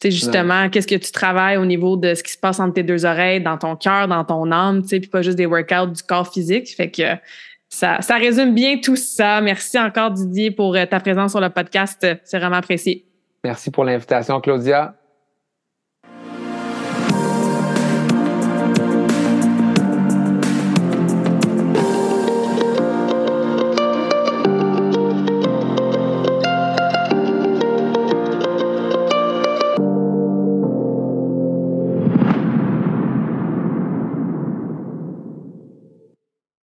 Tu 0.00 0.10
justement, 0.10 0.68
qu'est-ce 0.68 0.88
que 0.88 0.96
tu 0.96 1.12
travailles 1.12 1.56
au 1.56 1.64
niveau 1.64 1.96
de 1.96 2.14
ce 2.14 2.24
qui 2.24 2.32
se 2.32 2.38
passe 2.38 2.58
entre 2.58 2.74
tes 2.74 2.82
deux 2.82 3.04
oreilles, 3.04 3.40
dans 3.40 3.56
ton 3.56 3.76
cœur, 3.76 4.08
dans 4.08 4.24
ton 4.24 4.50
âme, 4.50 4.82
tu 4.82 4.88
sais, 4.88 5.00
puis 5.00 5.08
pas 5.08 5.22
juste 5.22 5.38
des 5.38 5.46
workouts 5.46 5.92
du 5.92 6.02
corps 6.02 6.26
physique. 6.32 6.74
Fait 6.76 6.90
que 6.90 7.02
ça, 7.72 8.02
ça 8.02 8.16
résume 8.16 8.54
bien 8.54 8.78
tout 8.78 8.96
ça. 8.96 9.40
Merci 9.40 9.78
encore, 9.78 10.10
Didier, 10.10 10.50
pour 10.50 10.76
euh, 10.76 10.84
ta 10.84 11.00
présence 11.00 11.30
sur 11.30 11.40
le 11.40 11.48
podcast. 11.48 12.06
C'est 12.22 12.38
vraiment 12.38 12.56
apprécié. 12.56 13.06
Merci 13.42 13.70
pour 13.70 13.84
l'invitation, 13.84 14.38
Claudia. 14.42 14.94